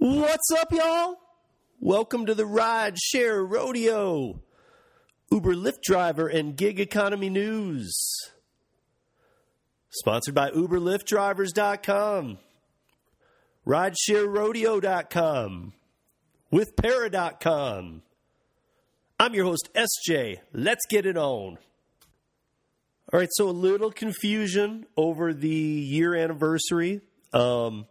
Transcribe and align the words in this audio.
What's 0.00 0.52
up, 0.52 0.70
y'all? 0.70 1.16
Welcome 1.80 2.26
to 2.26 2.34
the 2.34 2.46
Ride 2.46 2.96
Share 2.96 3.44
Rodeo. 3.44 4.40
Uber 5.32 5.54
Lyft 5.54 5.82
driver 5.82 6.28
and 6.28 6.56
gig 6.56 6.78
economy 6.78 7.28
news. 7.28 7.92
Sponsored 9.90 10.36
by 10.36 10.50
UberLiftDrivers.com, 10.50 12.38
RideshareRodeo.com, 13.66 15.72
WithPara.com. 16.52 18.02
I'm 19.18 19.34
your 19.34 19.46
host, 19.46 19.68
SJ. 19.74 20.38
Let's 20.52 20.86
get 20.88 21.06
it 21.06 21.16
on. 21.16 21.58
All 23.12 23.18
right, 23.18 23.30
so 23.32 23.48
a 23.48 23.50
little 23.50 23.90
confusion 23.90 24.86
over 24.96 25.34
the 25.34 25.48
year 25.48 26.14
anniversary. 26.14 27.00
Um, 27.32 27.86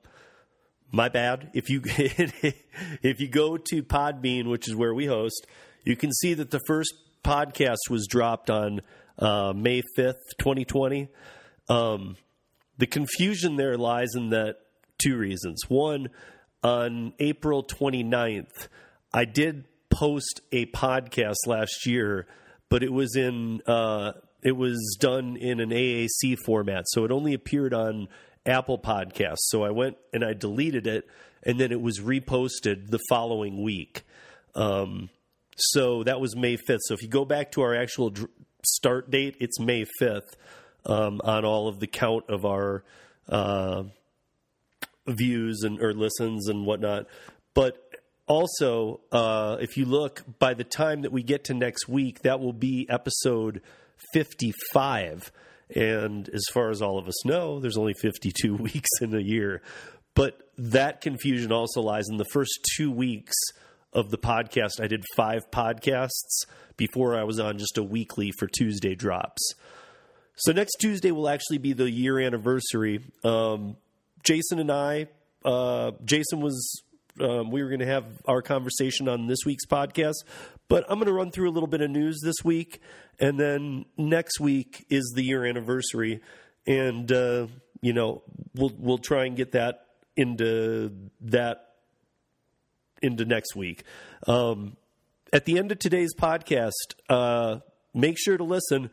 my 0.98 1.08
bad. 1.08 1.52
If 1.54 1.70
you 1.70 1.82
if 1.86 3.22
you 3.22 3.30
go 3.30 3.56
to 3.56 3.84
Podbean, 3.84 4.50
which 4.50 4.68
is 4.68 4.76
where 4.76 4.94
we 4.94 5.06
host, 5.06 5.48
you 5.86 5.96
can 5.96 6.12
see 6.12 6.34
that 6.34 6.52
the 6.52 6.60
first 6.68 6.94
podcast 7.24 7.90
was 7.90 8.08
dropped 8.08 8.50
on 8.50 8.82
uh, 9.20 9.54
May 9.56 9.84
fifth, 9.96 10.24
twenty 10.40 10.66
twenty. 10.66 11.08
Um, 11.70 12.18
the 12.78 12.88
confusion 12.88 13.56
there 13.56 13.78
lies 13.78 14.10
in 14.16 14.32
that 14.32 14.58
two 14.98 15.18
reasons. 15.18 15.62
One, 15.68 16.10
on 16.64 17.14
April 17.20 17.64
29th, 17.64 18.68
I 19.14 19.26
did 19.26 19.66
post 19.90 20.42
a 20.52 20.66
podcast 20.68 21.36
last 21.46 21.86
year, 21.86 22.28
but 22.70 22.84
it 22.84 22.92
was 22.92 23.16
in 23.16 23.62
uh, 23.68 24.14
it 24.44 24.56
was 24.56 24.98
done 25.00 25.38
in 25.38 25.60
an 25.60 25.70
AAC 25.70 26.38
format, 26.46 26.86
so 26.88 27.06
it 27.06 27.12
only 27.12 27.34
appeared 27.34 27.74
on 27.74 28.08
Apple 28.48 28.80
Podcasts. 28.80 29.48
So 29.50 29.64
I 29.64 29.72
went 29.72 29.98
and 30.14 30.24
I 30.24 30.34
deleted 30.34 30.88
it, 30.88 31.08
and 31.44 31.60
then 31.60 31.72
it 31.72 31.82
was 31.82 32.00
reposted 32.00 32.90
the 32.90 33.00
following 33.10 33.62
week. 33.62 34.04
Um, 34.56 35.10
so 35.58 36.04
that 36.04 36.20
was 36.20 36.36
May 36.36 36.58
5th. 36.58 36.80
So 36.84 36.94
if 36.94 37.02
you 37.02 37.10
go 37.10 37.26
back 37.26 37.52
to 37.54 37.62
our 37.62 37.76
actual 37.76 38.10
dr- 38.10 38.30
start 38.64 39.12
date, 39.12 39.38
it's 39.40 39.60
May 39.60 39.86
5th 40.02 40.34
um, 40.86 41.22
on 41.24 41.46
all 41.46 41.68
of 41.68 41.80
the 41.80 41.88
count 41.88 42.26
of 42.30 42.46
our 42.46 42.84
uh, 43.30 43.84
views 45.06 45.64
and 45.64 45.82
or 45.82 45.94
listens 45.94 46.48
and 46.48 46.66
whatnot. 46.66 47.08
But 47.54 47.84
also, 48.28 49.00
uh, 49.12 49.58
if 49.60 49.78
you 49.78 49.86
look, 49.86 50.24
by 50.40 50.54
the 50.54 50.64
time 50.64 51.02
that 51.02 51.12
we 51.12 51.24
get 51.24 51.46
to 51.46 51.54
next 51.54 51.88
week, 51.88 52.22
that 52.22 52.40
will 52.40 52.54
be 52.54 52.86
episode 52.90 53.62
55. 54.14 55.32
And 55.74 56.30
as 56.30 56.44
far 56.54 56.70
as 56.70 56.82
all 56.82 56.98
of 56.98 57.08
us 57.08 57.26
know, 57.26 57.60
there's 57.60 57.78
only 57.78 57.94
52 57.94 58.56
weeks 58.58 58.90
in 59.02 59.14
a 59.14 59.20
year. 59.20 59.62
But 60.14 60.40
that 60.58 61.02
confusion 61.02 61.52
also 61.52 61.82
lies 61.82 62.06
in 62.10 62.18
the 62.18 62.26
first 62.32 62.52
two 62.76 62.92
weeks 62.92 63.36
of 63.94 64.10
the 64.10 64.18
podcast. 64.18 64.82
I 64.82 64.88
did 64.88 65.04
five 65.16 65.50
podcasts 65.52 66.46
before 66.76 67.18
I 67.18 67.24
was 67.24 67.40
on 67.40 67.58
just 67.58 67.78
a 67.78 67.84
weekly 67.84 68.32
for 68.40 68.48
Tuesday 68.48 68.96
drops. 68.96 69.54
So 70.38 70.52
next 70.52 70.76
Tuesday 70.76 71.12
will 71.12 71.30
actually 71.30 71.58
be 71.58 71.74
the 71.74 71.90
year 71.90 72.20
anniversary. 72.20 73.02
Um, 73.24 73.78
Jason 74.24 74.60
and 74.60 74.72
I, 74.72 75.08
uh, 75.44 75.92
Jason 76.06 76.42
was, 76.42 76.84
um, 77.22 77.52
we 77.52 77.64
were 77.64 77.70
going 77.70 77.80
to 77.80 77.86
have 77.88 78.06
our 78.26 78.42
conversation 78.42 79.08
on 79.08 79.28
this 79.28 79.40
week's 79.46 79.66
podcast, 79.66 80.24
but 80.68 80.84
I'm 80.90 80.96
going 80.98 81.08
to 81.08 81.14
run 81.14 81.32
through 81.32 81.50
a 81.50 81.52
little 81.52 81.68
bit 81.68 81.82
of 81.82 81.90
news 81.90 82.20
this 82.24 82.44
week, 82.44 82.82
and 83.20 83.40
then 83.40 83.86
next 83.98 84.40
week 84.40 84.86
is 84.90 85.14
the 85.16 85.24
year 85.24 85.46
anniversary, 85.46 86.22
and 86.66 87.12
uh, 87.12 87.48
you 87.82 87.94
know 87.94 88.24
we'll 88.56 88.74
we'll 88.78 88.98
try 88.98 89.26
and 89.26 89.36
get 89.36 89.54
that 89.54 89.86
into 90.16 90.92
that 91.22 91.68
into 93.02 93.26
next 93.26 93.56
week. 93.56 93.84
Um, 94.28 94.78
at 95.34 95.46
the 95.46 95.58
end 95.58 95.72
of 95.72 95.80
today's 95.80 96.14
podcast, 96.16 96.96
uh, 97.10 97.60
make 97.94 98.18
sure 98.18 98.38
to 98.38 98.44
listen. 98.44 98.90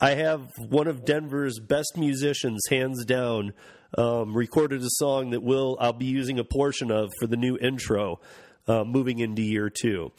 I 0.00 0.10
have 0.10 0.50
one 0.58 0.88
of 0.88 1.04
Denver's 1.04 1.58
best 1.58 1.96
musicians, 1.96 2.60
hands 2.68 3.04
down, 3.04 3.54
um, 3.96 4.34
recorded 4.36 4.82
a 4.82 4.90
song 4.90 5.30
that 5.30 5.42
will 5.42 5.76
I'll 5.80 5.92
be 5.92 6.06
using 6.06 6.38
a 6.38 6.44
portion 6.44 6.90
of 6.90 7.10
for 7.20 7.26
the 7.26 7.36
new 7.36 7.56
intro, 7.58 8.20
uh, 8.66 8.84
moving 8.84 9.18
into 9.18 9.42
year 9.42 9.70
two. 9.70 10.12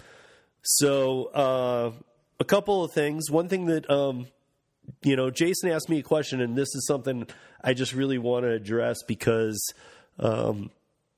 So, 0.63 1.25
uh, 1.25 1.91
a 2.39 2.45
couple 2.45 2.83
of 2.83 2.91
things. 2.91 3.31
One 3.31 3.47
thing 3.47 3.65
that, 3.67 3.89
um, 3.89 4.27
you 5.03 5.15
know, 5.15 5.29
Jason 5.29 5.69
asked 5.69 5.89
me 5.89 5.99
a 5.99 6.03
question, 6.03 6.41
and 6.41 6.55
this 6.55 6.73
is 6.75 6.85
something 6.87 7.27
I 7.63 7.73
just 7.73 7.93
really 7.93 8.17
want 8.17 8.43
to 8.43 8.51
address 8.51 8.97
because 9.07 9.73
um, 10.19 10.71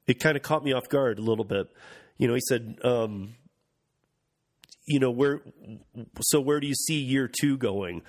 it 0.08 0.20
kind 0.20 0.36
of 0.36 0.44
caught 0.44 0.64
me 0.64 0.74
off 0.74 0.90
guard 0.90 1.20
a 1.20 1.22
little 1.22 1.46
bit. 1.46 1.68
You 2.18 2.28
know, 2.28 2.34
he 2.34 2.42
said, 2.48 2.80
um, 2.84 3.36
you 4.88 5.00
know, 5.00 5.12
where, 5.12 5.42
so 6.22 6.40
where 6.42 6.60
do 6.60 6.68
you 6.68 6.76
see 6.76 7.00
year 7.00 7.28
two 7.28 7.58
going? 7.58 8.02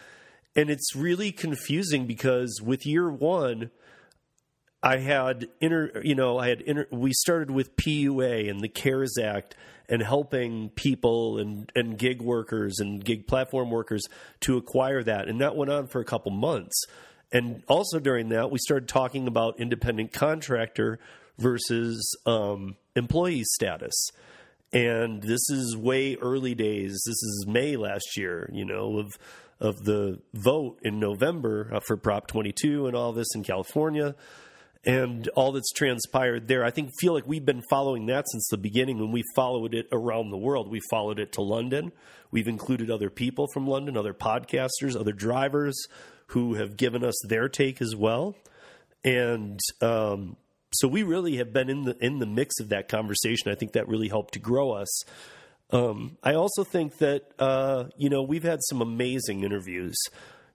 And 0.57 0.71
it's 0.71 0.97
really 0.97 1.31
confusing 1.31 2.07
because 2.07 2.61
with 2.65 2.87
year 2.87 3.11
one, 3.11 3.71
I 4.83 4.99
had 4.99 5.49
inter, 5.61 6.01
you 6.03 6.15
know, 6.15 6.39
I 6.39 6.49
had 6.49 6.87
we 6.91 7.13
started 7.13 7.51
with 7.51 7.77
PUA 7.77 8.49
and 8.49 8.61
the 8.61 8.69
CARES 8.69 9.19
Act 9.19 9.55
and 9.89 10.03
helping 10.03 10.71
people 10.71 11.39
and, 11.39 11.71
and 11.75 11.99
gig 11.99 12.23
workers 12.23 12.79
and 12.79 13.05
gig 13.05 13.27
platform 13.27 13.71
workers 13.71 14.07
to 14.41 14.57
acquire 14.57 15.03
that. 15.03 15.29
And 15.29 15.41
that 15.41 15.57
went 15.57 15.71
on 15.71 15.89
for 15.89 16.01
a 16.01 16.05
couple 16.05 16.31
months. 16.31 16.85
And 17.33 17.63
also 17.69 17.99
during 17.99 18.31
that, 18.31 18.51
we 18.51 18.59
started 18.59 18.89
talking 18.89 19.27
about 19.27 19.61
independent 19.61 20.13
contractor 20.13 20.99
versus 21.39 22.17
um, 22.25 22.77
employee 22.97 23.45
status. 23.45 23.95
And 24.73 25.23
this 25.23 25.51
is 25.51 25.77
way 25.77 26.17
early 26.17 26.55
days. 26.55 27.03
This 27.05 27.23
is 27.23 27.45
May 27.47 27.77
last 27.77 28.17
year, 28.17 28.49
you 28.53 28.65
know, 28.65 28.99
of 28.99 29.09
of 29.61 29.85
the 29.85 30.19
vote 30.33 30.79
in 30.83 30.99
November 30.99 31.69
uh, 31.71 31.81
for 31.81 31.99
Prop 31.99 32.27
22 32.27 32.87
and 32.87 32.97
all 32.97 33.13
this 33.13 33.29
in 33.35 33.45
California 33.45 34.15
and 34.85 35.29
all 35.29 35.53
that's 35.53 35.73
transpired 35.73 36.49
there. 36.49 36.65
I 36.65 36.71
think 36.71 36.91
feel 36.99 37.13
like 37.13 37.27
we've 37.27 37.45
been 37.45 37.63
following 37.69 38.07
that 38.07 38.25
since 38.31 38.49
the 38.51 38.57
beginning 38.57 38.99
when 38.99 39.13
we 39.13 39.23
followed 39.35 39.75
it 39.75 39.87
around 39.93 40.31
the 40.31 40.39
world. 40.39 40.71
We 40.71 40.81
followed 40.91 41.19
it 41.19 41.33
to 41.33 41.43
London. 41.43 41.93
We've 42.31 42.49
included 42.49 42.91
other 42.91 43.11
people 43.11 43.47
from 43.53 43.67
London, 43.67 43.97
other 43.97 44.15
podcasters, 44.15 44.99
other 44.99 45.13
drivers 45.13 45.77
who 46.29 46.55
have 46.55 46.77
given 46.77 47.05
us 47.05 47.15
their 47.29 47.49
take 47.49 47.83
as 47.83 47.95
well. 47.95 48.37
And 49.05 49.61
um, 49.83 50.37
so 50.73 50.89
we 50.89 51.03
really 51.03 51.37
have 51.37 51.53
been 51.53 51.69
in 51.69 51.83
the 51.83 51.97
in 52.01 52.19
the 52.19 52.27
mix 52.27 52.61
of 52.61 52.69
that 52.71 52.89
conversation. 52.89 53.51
I 53.51 53.55
think 53.55 53.73
that 53.73 53.89
really 53.89 54.09
helped 54.09 54.35
to 54.35 54.39
grow 54.39 54.73
us. 54.73 55.03
Um, 55.73 56.17
I 56.23 56.35
also 56.35 56.65
think 56.65 56.99
that 56.99 57.33
uh, 57.39 57.85
you 57.97 58.09
know 58.09 58.23
we've 58.23 58.43
had 58.43 58.61
some 58.69 58.81
amazing 58.81 59.43
interviews. 59.43 59.97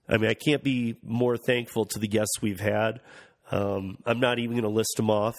I 0.08 0.18
mean, 0.18 0.30
I 0.30 0.34
can't 0.34 0.62
be 0.62 0.96
more 1.02 1.36
thankful 1.36 1.84
to 1.86 1.98
the 1.98 2.08
guests 2.08 2.40
we've 2.40 2.60
had. 2.60 3.00
Um, 3.50 3.98
I'm 4.04 4.20
not 4.20 4.38
even 4.38 4.52
going 4.52 4.62
to 4.62 4.68
list 4.68 4.94
them 4.96 5.10
off. 5.10 5.36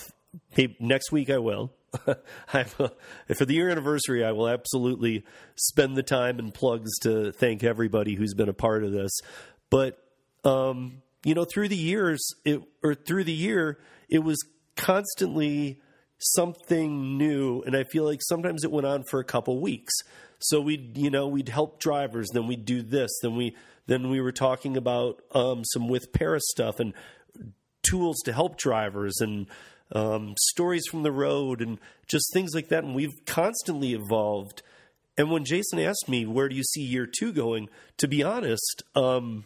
Maybe 0.55 0.75
next 0.79 1.11
week 1.11 1.29
I 1.29 1.37
will. 1.37 1.71
for 2.03 3.45
the 3.45 3.53
year 3.53 3.69
anniversary, 3.69 4.23
I 4.23 4.31
will 4.31 4.47
absolutely 4.47 5.25
spend 5.55 5.95
the 5.95 6.03
time 6.03 6.39
and 6.39 6.53
plugs 6.53 6.91
to 6.99 7.31
thank 7.31 7.63
everybody 7.63 8.15
who's 8.15 8.33
been 8.33 8.49
a 8.49 8.53
part 8.53 8.83
of 8.83 8.91
this. 8.91 9.11
But 9.69 9.97
um, 10.43 11.01
you 11.23 11.33
know, 11.33 11.45
through 11.45 11.67
the 11.69 11.77
years, 11.77 12.25
it, 12.45 12.61
or 12.83 12.95
through 12.95 13.25
the 13.25 13.33
year, 13.33 13.79
it 14.09 14.19
was 14.19 14.37
constantly 14.75 15.81
something 16.19 17.17
new, 17.17 17.61
and 17.63 17.75
I 17.75 17.83
feel 17.83 18.05
like 18.05 18.21
sometimes 18.21 18.63
it 18.63 18.71
went 18.71 18.87
on 18.87 19.03
for 19.03 19.19
a 19.19 19.23
couple 19.23 19.59
weeks. 19.59 19.93
So 20.39 20.61
we'd, 20.61 20.97
you 20.97 21.09
know, 21.09 21.27
we'd 21.27 21.49
help 21.49 21.79
drivers, 21.79 22.29
then 22.31 22.47
we'd 22.47 22.65
do 22.65 22.81
this, 22.81 23.09
then 23.21 23.35
we, 23.35 23.55
then 23.87 24.09
we 24.09 24.21
were 24.21 24.31
talking 24.31 24.77
about 24.77 25.21
um, 25.31 25.63
some 25.65 25.87
with 25.87 26.13
Para 26.13 26.39
stuff, 26.39 26.79
and 26.79 26.93
tools 27.89 28.19
to 28.25 28.33
help 28.33 28.57
drivers 28.57 29.19
and 29.19 29.47
um, 29.91 30.35
stories 30.37 30.85
from 30.89 31.03
the 31.03 31.11
road 31.11 31.61
and 31.61 31.79
just 32.07 32.31
things 32.33 32.53
like 32.53 32.69
that. 32.69 32.83
And 32.83 32.95
we've 32.95 33.25
constantly 33.25 33.93
evolved. 33.93 34.61
And 35.17 35.31
when 35.31 35.45
Jason 35.45 35.79
asked 35.79 36.07
me, 36.07 36.25
where 36.25 36.49
do 36.49 36.55
you 36.55 36.63
see 36.63 36.81
year 36.81 37.07
two 37.07 37.31
going? 37.31 37.69
To 37.97 38.07
be 38.07 38.23
honest, 38.23 38.83
um, 38.95 39.45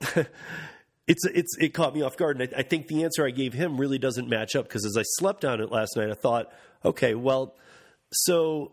it's 1.08 1.24
it's 1.26 1.56
it 1.58 1.74
caught 1.74 1.94
me 1.94 2.02
off 2.02 2.16
guard, 2.16 2.40
and 2.40 2.54
I, 2.54 2.60
I, 2.60 2.62
think 2.62 2.86
the 2.86 3.02
answer 3.02 3.26
I 3.26 3.30
gave 3.30 3.52
him 3.52 3.76
really 3.78 3.98
doesn't 3.98 4.28
match 4.28 4.54
up 4.54 4.68
because 4.68 4.84
as 4.84 4.96
I 4.96 5.02
slept 5.02 5.44
on 5.44 5.60
it 5.60 5.72
last 5.72 5.96
night, 5.96 6.10
I 6.10 6.14
thought, 6.14 6.52
okay, 6.84 7.14
well, 7.16 7.56
so 8.12 8.72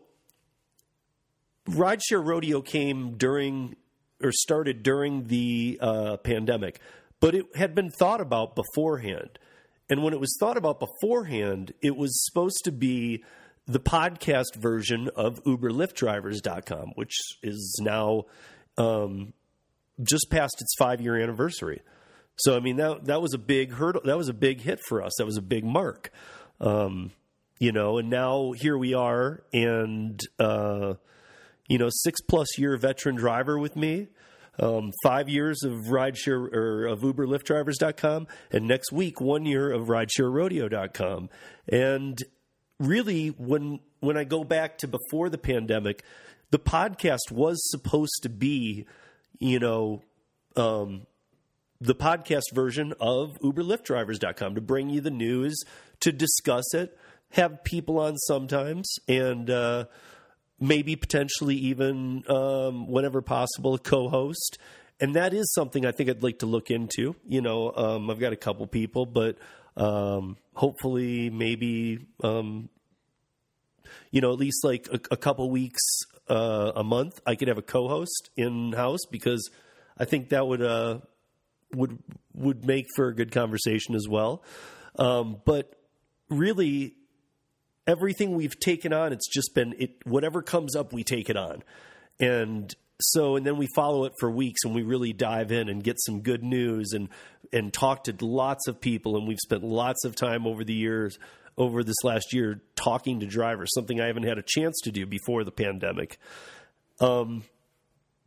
rideshare 1.67 2.23
rodeo 2.23 2.61
came 2.61 3.17
during 3.17 3.75
or 4.21 4.31
started 4.31 4.83
during 4.83 5.27
the 5.27 5.77
uh, 5.81 6.17
pandemic, 6.17 6.79
but 7.19 7.35
it 7.35 7.45
had 7.55 7.75
been 7.75 7.91
thought 7.91 8.21
about 8.21 8.55
beforehand. 8.55 9.39
And 9.89 10.03
when 10.03 10.13
it 10.13 10.19
was 10.19 10.35
thought 10.39 10.57
about 10.57 10.79
beforehand, 10.79 11.73
it 11.81 11.95
was 11.95 12.25
supposed 12.25 12.61
to 12.63 12.71
be 12.71 13.23
the 13.67 13.79
podcast 13.79 14.55
version 14.55 15.09
of 15.15 15.43
UberLiftDrivers.com, 15.43 16.93
which 16.95 17.15
is 17.43 17.79
now 17.81 18.25
um, 18.77 19.33
just 20.01 20.29
past 20.29 20.61
its 20.61 20.75
five 20.77 21.01
year 21.01 21.17
anniversary. 21.17 21.81
So 22.37 22.55
I 22.55 22.59
mean 22.59 22.77
that 22.77 23.05
that 23.05 23.21
was 23.21 23.33
a 23.33 23.37
big 23.37 23.73
hurdle. 23.73 24.01
That 24.03 24.17
was 24.17 24.29
a 24.29 24.33
big 24.33 24.61
hit 24.61 24.79
for 24.87 25.01
us. 25.01 25.13
That 25.17 25.25
was 25.25 25.37
a 25.37 25.41
big 25.41 25.63
mark. 25.63 26.11
Um, 26.59 27.11
you 27.59 27.71
know, 27.71 27.97
and 27.97 28.09
now 28.09 28.51
here 28.51 28.77
we 28.77 28.93
are, 28.93 29.43
and 29.53 30.19
uh, 30.37 30.95
you 31.67 31.77
know, 31.77 31.89
six 31.89 32.21
plus 32.21 32.57
year 32.57 32.77
veteran 32.77 33.15
driver 33.15 33.57
with 33.59 33.75
me. 33.75 34.07
Um, 34.57 34.93
five 35.03 35.27
years 35.27 35.63
of 35.63 35.73
rideshare 35.87 36.53
or 36.53 36.85
of 36.85 37.03
Uber 37.03 37.27
Lyft 37.27 37.43
drivers.com, 37.43 38.27
and 38.51 38.65
next 38.65 38.89
week, 38.89 39.19
one 39.19 39.45
year 39.45 39.69
of 39.69 39.87
ridesharerodeo.com. 39.87 41.29
And 41.67 42.23
really, 42.79 43.29
when 43.29 43.81
when 43.99 44.15
I 44.15 44.23
go 44.23 44.45
back 44.45 44.77
to 44.77 44.87
before 44.87 45.29
the 45.29 45.37
pandemic, 45.37 46.03
the 46.51 46.59
podcast 46.59 47.31
was 47.31 47.57
supposed 47.69 48.19
to 48.21 48.29
be, 48.29 48.85
you 49.39 49.59
know, 49.59 50.03
um, 50.55 51.05
the 51.81 51.95
podcast 51.95 52.53
version 52.53 52.93
of 52.99 53.37
UberLiftDrivers.com 53.41 54.55
to 54.55 54.61
bring 54.61 54.89
you 54.89 55.01
the 55.01 55.11
news, 55.11 55.61
to 55.99 56.11
discuss 56.11 56.73
it, 56.73 56.97
have 57.31 57.63
people 57.63 57.99
on 57.99 58.15
sometimes, 58.17 58.95
and 59.07 59.49
uh, 59.49 59.85
maybe 60.59 60.95
potentially 60.95 61.55
even, 61.55 62.23
um, 62.29 62.87
whenever 62.87 63.21
possible, 63.21 63.75
a 63.75 63.79
co 63.79 64.09
host. 64.09 64.57
And 64.99 65.15
that 65.15 65.33
is 65.33 65.53
something 65.53 65.85
I 65.85 65.91
think 65.91 66.09
I'd 66.09 66.23
like 66.23 66.39
to 66.39 66.45
look 66.45 66.71
into. 66.71 67.15
You 67.27 67.41
know, 67.41 67.73
um, 67.75 68.09
I've 68.09 68.19
got 68.19 68.33
a 68.33 68.37
couple 68.37 68.65
people, 68.67 69.05
but 69.05 69.37
um, 69.75 70.37
hopefully, 70.53 71.29
maybe, 71.29 71.99
um, 72.23 72.69
you 74.11 74.21
know, 74.21 74.31
at 74.31 74.39
least 74.39 74.63
like 74.63 74.87
a, 74.91 74.99
a 75.11 75.17
couple 75.17 75.49
weeks 75.49 75.81
uh, 76.29 76.71
a 76.75 76.83
month, 76.83 77.19
I 77.25 77.35
could 77.35 77.49
have 77.49 77.57
a 77.57 77.61
co 77.61 77.87
host 77.89 78.29
in 78.37 78.71
house 78.71 79.05
because 79.11 79.49
I 79.97 80.05
think 80.05 80.29
that 80.29 80.47
would. 80.47 80.61
Uh, 80.61 80.99
would 81.73 81.99
would 82.33 82.65
make 82.65 82.87
for 82.95 83.07
a 83.07 83.15
good 83.15 83.31
conversation 83.31 83.95
as 83.95 84.07
well. 84.09 84.43
Um, 84.97 85.41
but 85.45 85.75
really, 86.29 86.95
everything 87.87 88.35
we've 88.35 88.59
taken 88.59 88.93
on, 88.93 89.13
it's 89.13 89.27
just 89.27 89.53
been 89.53 89.75
it. 89.77 90.05
Whatever 90.05 90.41
comes 90.41 90.75
up, 90.75 90.93
we 90.93 91.03
take 91.03 91.29
it 91.29 91.37
on, 91.37 91.63
and 92.19 92.73
so 93.01 93.35
and 93.35 93.45
then 93.45 93.57
we 93.57 93.67
follow 93.75 94.05
it 94.05 94.13
for 94.19 94.29
weeks, 94.29 94.61
and 94.63 94.73
we 94.73 94.83
really 94.83 95.13
dive 95.13 95.51
in 95.51 95.69
and 95.69 95.83
get 95.83 95.97
some 95.99 96.21
good 96.21 96.43
news 96.43 96.91
and 96.93 97.09
and 97.53 97.73
talk 97.73 98.05
to 98.05 98.15
lots 98.25 98.67
of 98.67 98.81
people, 98.81 99.17
and 99.17 99.27
we've 99.27 99.39
spent 99.39 99.63
lots 99.63 100.05
of 100.05 100.15
time 100.15 100.45
over 100.47 100.63
the 100.63 100.73
years. 100.73 101.17
Over 101.57 101.85
this 101.85 102.03
last 102.03 102.33
year, 102.33 102.59
talking 102.75 103.21
to 103.21 103.25
drivers, 103.25 103.71
something 103.73 104.01
I 104.01 104.07
haven't 104.07 104.23
had 104.23 104.37
a 104.37 104.43
chance 104.45 104.77
to 104.83 104.91
do 104.91 105.05
before 105.05 105.45
the 105.45 105.53
pandemic. 105.53 106.17
Um, 106.99 107.43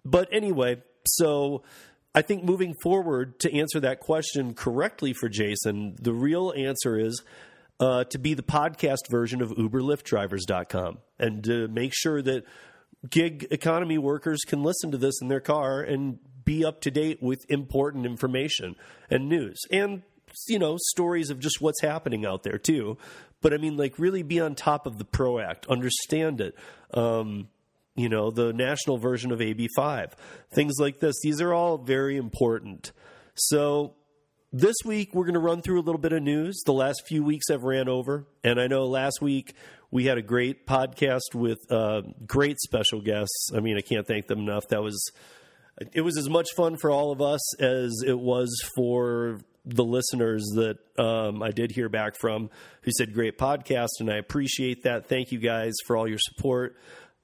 but 0.02 0.30
anyway, 0.32 0.82
so 1.06 1.62
I 2.14 2.22
think 2.22 2.42
moving 2.42 2.74
forward 2.82 3.38
to 3.40 3.54
answer 3.54 3.80
that 3.80 4.00
question 4.00 4.54
correctly 4.54 5.12
for 5.12 5.28
Jason, 5.28 5.96
the 6.00 6.14
real 6.14 6.54
answer 6.56 6.98
is 6.98 7.22
uh, 7.80 8.04
to 8.04 8.18
be 8.18 8.34
the 8.34 8.42
podcast 8.42 9.08
version 9.10 9.40
of 9.40 9.50
UberLiftDrivers.com 9.50 10.98
and 11.18 11.44
to 11.44 11.68
make 11.68 11.92
sure 11.94 12.22
that 12.22 12.44
gig 13.08 13.46
economy 13.50 13.98
workers 13.98 14.40
can 14.46 14.62
listen 14.62 14.90
to 14.90 14.98
this 14.98 15.20
in 15.22 15.28
their 15.28 15.40
car 15.40 15.80
and 15.80 16.18
be 16.44 16.64
up 16.64 16.80
to 16.80 16.90
date 16.90 17.22
with 17.22 17.44
important 17.48 18.06
information 18.06 18.74
and 19.10 19.28
news 19.28 19.60
and 19.70 20.02
you 20.48 20.58
know 20.58 20.76
stories 20.88 21.30
of 21.30 21.38
just 21.38 21.60
what's 21.60 21.80
happening 21.80 22.26
out 22.26 22.42
there 22.42 22.58
too 22.58 22.96
but 23.40 23.54
i 23.54 23.56
mean 23.56 23.76
like 23.76 23.98
really 23.98 24.22
be 24.22 24.40
on 24.40 24.54
top 24.54 24.86
of 24.86 24.98
the 24.98 25.04
PRO 25.04 25.38
Act 25.38 25.66
understand 25.66 26.40
it 26.40 26.56
um, 26.94 27.48
you 27.98 28.08
know, 28.08 28.30
the 28.30 28.52
national 28.52 28.96
version 28.96 29.32
of 29.32 29.40
AB5, 29.40 30.12
things 30.52 30.74
like 30.78 31.00
this. 31.00 31.16
These 31.20 31.40
are 31.40 31.52
all 31.52 31.78
very 31.78 32.16
important. 32.16 32.92
So 33.34 33.94
this 34.52 34.76
week 34.84 35.14
we're 35.14 35.24
going 35.24 35.34
to 35.34 35.40
run 35.40 35.62
through 35.62 35.80
a 35.80 35.82
little 35.82 36.00
bit 36.00 36.12
of 36.12 36.22
news. 36.22 36.62
The 36.64 36.72
last 36.72 37.02
few 37.06 37.22
weeks 37.22 37.50
I've 37.50 37.64
ran 37.64 37.88
over, 37.88 38.26
and 38.42 38.60
I 38.60 38.66
know 38.66 38.86
last 38.86 39.20
week 39.20 39.54
we 39.90 40.06
had 40.06 40.18
a 40.18 40.22
great 40.22 40.66
podcast 40.66 41.34
with 41.34 41.58
uh, 41.70 42.02
great 42.26 42.58
special 42.60 43.00
guests. 43.00 43.50
I 43.54 43.60
mean, 43.60 43.76
I 43.76 43.80
can't 43.80 44.06
thank 44.06 44.26
them 44.26 44.40
enough. 44.40 44.68
That 44.68 44.82
was 44.82 45.00
it 45.92 46.00
was 46.00 46.18
as 46.18 46.28
much 46.28 46.48
fun 46.56 46.76
for 46.76 46.90
all 46.90 47.12
of 47.12 47.20
us 47.20 47.60
as 47.60 48.02
it 48.04 48.18
was 48.18 48.50
for 48.74 49.40
the 49.64 49.84
listeners 49.84 50.44
that 50.54 50.78
um, 50.98 51.42
I 51.42 51.50
did 51.50 51.70
hear 51.70 51.88
back 51.88 52.16
from 52.18 52.50
who 52.82 52.90
said 52.90 53.12
great 53.12 53.38
podcast, 53.38 54.00
and 54.00 54.10
I 54.10 54.16
appreciate 54.16 54.84
that. 54.84 55.08
Thank 55.08 55.30
you 55.30 55.38
guys 55.38 55.74
for 55.86 55.96
all 55.96 56.08
your 56.08 56.18
support. 56.18 56.76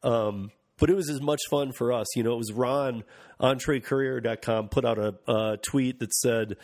Um, 0.03 0.51
but 0.79 0.91
it 0.91 0.95
was 0.95 1.09
as 1.09 1.21
much 1.21 1.41
fun 1.51 1.73
for 1.73 1.93
us. 1.93 2.07
You 2.17 2.23
know, 2.23 2.35
it 2.35 2.39
was 2.39 2.53
Ron, 2.53 3.05
entrecourier.com, 3.41 4.69
put 4.69 4.85
out 4.85 4.99
a, 4.99 5.15
a 5.27 5.57
tweet 5.57 6.01
that 6.01 6.13
said, 6.13 6.57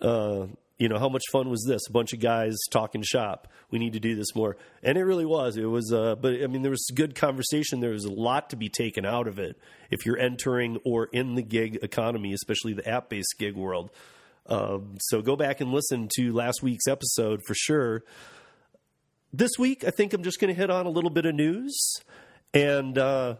uh, 0.00 0.46
you 0.78 0.88
know, 0.88 0.98
how 0.98 1.08
much 1.08 1.22
fun 1.32 1.48
was 1.48 1.64
this? 1.66 1.82
A 1.88 1.92
bunch 1.92 2.12
of 2.12 2.20
guys 2.20 2.54
talking 2.70 3.02
shop. 3.02 3.48
We 3.70 3.78
need 3.78 3.94
to 3.94 4.00
do 4.00 4.14
this 4.14 4.34
more. 4.34 4.56
And 4.82 4.98
it 4.98 5.04
really 5.04 5.24
was. 5.24 5.56
It 5.56 5.64
was, 5.64 5.92
uh, 5.92 6.16
but 6.16 6.34
I 6.42 6.46
mean, 6.46 6.62
there 6.62 6.70
was 6.70 6.86
good 6.94 7.14
conversation. 7.14 7.80
There 7.80 7.90
was 7.90 8.04
a 8.04 8.12
lot 8.12 8.50
to 8.50 8.56
be 8.56 8.68
taken 8.68 9.06
out 9.06 9.26
of 9.26 9.38
it 9.38 9.58
if 9.90 10.04
you're 10.04 10.18
entering 10.18 10.78
or 10.84 11.06
in 11.06 11.34
the 11.34 11.42
gig 11.42 11.78
economy, 11.82 12.34
especially 12.34 12.74
the 12.74 12.86
app 12.86 13.08
based 13.08 13.34
gig 13.38 13.56
world. 13.56 13.90
Um, 14.46 14.96
so 15.00 15.22
go 15.22 15.34
back 15.34 15.60
and 15.60 15.72
listen 15.72 16.08
to 16.16 16.32
last 16.32 16.62
week's 16.62 16.86
episode 16.86 17.40
for 17.46 17.54
sure. 17.54 18.04
This 19.32 19.52
week, 19.58 19.82
I 19.84 19.90
think 19.90 20.12
I'm 20.12 20.22
just 20.22 20.40
going 20.40 20.54
to 20.54 20.58
hit 20.58 20.70
on 20.70 20.86
a 20.86 20.90
little 20.90 21.10
bit 21.10 21.26
of 21.26 21.34
news. 21.34 22.00
And 22.54 22.96
uh, 22.96 23.36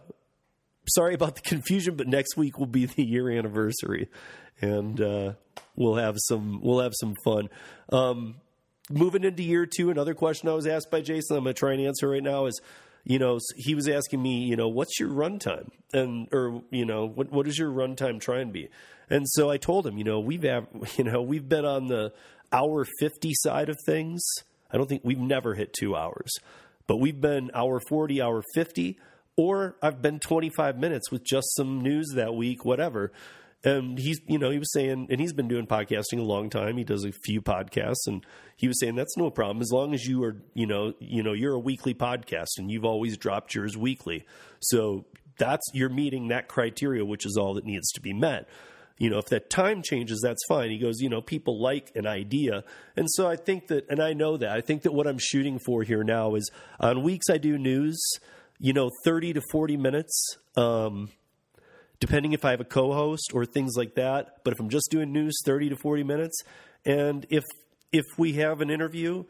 sorry 0.87 1.13
about 1.13 1.35
the 1.35 1.41
confusion, 1.41 1.95
but 1.95 2.07
next 2.07 2.37
week 2.37 2.57
will 2.57 2.65
be 2.65 2.85
the 2.85 3.03
year 3.03 3.29
anniversary, 3.29 4.09
and 4.61 4.99
uh, 4.99 5.33
we'll 5.77 5.95
have 5.95 6.15
some 6.17 6.59
we'll 6.61 6.81
have 6.81 6.93
some 6.99 7.13
fun. 7.23 7.49
Um, 7.89 8.35
moving 8.89 9.23
into 9.23 9.43
year 9.43 9.65
two, 9.65 9.89
another 9.89 10.13
question 10.13 10.49
I 10.49 10.53
was 10.53 10.67
asked 10.67 10.91
by 10.91 11.01
Jason, 11.01 11.37
I'm 11.37 11.43
going 11.43 11.55
to 11.55 11.59
try 11.59 11.73
and 11.73 11.81
answer 11.81 12.09
right 12.09 12.23
now 12.23 12.47
is, 12.47 12.59
you 13.05 13.19
know, 13.19 13.39
he 13.55 13.75
was 13.75 13.87
asking 13.87 14.21
me, 14.21 14.39
you 14.39 14.55
know, 14.55 14.67
what's 14.67 14.99
your 14.99 15.09
runtime, 15.09 15.69
and 15.93 16.27
or 16.33 16.61
you 16.71 16.85
know, 16.85 17.05
what 17.05 17.31
what 17.31 17.45
does 17.45 17.57
your 17.57 17.71
runtime 17.71 18.19
try 18.19 18.39
and 18.39 18.51
be? 18.51 18.67
And 19.09 19.25
so 19.29 19.49
I 19.49 19.55
told 19.55 19.87
him, 19.87 19.97
you 19.97 20.03
know, 20.03 20.19
we've 20.19 20.43
you 20.97 21.03
know 21.03 21.21
we've 21.21 21.47
been 21.47 21.65
on 21.65 21.87
the 21.87 22.11
hour 22.51 22.85
fifty 22.99 23.31
side 23.33 23.69
of 23.69 23.77
things. 23.85 24.21
I 24.69 24.75
don't 24.75 24.89
think 24.89 25.03
we've 25.05 25.17
never 25.17 25.53
hit 25.53 25.71
two 25.71 25.95
hours. 25.95 26.31
But 26.87 26.97
we've 26.97 27.19
been 27.19 27.51
hour 27.53 27.81
40, 27.89 28.21
hour 28.21 28.41
50, 28.55 28.97
or 29.35 29.75
I've 29.81 30.01
been 30.01 30.19
25 30.19 30.77
minutes 30.77 31.11
with 31.11 31.23
just 31.23 31.53
some 31.55 31.81
news 31.81 32.13
that 32.15 32.33
week, 32.33 32.63
whatever. 32.63 33.11
And 33.67 33.97
he's, 33.97 34.19
you 34.27 34.37
know, 34.37 34.49
he 34.49 34.59
was 34.59 34.71
saying, 34.71 35.07
and 35.09 35.19
he's 35.19 35.33
been 35.33 35.47
doing 35.47 35.67
podcasting 35.67 36.19
a 36.19 36.23
long 36.23 36.49
time. 36.49 36.77
He 36.77 36.83
does 36.83 37.03
a 37.03 37.11
few 37.11 37.41
podcasts, 37.41 38.07
and 38.07 38.25
he 38.55 38.67
was 38.67 38.79
saying 38.79 38.95
that's 38.95 39.17
no 39.17 39.29
problem 39.29 39.61
as 39.61 39.71
long 39.71 39.93
as 39.93 40.05
you 40.05 40.23
are, 40.23 40.37
you 40.53 40.65
know, 40.65 40.93
you 40.99 41.23
know, 41.23 41.33
you're 41.33 41.53
a 41.53 41.59
weekly 41.59 41.93
podcast 41.93 42.57
and 42.57 42.71
you've 42.71 42.85
always 42.85 43.17
dropped 43.17 43.53
yours 43.55 43.75
weekly. 43.75 44.25
So 44.59 45.05
that's 45.37 45.65
you're 45.73 45.89
meeting 45.89 46.29
that 46.29 46.47
criteria, 46.47 47.05
which 47.05 47.25
is 47.25 47.37
all 47.37 47.53
that 47.55 47.65
needs 47.65 47.91
to 47.91 48.01
be 48.01 48.13
met 48.13 48.47
you 48.97 49.09
know, 49.09 49.19
if 49.19 49.25
that 49.25 49.49
time 49.49 49.81
changes, 49.83 50.21
that's 50.21 50.43
fine. 50.47 50.71
He 50.71 50.79
goes, 50.79 50.99
you 50.99 51.09
know, 51.09 51.21
people 51.21 51.61
like 51.61 51.91
an 51.95 52.07
idea. 52.07 52.63
And 52.95 53.07
so 53.11 53.27
I 53.27 53.35
think 53.35 53.67
that, 53.67 53.85
and 53.89 54.01
I 54.01 54.13
know 54.13 54.37
that, 54.37 54.49
I 54.49 54.61
think 54.61 54.83
that 54.83 54.93
what 54.93 55.07
I'm 55.07 55.19
shooting 55.19 55.59
for 55.59 55.83
here 55.83 56.03
now 56.03 56.35
is 56.35 56.49
on 56.79 57.03
weeks 57.03 57.29
I 57.29 57.37
do 57.37 57.57
news, 57.57 58.01
you 58.59 58.73
know, 58.73 58.89
30 59.05 59.33
to 59.33 59.41
40 59.51 59.77
minutes, 59.77 60.37
um, 60.55 61.09
depending 61.99 62.33
if 62.33 62.45
I 62.45 62.51
have 62.51 62.61
a 62.61 62.65
co 62.65 62.93
host 62.93 63.31
or 63.33 63.45
things 63.45 63.75
like 63.75 63.95
that. 63.95 64.43
But 64.43 64.53
if 64.53 64.59
I'm 64.59 64.69
just 64.69 64.89
doing 64.89 65.11
news, 65.11 65.37
30 65.45 65.69
to 65.69 65.75
40 65.75 66.03
minutes. 66.03 66.41
And 66.85 67.25
if, 67.29 67.43
if 67.91 68.05
we 68.17 68.33
have 68.33 68.61
an 68.61 68.69
interview, 68.69 69.25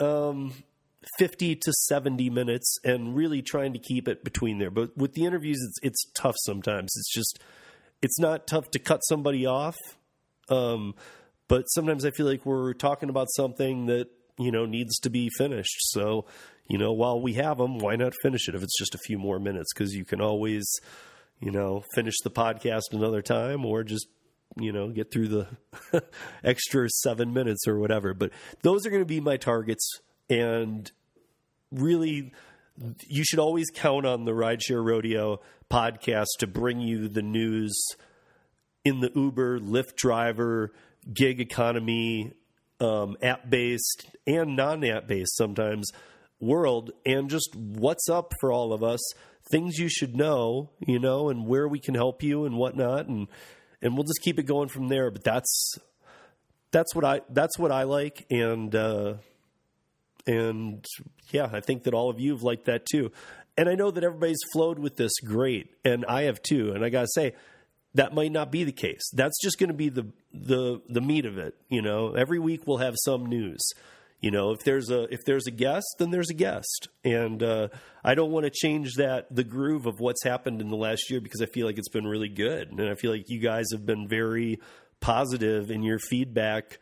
um, 0.00 0.52
50 1.18 1.56
to 1.56 1.72
70 1.72 2.30
minutes 2.30 2.78
and 2.84 3.14
really 3.14 3.42
trying 3.42 3.72
to 3.74 3.78
keep 3.78 4.08
it 4.08 4.24
between 4.24 4.58
there. 4.58 4.70
But 4.70 4.96
with 4.96 5.12
the 5.12 5.24
interviews, 5.24 5.58
it's, 5.60 5.78
it's 5.82 6.12
tough 6.14 6.36
sometimes. 6.38 6.92
It's 6.96 7.12
just, 7.12 7.40
it's 8.00 8.18
not 8.18 8.46
tough 8.46 8.70
to 8.70 8.78
cut 8.78 9.00
somebody 9.04 9.44
off. 9.44 9.76
Um, 10.48 10.94
but 11.48 11.64
sometimes 11.70 12.04
I 12.04 12.10
feel 12.10 12.26
like 12.26 12.46
we're 12.46 12.72
talking 12.74 13.08
about 13.08 13.28
something 13.30 13.86
that 13.86 14.08
you 14.38 14.50
know 14.50 14.66
needs 14.66 14.98
to 15.00 15.10
be 15.10 15.30
finished. 15.36 15.76
So 15.90 16.26
you 16.68 16.78
know, 16.78 16.92
while 16.92 17.20
we 17.20 17.34
have 17.34 17.58
them, 17.58 17.78
why 17.78 17.96
not 17.96 18.14
finish 18.22 18.48
it 18.48 18.54
if 18.54 18.62
it's 18.62 18.78
just 18.78 18.94
a 18.94 18.98
few 18.98 19.18
more 19.18 19.38
minutes? 19.38 19.72
Because 19.74 19.94
you 19.94 20.04
can 20.04 20.20
always 20.20 20.64
you 21.40 21.50
know 21.50 21.82
finish 21.94 22.14
the 22.22 22.30
podcast 22.30 22.92
another 22.92 23.22
time 23.22 23.64
or 23.64 23.82
just 23.82 24.08
you 24.56 24.72
know 24.72 24.90
get 24.90 25.12
through 25.12 25.28
the 25.28 26.02
extra 26.44 26.88
seven 26.88 27.32
minutes 27.32 27.66
or 27.66 27.78
whatever. 27.78 28.14
But 28.14 28.30
those 28.62 28.86
are 28.86 28.90
going 28.90 29.02
to 29.02 29.06
be 29.06 29.20
my 29.20 29.36
targets, 29.36 30.00
and 30.28 30.90
really 31.70 32.32
you 33.06 33.24
should 33.24 33.38
always 33.38 33.70
count 33.72 34.06
on 34.06 34.24
the 34.24 34.32
Rideshare 34.32 34.84
Rodeo 34.84 35.40
podcast 35.70 36.26
to 36.38 36.46
bring 36.46 36.80
you 36.80 37.08
the 37.08 37.22
news 37.22 37.80
in 38.84 39.00
the 39.00 39.10
Uber, 39.14 39.60
Lyft 39.60 39.96
driver, 39.96 40.72
gig 41.12 41.40
economy, 41.40 42.32
um, 42.80 43.16
app 43.22 43.48
based 43.48 44.06
and 44.26 44.56
non 44.56 44.84
app 44.84 45.06
based 45.06 45.36
sometimes 45.36 45.90
world, 46.40 46.92
and 47.06 47.30
just 47.30 47.54
what's 47.56 48.08
up 48.08 48.32
for 48.40 48.52
all 48.52 48.72
of 48.72 48.82
us, 48.82 49.00
things 49.50 49.78
you 49.78 49.88
should 49.88 50.16
know, 50.16 50.70
you 50.86 50.98
know, 50.98 51.28
and 51.28 51.46
where 51.46 51.68
we 51.68 51.78
can 51.78 51.94
help 51.94 52.22
you 52.22 52.44
and 52.44 52.56
whatnot, 52.56 53.06
and 53.06 53.28
and 53.82 53.94
we'll 53.94 54.04
just 54.04 54.22
keep 54.22 54.38
it 54.38 54.44
going 54.44 54.68
from 54.68 54.88
there. 54.88 55.10
But 55.10 55.24
that's 55.24 55.78
that's 56.70 56.94
what 56.94 57.04
I 57.04 57.20
that's 57.30 57.58
what 57.58 57.72
I 57.72 57.84
like, 57.84 58.26
and 58.30 58.74
uh, 58.74 59.14
and 60.26 60.84
yeah, 61.30 61.48
I 61.52 61.60
think 61.60 61.84
that 61.84 61.94
all 61.94 62.10
of 62.10 62.20
you 62.20 62.32
have 62.32 62.42
liked 62.42 62.66
that 62.66 62.86
too. 62.86 63.12
And 63.56 63.68
I 63.68 63.76
know 63.76 63.92
that 63.92 64.02
everybody's 64.02 64.42
flowed 64.52 64.80
with 64.80 64.96
this 64.96 65.12
great, 65.24 65.70
and 65.84 66.04
I 66.06 66.22
have 66.22 66.42
too. 66.42 66.72
And 66.72 66.84
I 66.84 66.88
gotta 66.88 67.06
say, 67.14 67.34
that 67.94 68.12
might 68.12 68.32
not 68.32 68.50
be 68.50 68.64
the 68.64 68.72
case. 68.72 69.02
That's 69.12 69.40
just 69.40 69.58
going 69.58 69.68
to 69.68 69.74
be 69.74 69.88
the 69.88 70.08
the 70.32 70.80
the 70.88 71.00
meat 71.00 71.26
of 71.26 71.38
it. 71.38 71.54
You 71.68 71.80
know, 71.80 72.14
every 72.14 72.38
week 72.38 72.66
we'll 72.66 72.78
have 72.78 72.94
some 73.04 73.26
news. 73.26 73.60
You 74.24 74.30
know, 74.30 74.52
if 74.52 74.64
there's 74.64 74.88
a 74.88 75.02
if 75.12 75.26
there's 75.26 75.46
a 75.46 75.50
guest, 75.50 75.84
then 75.98 76.10
there's 76.10 76.30
a 76.30 76.34
guest, 76.34 76.88
and 77.04 77.42
uh, 77.42 77.68
I 78.02 78.14
don't 78.14 78.30
want 78.30 78.44
to 78.44 78.50
change 78.50 78.94
that 78.94 79.26
the 79.30 79.44
groove 79.44 79.84
of 79.84 80.00
what's 80.00 80.24
happened 80.24 80.62
in 80.62 80.70
the 80.70 80.78
last 80.78 81.10
year 81.10 81.20
because 81.20 81.42
I 81.42 81.46
feel 81.46 81.66
like 81.66 81.76
it's 81.76 81.90
been 81.90 82.06
really 82.06 82.30
good, 82.30 82.70
and 82.70 82.88
I 82.88 82.94
feel 82.94 83.10
like 83.10 83.28
you 83.28 83.38
guys 83.38 83.66
have 83.72 83.84
been 83.84 84.08
very 84.08 84.60
positive 84.98 85.70
in 85.70 85.82
your 85.82 85.98
feedback 85.98 86.78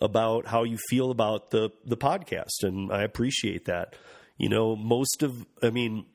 about 0.00 0.46
how 0.46 0.64
you 0.64 0.78
feel 0.88 1.10
about 1.10 1.50
the 1.50 1.68
the 1.84 1.98
podcast, 1.98 2.62
and 2.62 2.90
I 2.90 3.02
appreciate 3.02 3.66
that. 3.66 3.94
You 4.38 4.48
know, 4.48 4.74
most 4.74 5.22
of 5.22 5.44
I 5.62 5.68
mean, 5.68 6.06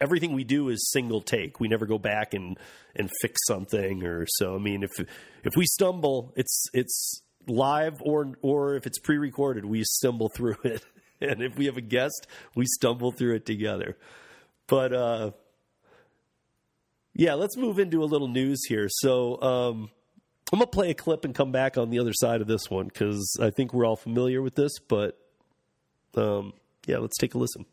everything 0.00 0.32
we 0.32 0.44
do 0.44 0.70
is 0.70 0.88
single 0.90 1.20
take. 1.20 1.60
We 1.60 1.68
never 1.68 1.84
go 1.84 1.98
back 1.98 2.32
and 2.32 2.58
and 2.96 3.10
fix 3.20 3.38
something 3.46 4.02
or 4.04 4.24
so. 4.26 4.54
I 4.54 4.58
mean, 4.58 4.84
if 4.84 5.06
if 5.44 5.54
we 5.54 5.66
stumble, 5.66 6.32
it's 6.34 6.64
it's 6.72 7.22
live 7.48 8.00
or 8.02 8.32
or 8.42 8.74
if 8.74 8.86
it's 8.86 8.98
pre-recorded, 8.98 9.64
we 9.64 9.84
stumble 9.84 10.28
through 10.28 10.56
it. 10.64 10.82
And 11.20 11.42
if 11.42 11.58
we 11.58 11.66
have 11.66 11.76
a 11.76 11.80
guest, 11.80 12.28
we 12.54 12.64
stumble 12.64 13.10
through 13.10 13.34
it 13.34 13.44
together. 13.44 13.96
But 14.68 14.92
uh 14.92 15.30
yeah, 17.12 17.34
let's 17.34 17.56
move 17.56 17.80
into 17.80 18.04
a 18.04 18.06
little 18.06 18.28
news 18.28 18.64
here. 18.68 18.86
So, 18.88 19.42
um 19.42 19.90
I'm 20.52 20.60
to 20.60 20.66
play 20.68 20.90
a 20.90 20.94
clip 20.94 21.24
and 21.24 21.34
come 21.34 21.50
back 21.50 21.76
on 21.76 21.90
the 21.90 21.98
other 21.98 22.12
side 22.12 22.40
of 22.40 22.46
this 22.46 22.70
one 22.70 22.88
cuz 22.88 23.36
I 23.40 23.50
think 23.50 23.74
we're 23.74 23.84
all 23.84 23.96
familiar 23.96 24.40
with 24.40 24.54
this, 24.54 24.78
but 24.78 25.18
um 26.14 26.52
yeah, 26.86 26.98
let's 26.98 27.18
take 27.18 27.34
a 27.34 27.38
listen. 27.38 27.66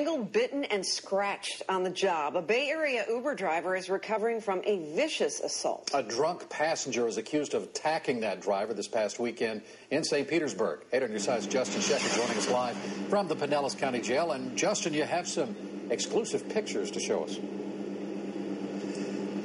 Bitten, 0.00 0.64
and 0.64 0.84
scratched 0.84 1.62
on 1.68 1.82
the 1.82 1.90
job. 1.90 2.34
A 2.34 2.40
Bay 2.40 2.70
Area 2.70 3.04
Uber 3.08 3.34
driver 3.34 3.76
is 3.76 3.90
recovering 3.90 4.40
from 4.40 4.62
a 4.64 4.94
vicious 4.94 5.40
assault. 5.40 5.90
A 5.92 6.02
drunk 6.02 6.48
passenger 6.48 7.06
is 7.06 7.18
accused 7.18 7.52
of 7.52 7.64
attacking 7.64 8.20
that 8.20 8.40
driver 8.40 8.72
this 8.72 8.88
past 8.88 9.18
weekend 9.18 9.60
in 9.90 10.02
St. 10.02 10.26
Petersburg. 10.26 10.80
Eight 10.92 11.02
on 11.02 11.10
your 11.10 11.18
side's 11.18 11.46
Justin 11.46 11.82
Shepherd 11.82 12.18
joining 12.18 12.38
us 12.38 12.50
live 12.50 12.76
from 13.10 13.28
the 13.28 13.36
Pinellas 13.36 13.76
County 13.76 14.00
Jail. 14.00 14.32
And 14.32 14.56
Justin, 14.56 14.94
you 14.94 15.04
have 15.04 15.28
some 15.28 15.54
exclusive 15.90 16.48
pictures 16.48 16.90
to 16.92 17.00
show 17.00 17.24
us. 17.24 17.38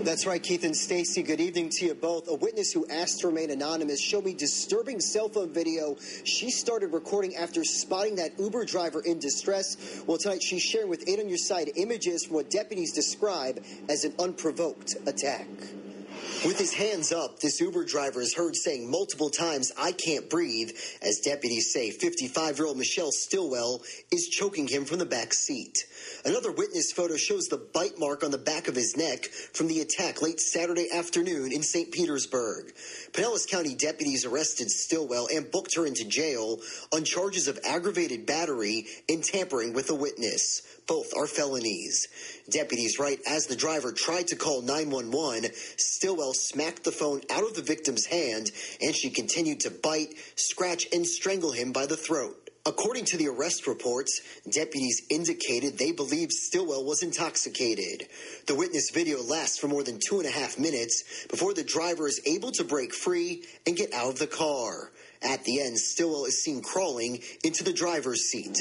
That's 0.05 0.27
right, 0.27 0.41
Keith 0.41 0.63
and 0.63 0.77
Stacy. 0.77 1.23
Good 1.23 1.41
evening 1.41 1.69
to 1.77 1.85
you 1.87 1.95
both. 1.95 2.27
A 2.27 2.35
witness 2.35 2.71
who 2.71 2.85
asked 2.87 3.21
to 3.21 3.27
remain 3.27 3.49
anonymous 3.49 3.99
showed 3.99 4.23
me 4.23 4.35
disturbing 4.35 4.99
cell 4.99 5.29
phone 5.29 5.51
video 5.51 5.97
she 6.23 6.51
started 6.51 6.93
recording 6.93 7.35
after 7.35 7.63
spotting 7.63 8.17
that 8.17 8.39
Uber 8.39 8.65
driver 8.65 9.01
in 9.01 9.17
distress. 9.17 10.03
Well, 10.05 10.19
tonight 10.19 10.43
she's 10.43 10.61
sharing 10.61 10.89
with 10.89 11.09
Eight 11.09 11.19
on 11.19 11.27
Your 11.27 11.39
Side 11.39 11.71
images 11.75 12.25
from 12.25 12.35
what 12.35 12.51
deputies 12.51 12.93
describe 12.93 13.63
as 13.89 14.03
an 14.03 14.13
unprovoked 14.19 14.95
attack. 15.07 15.47
With 16.45 16.59
his 16.59 16.75
hands 16.75 17.11
up, 17.11 17.39
this 17.39 17.59
Uber 17.59 17.85
driver 17.85 18.21
is 18.21 18.35
heard 18.35 18.55
saying 18.55 18.91
multiple 18.91 19.31
times, 19.31 19.71
I 19.79 19.91
can't 19.91 20.29
breathe, 20.29 20.69
as 21.01 21.21
deputies 21.21 21.73
say 21.73 21.89
55 21.89 22.59
year 22.59 22.67
old 22.67 22.77
Michelle 22.77 23.11
Stillwell 23.11 23.81
is 24.11 24.27
choking 24.27 24.67
him 24.67 24.85
from 24.85 24.99
the 24.99 25.07
back 25.07 25.33
seat. 25.33 25.87
Another 26.23 26.51
witness 26.51 26.91
photo 26.91 27.17
shows 27.17 27.47
the 27.47 27.57
bite 27.57 27.97
mark 27.97 28.23
on 28.23 28.29
the 28.29 28.37
back 28.37 28.67
of 28.67 28.75
his 28.75 28.95
neck 28.95 29.25
from 29.25 29.67
the 29.67 29.79
attack 29.79 30.21
late 30.21 30.39
Saturday 30.39 30.87
afternoon 30.93 31.51
in 31.51 31.63
St. 31.63 31.91
Petersburg. 31.91 32.73
Pinellas 33.11 33.49
County 33.49 33.73
deputies 33.73 34.23
arrested 34.23 34.69
Stillwell 34.69 35.27
and 35.33 35.49
booked 35.49 35.75
her 35.75 35.87
into 35.87 36.05
jail 36.05 36.59
on 36.93 37.05
charges 37.05 37.47
of 37.47 37.59
aggravated 37.65 38.27
battery 38.27 38.85
and 39.09 39.23
tampering 39.23 39.73
with 39.73 39.89
a 39.89 39.95
witness. 39.95 40.61
Both 40.87 41.15
are 41.17 41.27
felonies. 41.27 42.07
Deputies 42.49 42.99
write 42.99 43.19
as 43.27 43.47
the 43.47 43.55
driver 43.55 43.91
tried 43.91 44.27
to 44.27 44.35
call 44.35 44.61
911, 44.61 45.51
Stillwell 45.77 46.33
smacked 46.33 46.83
the 46.83 46.91
phone 46.91 47.21
out 47.31 47.43
of 47.43 47.55
the 47.55 47.63
victim's 47.63 48.05
hand 48.05 48.51
and 48.81 48.95
she 48.95 49.09
continued 49.09 49.61
to 49.61 49.71
bite, 49.71 50.13
scratch, 50.35 50.85
and 50.93 51.05
strangle 51.05 51.51
him 51.51 51.71
by 51.71 51.87
the 51.87 51.97
throat. 51.97 52.45
According 52.67 53.05
to 53.05 53.17
the 53.17 53.27
arrest 53.27 53.67
reports, 53.67 54.21
deputies 54.51 55.03
indicated 55.09 55.77
they 55.77 55.91
believed 55.91 56.31
Stillwell 56.31 56.83
was 56.83 57.03
intoxicated. 57.03 58.07
The 58.47 58.55
witness 58.55 58.89
video 58.91 59.21
lasts 59.21 59.59
for 59.59 59.67
more 59.67 59.83
than 59.83 59.99
two 59.99 60.17
and 60.17 60.27
a 60.27 60.31
half 60.31 60.57
minutes 60.57 61.27
before 61.29 61.53
the 61.53 61.63
driver 61.63 62.07
is 62.07 62.21
able 62.25 62.51
to 62.53 62.63
break 62.63 62.91
free 62.91 63.43
and 63.67 63.77
get 63.77 63.93
out 63.93 64.09
of 64.09 64.19
the 64.19 64.25
car. 64.25 64.91
At 65.21 65.43
the 65.43 65.61
end, 65.61 65.77
Stillwell 65.77 66.25
is 66.25 66.43
seen 66.43 66.63
crawling 66.63 67.21
into 67.43 67.63
the 67.63 67.73
driver's 67.73 68.21
seat. 68.31 68.57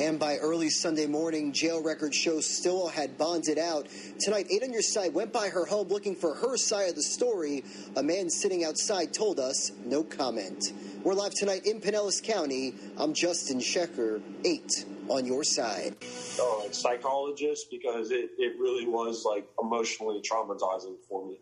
And 0.00 0.18
by 0.18 0.38
early 0.38 0.70
Sunday 0.70 1.06
morning, 1.06 1.52
jail 1.52 1.82
records 1.82 2.16
show 2.16 2.40
Stillwell 2.40 2.88
had 2.88 3.18
bonded 3.18 3.58
out. 3.58 3.86
Tonight, 4.18 4.46
Eight 4.50 4.62
on 4.62 4.72
Your 4.72 4.80
Side 4.80 5.12
went 5.12 5.30
by 5.30 5.50
her 5.50 5.66
home 5.66 5.88
looking 5.88 6.16
for 6.16 6.34
her 6.36 6.56
side 6.56 6.88
of 6.88 6.94
the 6.94 7.02
story. 7.02 7.64
A 7.96 8.02
man 8.02 8.30
sitting 8.30 8.64
outside 8.64 9.12
told 9.12 9.38
us 9.38 9.70
no 9.84 10.02
comment. 10.02 10.72
We're 11.04 11.12
live 11.12 11.34
tonight 11.34 11.66
in 11.66 11.82
Pinellas 11.82 12.22
County. 12.22 12.72
I'm 12.96 13.12
Justin 13.12 13.58
Shecker, 13.58 14.22
8 14.42 14.86
on 15.10 15.26
your 15.26 15.44
side. 15.44 15.96
Oh, 16.38 16.66
psychologist 16.70 17.66
because 17.70 18.10
it, 18.10 18.30
it 18.38 18.58
really 18.58 18.86
was 18.86 19.26
like 19.26 19.46
emotionally 19.60 20.22
traumatizing 20.22 20.96
for 21.10 21.26
me. 21.26 21.40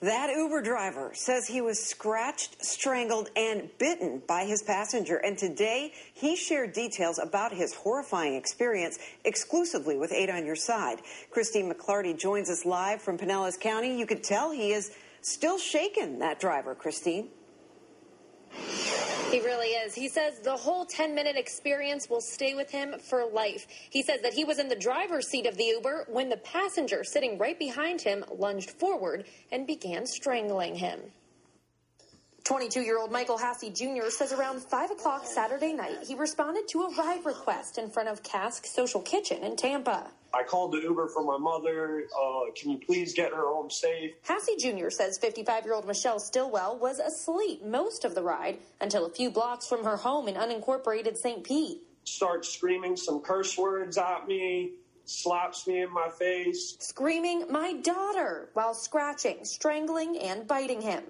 That 0.00 0.30
Uber 0.30 0.62
driver 0.62 1.10
says 1.12 1.48
he 1.48 1.60
was 1.60 1.84
scratched, 1.84 2.64
strangled, 2.64 3.30
and 3.34 3.68
bitten 3.78 4.22
by 4.28 4.44
his 4.44 4.62
passenger. 4.62 5.16
And 5.16 5.36
today, 5.36 5.92
he 6.14 6.36
shared 6.36 6.72
details 6.72 7.18
about 7.18 7.52
his 7.52 7.74
horrifying 7.74 8.34
experience 8.34 8.98
exclusively 9.24 9.96
with 9.96 10.12
Eight 10.12 10.30
on 10.30 10.46
Your 10.46 10.54
Side. 10.54 11.00
Christine 11.30 11.72
McClarty 11.72 12.16
joins 12.16 12.48
us 12.48 12.64
live 12.64 13.02
from 13.02 13.18
Pinellas 13.18 13.58
County. 13.58 13.98
You 13.98 14.06
could 14.06 14.22
tell 14.22 14.52
he 14.52 14.72
is 14.72 14.92
still 15.20 15.58
shaken, 15.58 16.20
that 16.20 16.38
driver, 16.38 16.76
Christine. 16.76 17.30
He 19.30 19.40
really 19.40 19.68
is. 19.68 19.94
He 19.94 20.08
says 20.08 20.40
the 20.40 20.56
whole 20.56 20.86
10 20.86 21.14
minute 21.14 21.36
experience 21.36 22.08
will 22.08 22.22
stay 22.22 22.54
with 22.54 22.70
him 22.70 22.94
for 22.98 23.26
life. 23.26 23.66
He 23.90 24.02
says 24.02 24.22
that 24.22 24.32
he 24.32 24.42
was 24.42 24.58
in 24.58 24.68
the 24.68 24.74
driver's 24.74 25.28
seat 25.28 25.44
of 25.44 25.58
the 25.58 25.64
Uber 25.64 26.06
when 26.08 26.30
the 26.30 26.38
passenger 26.38 27.04
sitting 27.04 27.36
right 27.36 27.58
behind 27.58 28.00
him 28.00 28.24
lunged 28.38 28.70
forward 28.70 29.26
and 29.52 29.66
began 29.66 30.06
strangling 30.06 30.76
him. 30.76 31.00
22 32.48 32.80
year 32.80 32.98
old 32.98 33.12
Michael 33.12 33.36
Hassey 33.36 33.70
Jr. 33.70 34.08
says 34.08 34.32
around 34.32 34.62
5 34.62 34.92
o'clock 34.92 35.26
Saturday 35.26 35.74
night, 35.74 35.98
he 36.06 36.14
responded 36.14 36.66
to 36.68 36.84
a 36.84 36.94
ride 36.94 37.22
request 37.26 37.76
in 37.76 37.90
front 37.90 38.08
of 38.08 38.22
Cask 38.22 38.64
Social 38.64 39.02
Kitchen 39.02 39.44
in 39.44 39.54
Tampa. 39.54 40.06
I 40.32 40.44
called 40.44 40.72
the 40.72 40.78
Uber 40.78 41.08
for 41.08 41.22
my 41.22 41.36
mother. 41.36 42.04
Uh, 42.04 42.50
can 42.58 42.70
you 42.70 42.78
please 42.78 43.12
get 43.12 43.32
her 43.32 43.46
home 43.46 43.68
safe? 43.68 44.12
Hassey 44.26 44.56
Jr. 44.58 44.88
says 44.88 45.18
55 45.18 45.66
year 45.66 45.74
old 45.74 45.86
Michelle 45.86 46.18
Stillwell 46.18 46.78
was 46.78 47.00
asleep 47.00 47.62
most 47.66 48.06
of 48.06 48.14
the 48.14 48.22
ride 48.22 48.56
until 48.80 49.04
a 49.04 49.10
few 49.10 49.30
blocks 49.30 49.68
from 49.68 49.84
her 49.84 49.98
home 49.98 50.26
in 50.26 50.34
unincorporated 50.34 51.18
St. 51.18 51.44
Pete. 51.44 51.82
Starts 52.04 52.48
screaming 52.48 52.96
some 52.96 53.20
curse 53.20 53.58
words 53.58 53.98
at 53.98 54.26
me, 54.26 54.70
slaps 55.04 55.66
me 55.66 55.82
in 55.82 55.92
my 55.92 56.08
face, 56.18 56.78
screaming, 56.80 57.44
My 57.50 57.74
daughter, 57.74 58.48
while 58.54 58.72
scratching, 58.72 59.44
strangling, 59.44 60.16
and 60.16 60.46
biting 60.48 60.80
him. 60.80 61.02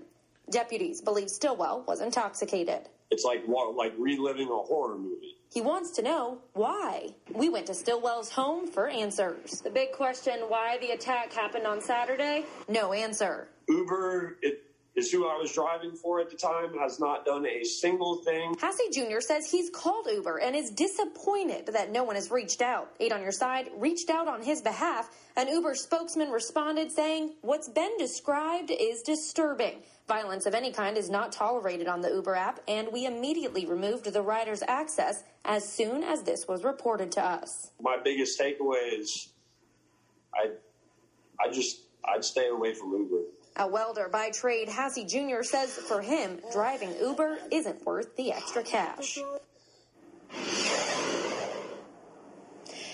Deputies 0.51 1.01
believe 1.01 1.31
Stillwell 1.31 1.85
was 1.87 2.01
intoxicated. 2.01 2.89
It's 3.11 3.25
like 3.25 3.43
like 3.75 3.95
reliving 3.99 4.49
a 4.49 4.57
horror 4.57 4.99
movie. 4.99 5.37
He 5.51 5.63
wants 5.63 5.93
to 5.93 6.03
know 6.03 6.39
why. 6.53 7.15
We 7.33 7.49
went 7.49 7.67
to 7.67 7.75
Stillwell's 7.75 8.31
home 8.31 8.67
for 8.67 8.87
answers. 8.87 9.63
The 9.63 9.71
big 9.71 9.93
question 9.93 10.41
why 10.49 10.77
the 10.79 10.91
attack 10.91 11.33
happened 11.33 11.67
on 11.67 11.81
Saturday? 11.81 12.45
No 12.69 12.93
answer. 12.93 13.49
Uber 13.69 14.37
it 14.43 14.68
is 14.99 15.11
who 15.11 15.29
I 15.29 15.37
was 15.37 15.53
driving 15.53 15.93
for 15.93 16.21
at 16.21 16.29
the 16.29 16.37
time, 16.37 16.77
has 16.79 16.99
not 16.99 17.25
done 17.25 17.47
a 17.47 17.65
single 17.65 18.17
thing. 18.25 18.55
Hassey 18.57 18.93
Jr. 18.93 19.21
says 19.21 19.51
he's 19.51 19.71
called 19.71 20.07
Uber 20.13 20.39
and 20.39 20.57
is 20.57 20.71
disappointed 20.71 21.67
that 21.67 21.93
no 21.93 22.03
one 22.05 22.17
has 22.17 22.31
reached 22.31 22.61
out. 22.61 22.91
Eight 22.99 23.13
on 23.13 23.23
Your 23.23 23.33
Side 23.33 23.71
reached 23.77 24.11
out 24.11 24.27
on 24.27 24.43
his 24.43 24.61
behalf. 24.61 25.09
An 25.37 25.49
Uber 25.49 25.75
spokesman 25.75 26.31
responded 26.31 26.91
saying, 26.91 27.35
What's 27.43 27.69
been 27.69 27.97
described 27.99 28.71
is 28.71 29.03
disturbing. 29.03 29.83
Violence 30.09 30.47
of 30.47 30.55
any 30.55 30.73
kind 30.73 30.97
is 30.97 31.09
not 31.09 31.33
tolerated 31.33 31.87
on 31.87 32.01
the 32.01 32.09
Uber 32.09 32.35
app, 32.35 32.61
and 32.67 32.89
we 32.93 33.07
immediately 33.07 33.67
removed 33.67 34.13
the 34.13 34.23
rider's 34.23 34.63
access 34.67 35.23
as 35.45 35.71
soon 35.71 36.03
as 36.03 36.23
this 36.23 36.49
was 36.49 36.65
reported 36.65 37.13
to 37.13 37.23
us. 37.23 37.71
My 37.81 37.99
biggest 38.03 38.41
takeaway 38.41 38.99
is 38.99 39.29
I, 40.35 40.51
I 41.39 41.51
just, 41.51 41.83
I'd 42.05 42.25
stay 42.25 42.49
away 42.49 42.75
from 42.75 42.93
Uber. 42.93 43.23
A 43.61 43.67
welder 43.67 44.09
by 44.09 44.31
trade, 44.31 44.69
Hassey 44.69 45.05
Jr. 45.05 45.43
says 45.43 45.71
for 45.75 46.01
him, 46.01 46.39
driving 46.53 46.95
Uber 47.01 47.39
isn't 47.51 47.85
worth 47.85 48.15
the 48.15 48.31
extra 48.31 48.63
cash. 48.63 49.19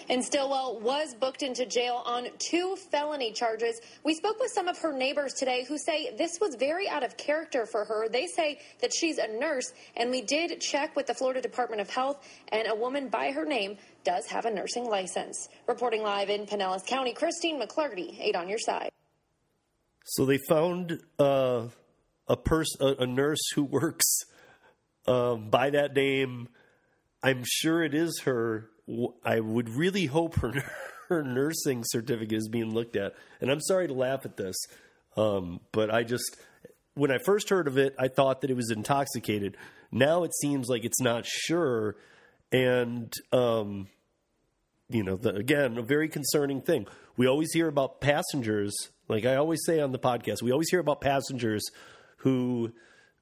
And 0.09 0.25
Stillwell 0.25 0.81
was 0.81 1.15
booked 1.15 1.43
into 1.43 1.67
jail 1.67 2.03
on 2.07 2.29
two 2.39 2.77
felony 2.91 3.33
charges. 3.33 3.79
We 4.05 4.15
spoke 4.15 4.39
with 4.41 4.53
some 4.53 4.69
of 4.69 4.79
her 4.79 4.93
neighbors 4.97 5.35
today 5.35 5.65
who 5.65 5.77
say 5.77 6.15
this 6.17 6.39
was 6.41 6.55
very 6.59 6.89
out 6.89 7.03
of 7.03 7.19
character 7.19 7.67
for 7.67 7.85
her. 7.85 8.09
They 8.09 8.27
say 8.27 8.59
that 8.81 8.93
she's 8.95 9.19
a 9.19 9.29
nurse, 9.29 9.71
and 9.97 10.11
we 10.11 10.23
did 10.23 10.61
check 10.63 10.97
with 10.97 11.07
the 11.07 11.15
Florida 11.15 11.43
Department 11.43 11.83
of 11.83 11.91
Health, 11.91 12.27
and 12.49 12.69
a 12.69 12.75
woman 12.75 13.09
by 13.09 13.33
her 13.33 13.45
name 13.45 13.77
does 14.03 14.27
have 14.27 14.47
a 14.47 14.51
nursing 14.51 14.89
license. 14.89 15.49
Reporting 15.67 16.03
live 16.03 16.31
in 16.31 16.47
Pinellas 16.47 16.87
County, 16.87 17.13
Christine 17.13 17.61
McClarty, 17.61 18.19
8 18.19 18.37
on 18.37 18.49
your 18.49 18.59
side. 18.59 18.91
So 20.05 20.25
they 20.27 20.39
found 20.49 21.01
uh, 21.19 21.69
a 22.29 22.37
person, 22.37 22.87
a, 22.87 23.03
a, 23.03 23.07
nurse 23.07 23.41
who 23.55 23.65
works 23.65 24.21
um, 25.07 25.51
by 25.51 25.71
that 25.71 25.95
name. 25.95 26.49
I'm 27.23 27.43
sure 27.45 27.83
it 27.83 27.95
is 27.95 28.21
her. 28.25 28.69
I 29.25 29.41
would 29.41 29.71
really 29.71 30.07
hope 30.07 30.37
her 30.37 30.53
her 31.09 31.23
nursing 31.23 31.83
certificate 31.85 32.39
is 32.39 32.49
being 32.49 32.73
looked 32.73 32.97
at. 32.97 33.15
And 33.41 33.51
I'm 33.51 33.61
sorry 33.61 33.89
to 33.89 33.95
laugh 33.95 34.25
at 34.25 34.37
this, 34.37 34.57
um, 35.17 35.61
but 35.73 35.93
I 35.93 36.03
just 36.03 36.37
when 36.95 37.11
I 37.11 37.19
first 37.19 37.51
heard 37.51 37.67
of 37.67 37.77
it, 37.77 37.95
I 37.99 38.09
thought 38.09 38.41
that 38.43 38.51
it 38.51 38.57
was 38.57 38.71
intoxicated. 38.71 39.57
Now 39.91 40.25
it 40.25 40.35
seems 40.35 40.69
like 40.69 40.85
it's 40.85 41.01
not 41.01 41.27
sure, 41.27 41.97
and 42.53 43.13
um, 43.33 43.89
you 44.89 45.03
know, 45.03 45.17
the, 45.17 45.35
again, 45.35 45.79
a 45.79 45.83
very 45.83 46.09
concerning 46.09 46.61
thing. 46.61 46.87
We 47.17 47.27
always 47.27 47.53
hear 47.53 47.69
about 47.69 48.01
passengers, 48.01 48.75
like 49.09 49.25
I 49.25 49.37
always 49.37 49.61
say 49.65 49.81
on 49.81 49.93
the 49.93 49.99
podcast, 49.99 50.43
we 50.43 50.53
always 50.53 50.71
hear 50.71 50.81
about 50.81 51.01
passengers 51.01 51.63
who, 52.19 52.73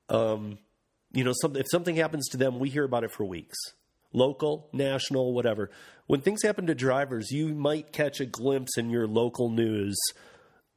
um, 0.09 0.59
you 1.13 1.25
know, 1.25 1.33
some, 1.41 1.57
if 1.57 1.67
something 1.71 1.97
happens 1.97 2.29
to 2.31 2.37
them, 2.37 2.59
we 2.59 2.71
hear 2.71 2.85
about 2.85 3.05
it 3.05 3.13
for 3.13 3.25
weeks. 3.25 3.59
Local, 4.13 4.69
national, 4.73 5.33
whatever. 5.33 5.71
When 6.07 6.21
things 6.21 6.43
happen 6.43 6.67
to 6.67 6.75
drivers, 6.75 7.31
you 7.31 7.55
might 7.55 7.93
catch 7.93 8.21
a 8.21 8.27
glimpse 8.27 8.77
in 8.77 8.91
your 8.91 9.07
local 9.07 9.49
news 9.51 9.99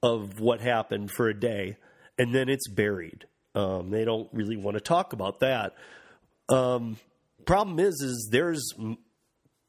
of 0.02 0.40
what 0.40 0.62
happened 0.62 1.12
for 1.12 1.28
a 1.28 1.38
day, 1.38 1.78
and 2.18 2.34
then 2.34 2.48
it's 2.48 2.68
buried. 2.70 3.26
Um, 3.54 3.90
they 3.90 4.06
don't 4.06 4.30
really 4.32 4.58
want 4.58 4.76
to 4.76 4.82
talk 4.82 5.14
about 5.14 5.40
that. 5.40 5.76
Um, 6.50 6.98
problem 7.46 7.80
is, 7.80 7.96
is 8.02 8.30
there's 8.32 8.74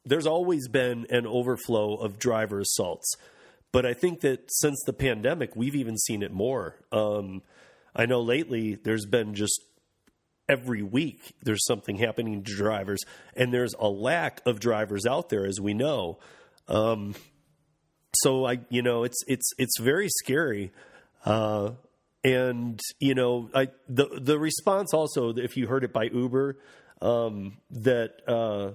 there's 0.05 0.27
always 0.27 0.67
been 0.67 1.07
an 1.09 1.27
overflow 1.27 1.95
of 1.95 2.19
driver 2.19 2.59
assaults. 2.59 3.15
But 3.77 3.85
I 3.85 3.93
think 3.93 4.21
that 4.21 4.51
since 4.51 4.81
the 4.87 4.91
pandemic, 4.91 5.55
we've 5.55 5.75
even 5.75 5.99
seen 5.99 6.23
it 6.23 6.31
more. 6.33 6.77
Um, 6.91 7.43
I 7.95 8.07
know 8.07 8.21
lately 8.21 8.73
there's 8.73 9.05
been 9.05 9.35
just 9.35 9.61
every 10.49 10.81
week 10.81 11.35
there's 11.43 11.63
something 11.63 11.97
happening 11.97 12.43
to 12.43 12.55
drivers, 12.55 13.01
and 13.35 13.53
there's 13.53 13.75
a 13.77 13.87
lack 13.87 14.41
of 14.47 14.59
drivers 14.59 15.05
out 15.05 15.29
there, 15.29 15.45
as 15.45 15.61
we 15.61 15.75
know. 15.75 16.17
Um, 16.67 17.13
so 18.15 18.47
I, 18.47 18.61
you 18.69 18.81
know, 18.81 19.03
it's 19.03 19.23
it's 19.27 19.47
it's 19.59 19.79
very 19.79 20.09
scary. 20.09 20.71
Uh, 21.23 21.73
and 22.23 22.79
you 22.99 23.13
know, 23.13 23.51
I 23.53 23.67
the 23.87 24.07
the 24.19 24.39
response 24.39 24.91
also, 24.91 25.35
if 25.37 25.55
you 25.55 25.67
heard 25.67 25.83
it 25.83 25.93
by 25.93 26.05
Uber, 26.05 26.57
um, 26.99 27.57
that 27.69 28.27
uh, 28.27 28.71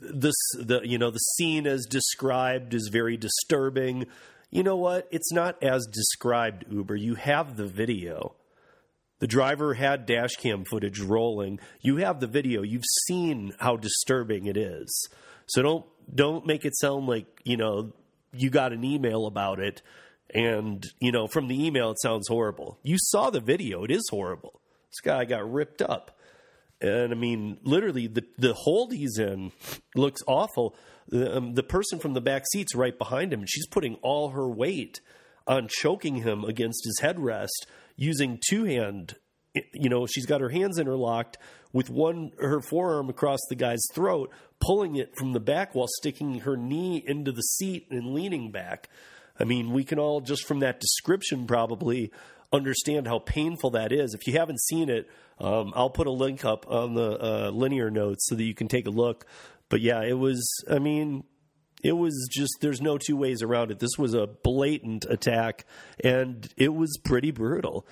this 0.00 0.34
the 0.58 0.80
you 0.82 0.98
know 0.98 1.10
the 1.10 1.18
scene 1.18 1.66
as 1.66 1.86
described 1.86 2.74
is 2.74 2.88
very 2.92 3.16
disturbing. 3.16 4.06
You 4.50 4.62
know 4.62 4.76
what? 4.76 5.06
It's 5.10 5.32
not 5.32 5.62
as 5.62 5.86
described, 5.86 6.64
Uber. 6.70 6.96
You 6.96 7.14
have 7.14 7.56
the 7.56 7.66
video. 7.66 8.34
The 9.20 9.26
driver 9.26 9.74
had 9.74 10.06
dash 10.06 10.34
cam 10.36 10.64
footage 10.64 10.98
rolling. 10.98 11.60
You 11.80 11.98
have 11.98 12.20
the 12.20 12.26
video. 12.26 12.62
You've 12.62 12.84
seen 13.06 13.52
how 13.60 13.76
disturbing 13.76 14.46
it 14.46 14.56
is. 14.56 15.08
So 15.46 15.62
don't 15.62 15.86
don't 16.12 16.46
make 16.46 16.64
it 16.64 16.76
sound 16.76 17.06
like, 17.06 17.26
you 17.44 17.56
know, 17.56 17.92
you 18.32 18.50
got 18.50 18.72
an 18.72 18.84
email 18.84 19.26
about 19.26 19.60
it 19.60 19.82
and, 20.32 20.84
you 21.00 21.12
know, 21.12 21.26
from 21.26 21.48
the 21.48 21.66
email 21.66 21.90
it 21.90 22.00
sounds 22.00 22.28
horrible. 22.28 22.78
You 22.82 22.96
saw 22.98 23.30
the 23.30 23.40
video. 23.40 23.84
It 23.84 23.90
is 23.90 24.06
horrible. 24.10 24.60
This 24.90 25.00
guy 25.00 25.24
got 25.24 25.50
ripped 25.50 25.82
up. 25.82 26.16
And 26.80 27.12
I 27.12 27.16
mean, 27.16 27.58
literally, 27.62 28.06
the 28.06 28.24
the 28.38 28.54
hold 28.54 28.92
he's 28.92 29.18
in 29.18 29.52
looks 29.94 30.22
awful. 30.26 30.74
The, 31.08 31.36
um, 31.36 31.54
the 31.54 31.62
person 31.62 31.98
from 31.98 32.14
the 32.14 32.20
back 32.20 32.44
seat's 32.52 32.74
right 32.74 32.96
behind 32.96 33.32
him, 33.32 33.40
and 33.40 33.50
she's 33.50 33.66
putting 33.66 33.96
all 33.96 34.30
her 34.30 34.48
weight 34.48 35.00
on 35.46 35.68
choking 35.68 36.16
him 36.16 36.44
against 36.44 36.84
his 36.84 37.00
headrest 37.02 37.66
using 37.96 38.38
two 38.48 38.64
hand. 38.64 39.16
You 39.74 39.88
know, 39.88 40.06
she's 40.06 40.26
got 40.26 40.40
her 40.40 40.50
hands 40.50 40.78
interlocked 40.78 41.36
with 41.72 41.90
one 41.90 42.32
her 42.38 42.60
forearm 42.60 43.08
across 43.08 43.40
the 43.48 43.56
guy's 43.56 43.84
throat, 43.92 44.30
pulling 44.60 44.96
it 44.96 45.16
from 45.16 45.32
the 45.32 45.40
back 45.40 45.74
while 45.74 45.88
sticking 45.88 46.40
her 46.40 46.56
knee 46.56 47.02
into 47.04 47.32
the 47.32 47.42
seat 47.42 47.88
and 47.90 48.14
leaning 48.14 48.50
back. 48.50 48.88
I 49.38 49.44
mean, 49.44 49.72
we 49.72 49.84
can 49.84 49.98
all 49.98 50.20
just 50.20 50.46
from 50.46 50.60
that 50.60 50.80
description 50.80 51.46
probably 51.46 52.12
understand 52.52 53.06
how 53.06 53.18
painful 53.20 53.70
that 53.70 53.92
is. 53.92 54.14
If 54.14 54.26
you 54.26 54.32
haven't 54.38 54.60
seen 54.60 54.88
it, 54.88 55.08
um, 55.38 55.72
I'll 55.74 55.90
put 55.90 56.06
a 56.06 56.12
link 56.12 56.44
up 56.44 56.66
on 56.68 56.94
the 56.94 57.18
uh, 57.22 57.50
linear 57.50 57.90
notes 57.90 58.26
so 58.28 58.34
that 58.34 58.42
you 58.42 58.54
can 58.54 58.68
take 58.68 58.86
a 58.86 58.90
look. 58.90 59.26
But 59.68 59.80
yeah, 59.80 60.02
it 60.02 60.18
was, 60.18 60.42
I 60.70 60.78
mean, 60.78 61.24
it 61.82 61.92
was 61.92 62.28
just, 62.30 62.58
there's 62.60 62.80
no 62.80 62.98
two 62.98 63.16
ways 63.16 63.42
around 63.42 63.70
it. 63.70 63.78
This 63.78 63.96
was 63.96 64.14
a 64.14 64.26
blatant 64.26 65.06
attack 65.08 65.64
and 66.02 66.52
it 66.56 66.74
was 66.74 66.98
pretty 67.04 67.30
brutal. 67.30 67.86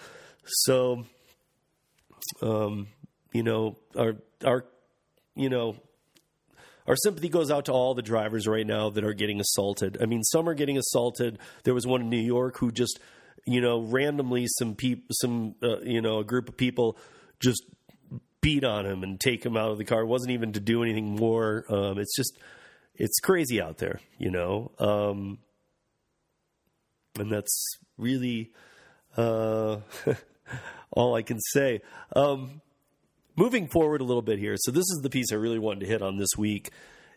So, 0.44 1.05
um, 2.42 2.88
you 3.33 3.42
know, 3.42 3.79
our, 3.97 4.16
our, 4.44 4.64
you 5.37 5.49
know, 5.49 5.77
our 6.87 6.97
sympathy 6.97 7.29
goes 7.29 7.51
out 7.51 7.66
to 7.66 7.73
all 7.73 7.94
the 7.94 8.03
drivers 8.03 8.49
right 8.49 8.66
now 8.66 8.90
that 8.90 9.05
are 9.05 9.14
getting 9.14 9.40
assaulted. 9.40 9.99
I 10.01 10.07
mean, 10.07 10.25
some 10.25 10.49
are 10.49 10.55
getting 10.55 10.79
assaulted. 10.79 11.38
There 11.64 11.75
was 11.75 11.87
one 11.87 12.01
in 12.01 12.11
New 12.11 12.16
York 12.16 12.59
who 12.59 12.73
just, 12.73 12.99
you 13.46 13.61
know, 13.61 13.81
randomly 13.81 14.46
some 14.46 14.74
people, 14.74 15.05
some, 15.12 15.55
uh, 15.62 15.81
you 15.81 16.01
know, 16.01 16.18
a 16.18 16.24
group 16.24 16.48
of 16.48 16.57
people 16.57 16.98
just 17.40 17.62
beat 18.40 18.64
on 18.64 18.87
him 18.87 19.03
and 19.03 19.20
take 19.20 19.44
him 19.44 19.57
out 19.57 19.70
of 19.70 19.79
the 19.79 19.85
car. 19.85 20.03
It 20.03 20.07
wasn't 20.07 20.33
even 20.33 20.53
to 20.53 20.61
do 20.61 20.83
anything 20.83 21.16
more. 21.16 21.64
Um, 21.68 21.98
it's 21.98 22.14
just, 22.16 22.38
it's 22.94 23.18
crazy 23.20 23.61
out 23.61 23.79
there, 23.79 24.01
you 24.18 24.31
know? 24.31 24.70
Um, 24.79 25.38
and 27.18 27.31
that's 27.31 27.79
really 27.96 28.53
uh, 29.16 29.79
all 30.92 31.14
I 31.14 31.22
can 31.22 31.40
say. 31.40 31.81
Um, 32.14 32.61
moving 33.37 33.68
forward 33.68 34.01
a 34.01 34.05
little 34.05 34.22
bit 34.22 34.38
here. 34.38 34.55
So, 34.59 34.70
this 34.70 34.85
is 34.85 35.01
the 35.03 35.11
piece 35.11 35.33
I 35.33 35.37
really 35.37 35.59
wanted 35.59 35.81
to 35.81 35.87
hit 35.87 36.03
on 36.03 36.16
this 36.16 36.37
week 36.37 36.70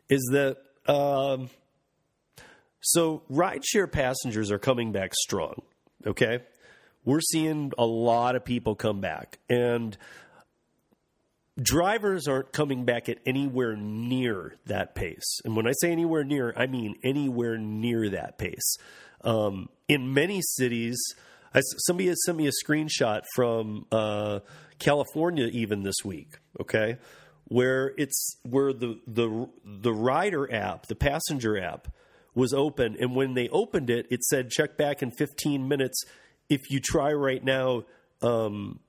is 0.10 0.27
that. 0.31 0.57
Um, 0.91 1.49
so, 2.81 3.21
rideshare 3.31 3.91
passengers 3.91 4.51
are 4.51 4.57
coming 4.57 4.91
back 4.91 5.13
strong. 5.13 5.62
Okay 6.05 6.39
we're 7.03 7.21
seeing 7.21 7.71
a 7.77 7.85
lot 7.85 8.35
of 8.35 8.45
people 8.45 8.75
come 8.75 9.01
back. 9.01 9.39
And 9.49 9.97
drivers 11.61 12.27
aren't 12.27 12.51
coming 12.51 12.85
back 12.85 13.09
at 13.09 13.17
anywhere 13.25 13.75
near 13.75 14.55
that 14.65 14.95
pace. 14.95 15.39
And 15.43 15.55
when 15.55 15.67
I 15.67 15.73
say 15.79 15.91
anywhere 15.91 16.23
near, 16.23 16.53
I 16.55 16.67
mean 16.67 16.95
anywhere 17.03 17.57
near 17.57 18.09
that 18.09 18.37
pace. 18.37 18.77
Um, 19.23 19.69
in 19.87 20.13
many 20.13 20.41
cities, 20.41 20.99
I, 21.53 21.61
somebody 21.61 22.07
has 22.09 22.17
sent 22.25 22.37
me 22.37 22.47
a 22.47 22.51
screenshot 22.65 23.21
from 23.35 23.85
uh, 23.91 24.39
California 24.79 25.47
even 25.51 25.83
this 25.83 25.97
week. 26.03 26.37
Okay, 26.59 26.97
where 27.45 27.93
it's 27.97 28.37
where 28.43 28.73
the 28.73 28.99
the 29.05 29.47
the 29.63 29.93
rider 29.93 30.51
app, 30.51 30.87
the 30.87 30.95
passenger 30.95 31.61
app, 31.61 31.89
was 32.34 32.54
open, 32.54 32.96
and 33.00 33.15
when 33.15 33.34
they 33.34 33.50
opened 33.50 33.89
it, 33.89 34.08
it 34.10 34.24
said 34.24 34.50
check 34.50 34.78
back 34.78 35.02
in 35.02 35.12
15 35.12 35.67
minutes 35.67 36.06
if 36.52 36.70
you 36.70 36.82
try 36.82 37.13
right 37.13 37.41
now, 37.41 37.84
um, 38.22 38.80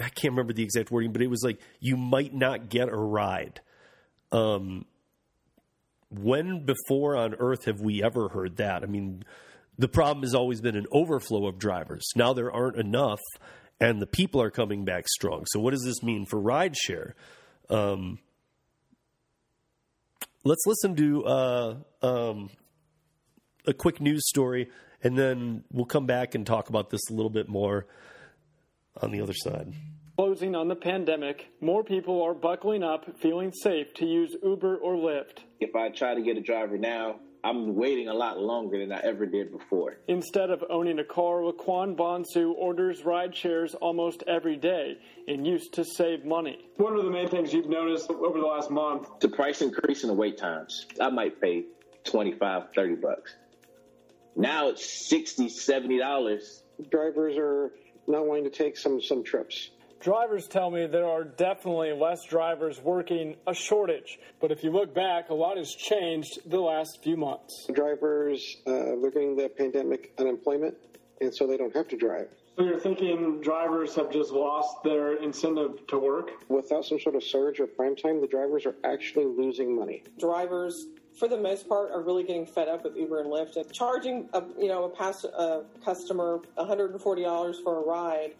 I 0.00 0.08
can't 0.08 0.32
remember 0.32 0.54
the 0.54 0.62
exact 0.62 0.90
wording, 0.90 1.12
but 1.12 1.20
it 1.20 1.28
was 1.28 1.44
like 1.44 1.60
you 1.78 1.96
might 1.98 2.34
not 2.34 2.70
get 2.70 2.88
a 2.88 2.96
ride. 2.96 3.60
Um, 4.32 4.86
when 6.10 6.64
before 6.64 7.14
on 7.16 7.34
earth 7.34 7.66
have 7.66 7.80
we 7.80 8.02
ever 8.02 8.30
heard 8.30 8.56
that? 8.56 8.82
I 8.82 8.86
mean, 8.86 9.24
the 9.78 9.88
problem 9.88 10.22
has 10.22 10.34
always 10.34 10.62
been 10.62 10.74
an 10.74 10.86
overflow 10.90 11.46
of 11.46 11.58
drivers. 11.58 12.04
Now 12.16 12.32
there 12.32 12.50
aren't 12.50 12.76
enough, 12.76 13.20
and 13.78 14.00
the 14.00 14.06
people 14.06 14.40
are 14.40 14.50
coming 14.50 14.86
back 14.86 15.06
strong. 15.06 15.44
So, 15.46 15.60
what 15.60 15.72
does 15.72 15.84
this 15.84 16.02
mean 16.02 16.24
for 16.24 16.40
rideshare? 16.40 17.12
Um, 17.68 18.20
let's 20.44 20.62
listen 20.66 20.96
to 20.96 21.24
uh, 21.24 21.74
um, 22.00 22.50
a 23.66 23.72
quick 23.72 24.00
news 24.00 24.28
story 24.28 24.68
and 25.02 25.18
then 25.18 25.64
we'll 25.72 25.84
come 25.84 26.06
back 26.06 26.34
and 26.34 26.46
talk 26.46 26.68
about 26.68 26.90
this 26.90 27.00
a 27.10 27.12
little 27.12 27.30
bit 27.30 27.48
more 27.48 27.86
on 29.00 29.10
the 29.10 29.20
other 29.20 29.34
side. 29.34 29.72
Closing 30.16 30.54
on 30.54 30.68
the 30.68 30.76
pandemic, 30.76 31.48
more 31.60 31.82
people 31.82 32.22
are 32.22 32.34
buckling 32.34 32.82
up, 32.82 33.18
feeling 33.18 33.50
safe 33.50 33.92
to 33.94 34.06
use 34.06 34.36
Uber 34.42 34.76
or 34.76 34.94
Lyft. 34.94 35.38
If 35.58 35.74
I 35.74 35.88
try 35.88 36.14
to 36.14 36.22
get 36.22 36.36
a 36.36 36.40
driver 36.40 36.78
now, 36.78 37.16
I'm 37.44 37.74
waiting 37.74 38.06
a 38.08 38.14
lot 38.14 38.38
longer 38.38 38.78
than 38.78 38.92
I 38.92 39.00
ever 39.00 39.26
did 39.26 39.50
before. 39.50 39.96
Instead 40.06 40.50
of 40.50 40.62
owning 40.70 41.00
a 41.00 41.04
car, 41.04 41.40
Laquan 41.40 41.96
Bonsu 41.96 42.52
orders 42.56 43.04
ride 43.04 43.34
shares 43.34 43.74
almost 43.74 44.22
every 44.28 44.56
day 44.56 44.98
and 45.26 45.44
used 45.44 45.72
to 45.74 45.84
save 45.84 46.24
money. 46.24 46.58
What 46.76 46.92
are 46.92 47.02
the 47.02 47.10
main 47.10 47.28
things 47.28 47.52
you've 47.52 47.68
noticed 47.68 48.10
over 48.10 48.38
the 48.38 48.46
last 48.46 48.70
month? 48.70 49.08
The 49.18 49.28
price 49.28 49.60
increase 49.60 50.04
and 50.04 50.10
the 50.10 50.14
wait 50.14 50.38
times. 50.38 50.86
I 51.00 51.08
might 51.08 51.40
pay 51.40 51.64
25, 52.04 52.74
30 52.74 52.94
bucks. 52.96 53.34
Now 54.36 54.68
it's 54.68 55.08
60, 55.08 55.48
70 55.48 55.98
dollars. 55.98 56.62
Drivers 56.90 57.36
are 57.36 57.72
not 58.06 58.26
wanting 58.26 58.44
to 58.44 58.50
take 58.50 58.76
some 58.76 59.00
some 59.00 59.22
trips. 59.22 59.70
Drivers 60.00 60.48
tell 60.48 60.68
me 60.68 60.86
there 60.86 61.06
are 61.08 61.22
definitely 61.22 61.92
less 61.92 62.24
drivers 62.24 62.80
working 62.80 63.36
a 63.46 63.54
shortage. 63.54 64.18
But 64.40 64.50
if 64.50 64.64
you 64.64 64.72
look 64.72 64.92
back, 64.92 65.30
a 65.30 65.34
lot 65.34 65.58
has 65.58 65.72
changed 65.72 66.40
the 66.50 66.58
last 66.58 67.04
few 67.04 67.16
months. 67.16 67.68
Drivers, 67.72 68.56
uh, 68.66 68.72
they're 69.00 69.12
getting 69.12 69.36
the 69.36 69.48
pandemic 69.48 70.12
unemployment, 70.18 70.74
and 71.20 71.32
so 71.32 71.46
they 71.46 71.56
don't 71.56 71.74
have 71.76 71.86
to 71.88 71.96
drive. 71.96 72.26
So 72.56 72.64
you're 72.64 72.80
thinking 72.80 73.40
drivers 73.42 73.94
have 73.94 74.10
just 74.10 74.32
lost 74.32 74.82
their 74.82 75.22
incentive 75.22 75.86
to 75.86 75.98
work? 76.00 76.32
Without 76.48 76.84
some 76.84 76.98
sort 76.98 77.14
of 77.14 77.22
surge 77.22 77.60
or 77.60 77.68
prime 77.68 77.94
time, 77.94 78.20
the 78.20 78.26
drivers 78.26 78.66
are 78.66 78.74
actually 78.84 79.26
losing 79.26 79.74
money. 79.74 80.02
Drivers, 80.18 80.84
for 81.18 81.28
the 81.28 81.36
most 81.36 81.68
part, 81.68 81.90
are 81.92 82.02
really 82.02 82.24
getting 82.24 82.46
fed 82.46 82.68
up 82.68 82.84
with 82.84 82.96
Uber 82.96 83.20
and 83.20 83.30
Lyft. 83.30 83.56
And 83.56 83.70
charging 83.72 84.28
a 84.32 84.42
you 84.58 84.68
know 84.68 84.84
a 84.84 84.88
past 84.88 85.24
a 85.24 85.62
customer 85.84 86.40
$140 86.58 87.62
for 87.62 87.78
a 87.78 87.86
ride, 87.86 88.34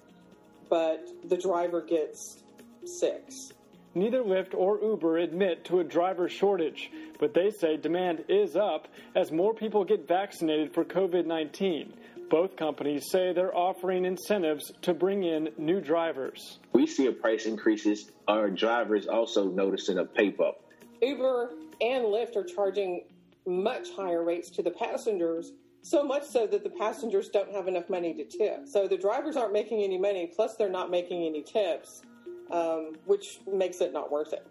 but 0.69 1.09
the 1.29 1.37
driver 1.37 1.83
gets 1.83 2.43
six. 2.85 3.53
Neither 3.95 4.23
Lyft 4.23 4.55
or 4.55 4.81
Uber 4.81 5.19
admit 5.19 5.67
to 5.67 5.81
a 5.81 5.85
driver 5.85 6.29
shortage, 6.29 6.91
but 7.19 7.35
they 7.35 7.51
say 7.51 7.77
demand 7.77 8.25
is 8.29 8.57
up 8.57 8.89
as 9.15 9.31
more 9.31 9.53
people 9.53 9.85
get 9.85 10.09
vaccinated 10.09 10.73
for 10.73 10.85
COVID 10.85 11.27
19. 11.27 11.93
Both 12.31 12.57
companies 12.57 13.11
say 13.11 13.35
they're 13.35 13.55
offering 13.55 14.07
incentives 14.07 14.73
to 14.83 14.95
bring 14.95 15.25
in 15.25 15.51
new 15.59 15.83
drivers. 15.83 16.59
We 16.73 16.87
see 16.87 17.07
a 17.07 17.13
price 17.13 17.45
increases. 17.45 18.11
Our 18.27 18.49
drivers 18.49 19.07
also 19.07 19.51
noticing 19.51 19.99
a 19.99 20.07
pay 20.07 20.31
bump. 20.31 20.57
Uber 21.03 21.51
and 21.83 22.05
Lyft 22.05 22.37
are 22.37 22.45
charging 22.45 23.05
much 23.47 23.89
higher 23.97 24.23
rates 24.23 24.51
to 24.51 24.63
the 24.63 24.71
passengers, 24.71 25.53
so 25.83 26.05
much 26.05 26.25
so 26.25 26.47
that 26.47 26.63
the 26.63 26.71
passengers 26.71 27.29
don't 27.29 27.51
have 27.53 27.67
enough 27.67 27.91
money 27.91 28.15
to 28.15 28.25
tip. 28.25 28.69
So 28.69 28.87
the 28.87 28.97
drivers 28.97 29.37
aren't 29.37 29.53
making 29.53 29.83
any 29.83 29.99
money, 29.99 30.31
plus 30.35 30.55
they're 30.55 30.71
not 30.71 30.91
making 30.91 31.25
any 31.25 31.43
tips, 31.43 32.03
um, 32.51 32.93
which 33.05 33.41
makes 33.53 33.81
it 33.81 33.93
not 33.93 34.11
worth 34.11 34.33
it. 34.33 34.47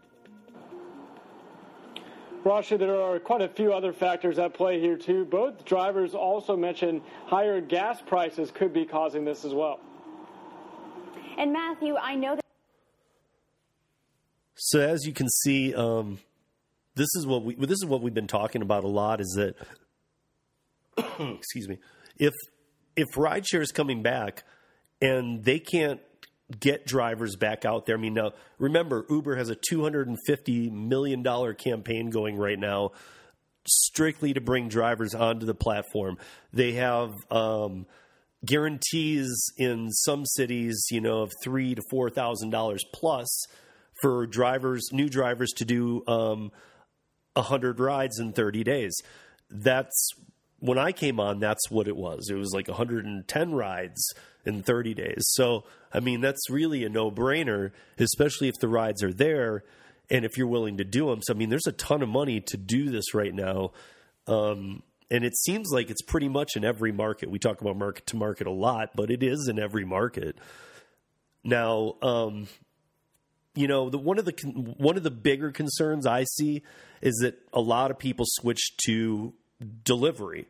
Rasha, 2.44 2.78
there 2.78 3.00
are 3.00 3.20
quite 3.20 3.41
a 3.41 3.48
few 3.48 3.72
other 3.72 3.94
factors 3.94 4.39
at 4.39 4.54
play 4.54 4.80
here, 4.80 4.98
too. 4.98 5.26
Both 5.26 5.63
drivers 5.63 6.15
also 6.15 6.58
mentioned 6.58 7.02
higher 7.28 7.62
gas 7.62 8.02
prices 8.02 8.52
could 8.52 8.74
be 8.74 8.84
causing 8.84 9.24
this 9.24 9.46
as 9.46 9.54
well. 9.54 9.80
And 11.38 11.54
Matthew, 11.54 11.96
I 11.96 12.15
know 12.15 12.36
that. 12.36 12.46
So 14.56 14.80
as 14.80 15.06
you 15.06 15.13
can 15.13 15.30
see, 15.30 15.74
um, 15.74 16.20
this 17.02 17.16
is 17.16 17.26
what 17.26 17.44
we 17.44 17.56
this 17.56 17.80
is 17.82 17.86
what 17.86 18.02
we've 18.02 18.14
been 18.14 18.28
talking 18.28 18.62
about 18.62 18.84
a 18.84 18.88
lot. 18.88 19.20
Is 19.22 19.36
that 19.38 19.56
excuse 21.20 21.68
me? 21.68 21.80
If 22.18 22.34
if 22.96 23.08
rideshare 23.16 23.62
is 23.62 23.72
coming 23.72 24.04
back 24.04 24.44
and 25.02 25.44
they 25.44 25.58
can't 25.58 26.00
get 26.60 26.86
drivers 26.86 27.36
back 27.36 27.66
out 27.66 27.86
there. 27.86 27.98
I 27.98 28.00
mean, 28.00 28.14
now 28.14 28.34
remember, 28.60 29.06
Uber 29.10 29.38
has 29.38 29.50
a 29.50 29.56
$250 29.56 30.70
million 30.70 31.56
campaign 31.56 32.10
going 32.10 32.36
right 32.38 32.60
now 32.60 32.92
strictly 33.66 34.34
to 34.34 34.42
bring 34.42 34.68
drivers 34.68 35.16
onto 35.16 35.46
the 35.46 35.56
platform. 35.56 36.18
They 36.52 36.74
have 36.74 37.14
um, 37.32 37.86
guarantees 38.46 39.54
in 39.58 39.90
some 39.92 40.26
cities, 40.26 40.88
you 40.92 41.00
know, 41.00 41.22
of 41.22 41.32
three 41.44 41.74
to 41.74 41.82
four 41.90 42.10
thousand 42.10 42.50
dollars 42.50 42.84
plus 42.94 43.46
for 44.02 44.28
drivers, 44.28 44.90
new 44.92 45.08
drivers, 45.08 45.52
to 45.58 45.66
do 45.66 46.04
um, 46.08 46.52
hundred 47.36 47.80
rides 47.80 48.20
in 48.20 48.34
thirty 48.34 48.63
days. 48.63 48.96
That's 49.50 50.12
when 50.62 50.78
I 50.78 50.91
came 50.91 51.20
on. 51.20 51.39
That's 51.39 51.70
what 51.70 51.88
it 51.88 51.98
was. 51.98 52.30
It 52.30 52.36
was 52.36 52.54
like 52.54 52.67
110 52.67 53.54
rides 53.54 54.13
in 54.46 54.63
30 54.63 54.94
days. 54.94 55.24
So, 55.32 55.65
I 55.94 56.00
mean, 56.00 56.22
that's 56.22 56.50
really 56.50 56.86
a 56.86 56.89
no 56.89 57.12
brainer, 57.12 57.72
especially 57.98 58.48
if 58.48 58.56
the 58.62 58.67
rides 58.67 59.04
are 59.04 59.12
there 59.12 59.63
and 60.10 60.24
if 60.24 60.38
you're 60.38 60.48
willing 60.48 60.78
to 60.78 60.84
do 60.84 61.08
them. 61.08 61.22
So, 61.24 61.34
I 61.34 61.38
mean, 61.38 61.50
there's 61.50 61.67
a 61.67 61.72
ton 61.72 62.02
of 62.02 62.10
money 62.10 62.41
to 62.41 62.58
do 62.58 62.89
this 62.89 63.13
right 63.13 63.34
now. 63.34 63.72
Um, 64.28 64.84
and 65.10 65.26
it 65.26 65.36
seems 65.36 65.72
like 65.72 65.89
it's 65.89 66.04
pretty 66.04 66.30
much 66.30 66.56
in 66.56 66.63
every 66.63 66.91
market. 66.91 67.30
We 67.30 67.39
talk 67.39 67.60
about 67.60 67.76
market 67.76 68.06
to 68.08 68.15
market 68.15 68.48
a 68.48 68.52
lot, 68.52 68.91
but 68.96 69.10
it 69.10 69.24
is 69.24 69.48
in 69.50 69.60
every 69.60 69.84
market. 69.84 70.38
Now, 71.44 71.96
um, 72.04 72.48
you 73.56 73.68
know, 73.68 73.90
the, 73.90 73.98
one 73.98 74.18
of 74.18 74.26
the 74.26 74.34
one 74.78 74.98
of 74.98 75.04
the 75.04 75.12
bigger 75.12 75.52
concerns 75.52 76.06
I 76.06 76.24
see 76.24 76.62
is 77.02 77.16
that 77.22 77.38
a 77.54 77.62
lot 77.62 77.92
of 77.92 78.00
people 78.00 78.26
switch 78.28 78.78
to 78.86 79.34
delivery. 79.84 80.48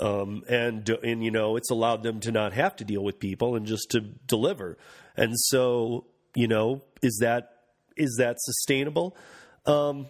Um, 0.00 0.42
and 0.48 0.88
and 0.88 1.22
you 1.22 1.30
know 1.30 1.56
it's 1.56 1.70
allowed 1.70 2.02
them 2.02 2.18
to 2.20 2.32
not 2.32 2.52
have 2.52 2.74
to 2.76 2.84
deal 2.84 3.04
with 3.04 3.20
people 3.20 3.54
and 3.54 3.64
just 3.64 3.90
to 3.90 4.00
deliver. 4.00 4.76
And 5.16 5.32
so 5.36 6.06
you 6.34 6.48
know 6.48 6.82
is 7.00 7.18
that 7.20 7.54
is 7.96 8.16
that 8.18 8.36
sustainable? 8.40 9.16
Um, 9.66 10.08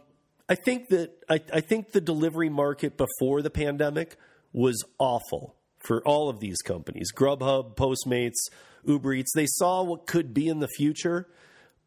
I 0.49 0.55
think 0.55 0.89
that 0.89 1.13
I, 1.29 1.41
I 1.53 1.61
think 1.61 1.93
the 1.93 2.01
delivery 2.01 2.49
market 2.49 2.97
before 2.97 3.43
the 3.43 3.51
pandemic 3.51 4.17
was 4.53 4.83
awful 4.99 5.55
for 5.87 6.03
all 6.07 6.31
of 6.31 6.41
these 6.41 6.63
companies: 6.63 7.13
Grubhub, 7.15 7.77
Postmates, 7.77 8.49
Uber 8.85 9.13
Eats. 9.13 9.33
They 9.35 9.47
saw 9.47 9.83
what 9.83 10.07
could 10.07 10.33
be 10.33 10.49
in 10.49 10.61
the 10.61 10.69
future, 10.69 11.29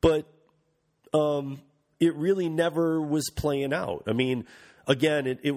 but 0.01 0.25
um, 1.13 1.61
it 1.99 2.15
really 2.15 2.49
never 2.49 3.01
was 3.01 3.29
playing 3.35 3.73
out. 3.73 4.03
I 4.07 4.13
mean, 4.13 4.45
again, 4.87 5.27
it, 5.27 5.39
it 5.43 5.55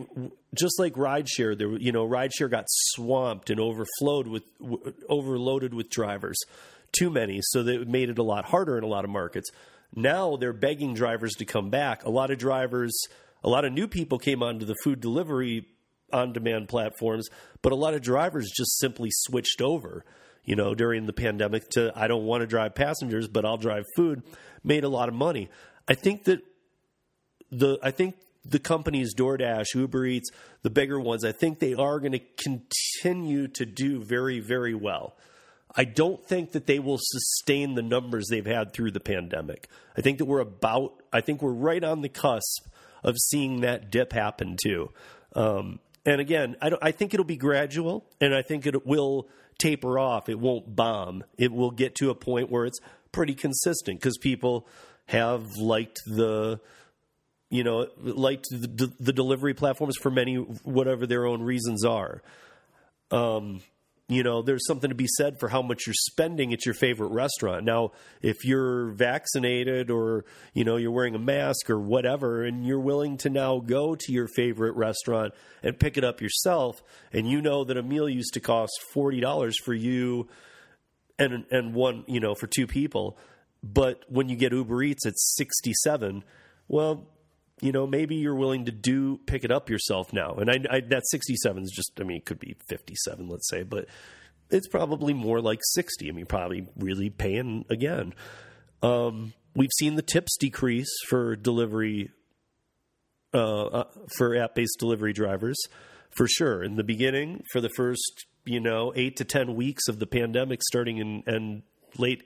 just 0.55 0.79
like 0.79 0.95
rideshare, 0.95 1.57
there 1.57 1.77
you 1.79 1.93
know, 1.93 2.07
rideshare 2.07 2.51
got 2.51 2.65
swamped 2.69 3.51
and 3.51 3.61
overflowed 3.61 4.27
with 4.27 4.45
w- 4.59 4.93
overloaded 5.09 5.75
with 5.75 5.91
drivers, 5.91 6.39
too 6.93 7.11
many, 7.11 7.41
so 7.43 7.63
that 7.63 7.83
it 7.83 7.89
made 7.89 8.11
it 8.11 8.19
a 8.19 8.23
lot 8.23 8.47
harder 8.47 8.77
in 8.77 8.85
a 8.85 8.89
lot 8.89 9.05
of 9.05 9.11
markets. 9.11 9.51
Now 9.95 10.37
they're 10.37 10.53
begging 10.53 10.95
drivers 10.95 11.33
to 11.35 11.45
come 11.45 11.71
back. 11.71 12.05
A 12.05 12.11
lot 12.11 12.31
of 12.31 12.39
drivers, 12.39 12.93
a 13.43 13.49
lot 13.49 13.65
of 13.65 13.73
new 13.73 13.89
people 13.89 14.19
came 14.19 14.43
onto 14.43 14.65
the 14.65 14.77
food 14.85 15.01
delivery 15.01 15.67
on 16.13 16.33
demand 16.33 16.69
platforms, 16.69 17.29
but 17.63 17.73
a 17.73 17.77
lot 17.77 17.95
of 17.95 18.03
drivers 18.03 18.51
just 18.57 18.79
simply 18.79 19.11
switched 19.13 19.61
over. 19.61 20.05
You 20.45 20.57
know, 20.57 20.75
during 20.75 21.07
the 21.07 21.13
pandemic, 21.13 21.69
to 21.71 21.93
I 21.95 22.09
don't 22.09 22.25
want 22.25 22.41
to 22.41 22.47
drive 22.47 22.75
passengers, 22.75 23.29
but 23.29 23.45
I'll 23.45 23.59
drive 23.59 23.85
food. 23.95 24.23
Made 24.65 24.85
a 24.85 24.89
lot 24.89 25.09
of 25.09 25.15
money. 25.15 25.49
I 25.87 25.95
think 25.95 26.25
that 26.25 26.41
the 27.51 27.79
I 27.83 27.91
think 27.91 28.17
the 28.45 28.59
companies 28.59 29.15
DoorDash, 29.15 29.75
Uber 29.75 30.07
Eats, 30.07 30.31
the 30.63 30.71
bigger 30.71 30.99
ones, 30.99 31.25
I 31.25 31.33
think 31.33 31.59
they 31.59 31.75
are 31.75 32.01
going 32.01 32.13
to 32.13 32.21
continue 32.43 33.49
to 33.49 33.67
do 33.67 34.03
very, 34.03 34.41
very 34.41 34.75
well. 34.75 35.17
I 35.77 35.85
don't 35.85 36.25
think 36.27 36.53
that 36.53 36.67
they 36.67 36.79
will 36.79 36.99
sustain 37.01 37.75
the 37.75 37.83
numbers 37.83 38.27
they've 38.29 38.45
had 38.45 38.73
through 38.73 38.91
the 38.93 39.01
pandemic. 39.01 39.69
I 39.97 40.01
think 40.01 40.19
that 40.19 40.25
we're 40.25 40.41
about, 40.41 41.03
I 41.13 41.21
think 41.21 41.43
we're 41.43 41.53
right 41.53 41.83
on 41.85 42.01
the 42.01 42.09
cusp 42.09 42.67
of 43.05 43.17
seeing 43.19 43.61
that 43.61 43.91
dip 43.91 44.13
happen 44.13 44.57
too. 44.61 44.91
Um, 45.35 45.79
and 46.05 46.21
again, 46.21 46.57
I, 46.61 46.73
I 46.83 46.91
think 46.93 47.15
it'll 47.15 47.25
be 47.25 47.37
gradual, 47.37 48.05
and 48.21 48.35
I 48.35 48.43
think 48.43 48.67
it 48.67 48.87
will 48.87 49.29
taper 49.61 49.99
off. 49.99 50.29
It 50.29 50.39
won't 50.39 50.75
bomb. 50.75 51.25
It 51.39 51.53
will 51.53 51.71
get 51.71 51.95
to 51.97 52.11
a 52.11 52.15
point 52.15 52.51
where 52.51 52.67
it's 52.67 52.81
pretty 53.13 53.35
consistent 53.35 54.01
because 54.01 54.19
people 54.19 54.67
have 55.07 55.45
liked 55.57 56.01
the 56.07 56.61
you 57.51 57.65
know, 57.65 57.89
liked 58.01 58.47
the, 58.51 58.93
the, 59.01 59.13
delivery 59.13 59.55
platforms 59.55 59.97
for 60.01 60.09
many, 60.09 60.37
whatever 60.37 61.05
their 61.05 61.27
own 61.27 61.43
reasons 61.43 61.85
are. 61.85 62.23
Um, 63.11 63.61
you 64.11 64.23
know, 64.23 64.43
there's 64.43 64.67
something 64.67 64.91
to 64.91 64.95
be 64.95 65.07
said 65.07 65.39
for 65.39 65.49
how 65.49 65.63
much 65.63 65.87
you're 65.87 65.95
spending 65.95 66.53
at 66.53 66.67
your 66.67 66.75
favorite 66.75 67.13
restaurant. 67.13 67.65
Now, 67.65 67.93
if 68.23 68.45
you're 68.45 68.91
vaccinated 68.91 69.91
or, 69.91 70.25
you 70.53 70.65
know, 70.65 70.77
you're 70.77 70.91
wearing 70.91 71.15
a 71.15 71.19
mask 71.19 71.71
or 71.71 71.79
whatever, 71.79 72.45
and 72.45 72.67
you're 72.67 72.81
willing 72.81 73.17
to 73.19 73.31
now 73.31 73.61
go 73.61 73.95
to 73.95 74.13
your 74.13 74.27
favorite 74.27 74.75
restaurant 74.77 75.33
and 75.63 75.79
pick 75.79 75.97
it 75.97 76.05
up 76.05 76.21
yourself, 76.21 76.83
and 77.13 77.29
you 77.29 77.41
know 77.41 77.65
that 77.65 77.77
a 77.77 77.83
meal 77.83 78.09
used 78.09 78.35
to 78.35 78.41
cost 78.41 78.73
$40 78.95 79.55
for 79.65 79.75
you 79.75 80.29
and, 81.19 81.45
and 81.51 81.75
one, 81.75 82.05
you 82.07 82.19
know, 82.19 82.35
for 82.35 82.47
two 82.47 82.67
people, 82.67 83.17
but 83.63 84.05
when 84.09 84.29
you 84.29 84.37
get 84.37 84.53
Uber 84.53 84.83
Eats, 84.83 85.07
it's 85.07 85.37
67 85.37 86.25
well, 86.71 87.05
you 87.61 87.73
know, 87.73 87.87
maybe 87.87 88.17
you're 88.17 88.35
willing 88.35 88.65
to 88.67 88.73
do 88.73 89.19
pick 89.27 89.45
it 89.45 89.51
up 89.51 89.69
yourself 89.69 90.13
now. 90.13 90.35
And 90.35 90.51
I, 90.51 90.59
I 90.71 90.81
that 90.89 91.03
67 91.11 91.63
is 91.63 91.71
just, 91.71 91.93
I 92.01 92.05
mean, 92.05 92.19
it 92.19 92.25
could 92.25 92.39
be 92.39 92.57
57, 92.69 93.29
let's 93.29 93.49
say, 93.49 93.63
but 93.63 93.87
it's 94.51 94.69
probably 94.69 95.15
more 95.15 95.41
like 95.41 95.61
60. 95.63 96.09
I 96.09 96.13
mean, 96.13 96.27
probably 96.27 96.67
really 96.77 97.11
paying 97.11 97.65
again. 97.69 98.15
Um, 98.83 99.35
we've 99.55 99.71
seen 99.79 99.97
the 99.97 100.03
tips 100.03 100.37
decrease 100.39 100.91
for 101.09 101.37
delivery, 101.37 102.11
uh, 103.35 103.67
uh, 103.67 103.85
for 104.17 104.37
app 104.37 104.55
based 104.55 104.79
delivery 104.79 105.13
drivers, 105.13 105.59
for 106.17 106.27
sure. 106.27 106.63
In 106.63 106.77
the 106.77 106.85
beginning, 106.85 107.45
for 107.53 107.61
the 107.61 107.71
first, 107.77 108.27
you 108.45 108.61
know, 108.61 108.93
eight 108.97 109.17
to 109.17 109.25
10 109.25 109.55
weeks 109.55 109.87
of 109.87 109.99
the 109.99 110.07
pandemic 110.07 110.63
starting 110.63 110.97
in, 110.97 111.23
in 111.27 111.63
late 111.99 112.23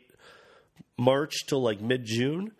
March 0.97 1.47
till 1.47 1.61
like 1.61 1.81
mid 1.81 2.05
June 2.05 2.53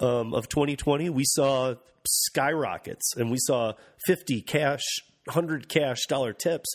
um, 0.00 0.34
of 0.34 0.48
2020, 0.48 1.10
we 1.10 1.24
saw 1.24 1.74
skyrockets 2.06 3.16
and 3.16 3.30
we 3.30 3.38
saw 3.40 3.72
50 4.06 4.42
cash, 4.42 4.82
100 5.24 5.68
cash 5.68 6.06
dollar 6.06 6.32
tips. 6.32 6.68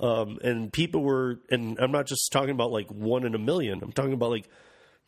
Um, 0.00 0.38
and 0.42 0.72
people 0.72 1.02
were, 1.02 1.40
and 1.50 1.78
I'm 1.78 1.92
not 1.92 2.06
just 2.06 2.30
talking 2.32 2.50
about 2.50 2.72
like 2.72 2.88
one 2.90 3.24
in 3.24 3.34
a 3.34 3.38
million. 3.38 3.80
I'm 3.82 3.92
talking 3.92 4.14
about 4.14 4.30
like, 4.30 4.48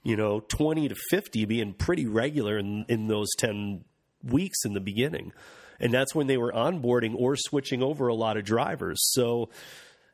you 0.02 0.16
know, 0.16 0.40
20 0.40 0.88
to 0.88 0.94
50 1.10 1.46
being 1.46 1.72
pretty 1.72 2.06
regular 2.06 2.58
in, 2.58 2.84
in 2.88 3.08
those 3.08 3.28
10 3.38 3.84
weeks 4.22 4.58
in 4.64 4.74
the 4.74 4.80
beginning. 4.80 5.32
And 5.80 5.92
that's 5.92 6.14
when 6.14 6.28
they 6.28 6.36
were 6.36 6.52
onboarding 6.52 7.14
or 7.16 7.36
switching 7.36 7.82
over 7.82 8.06
a 8.08 8.14
lot 8.14 8.36
of 8.36 8.44
drivers. 8.44 9.00
So, 9.12 9.50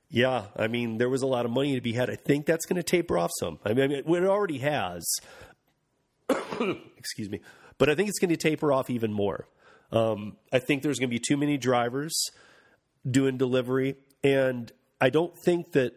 yeah, 0.09 0.47
I 0.57 0.69
mean, 0.69 0.99
there 0.99 1.11
was 1.11 1.23
a 1.23 1.27
lot 1.27 1.45
of 1.45 1.53
money 1.53 1.75
to 1.75 1.81
be 1.81 1.93
had. 1.93 2.09
I 2.09 2.17
think 2.17 2.47
that's 2.47 2.67
going 2.67 2.77
to 2.77 2.83
taper 2.83 3.19
off 3.19 3.31
some. 3.39 3.59
I 3.65 3.75
mean, 3.75 3.93
it 3.93 4.07
already 4.07 4.59
has. 4.59 5.07
Excuse 6.97 7.31
me. 7.31 7.41
But 7.79 7.89
I 7.89 7.95
think 7.95 8.09
it's 8.09 8.19
going 8.19 8.31
to 8.31 8.37
taper 8.37 8.73
off 8.73 8.91
even 8.91 9.13
more. 9.13 9.47
Um, 9.93 10.37
I 10.53 10.59
think 10.59 10.83
there's 10.83 10.99
going 10.99 11.09
to 11.09 11.15
be 11.15 11.23
too 11.27 11.37
many 11.37 11.57
drivers 11.57 12.15
doing 13.09 13.39
delivery. 13.39 13.97
And 14.23 14.71
I 15.01 15.11
don't 15.11 15.33
think 15.45 15.73
that 15.73 15.95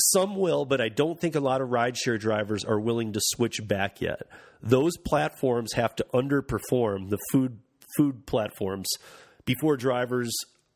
some 0.00 0.36
will, 0.36 0.64
but 0.64 0.80
I 0.80 0.88
don't 0.88 1.20
think 1.20 1.34
a 1.34 1.40
lot 1.40 1.60
of 1.60 1.70
rideshare 1.70 2.20
drivers 2.20 2.64
are 2.64 2.78
willing 2.78 3.12
to 3.14 3.20
switch 3.22 3.66
back 3.66 4.00
yet. 4.00 4.22
Those 4.62 4.96
platforms 4.96 5.72
have 5.74 5.96
to 5.96 6.06
underperform 6.14 7.10
the 7.10 7.18
food 7.32 7.58
food 7.96 8.26
platforms 8.26 8.86
before 9.46 9.76
drivers 9.76 10.30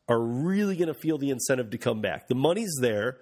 are 0.09 0.19
really 0.19 0.75
going 0.75 0.87
to 0.87 0.93
feel 0.93 1.17
the 1.17 1.29
incentive 1.29 1.69
to 1.69 1.77
come 1.77 2.01
back. 2.01 2.27
The 2.27 2.35
money's 2.35 2.73
there. 2.81 3.17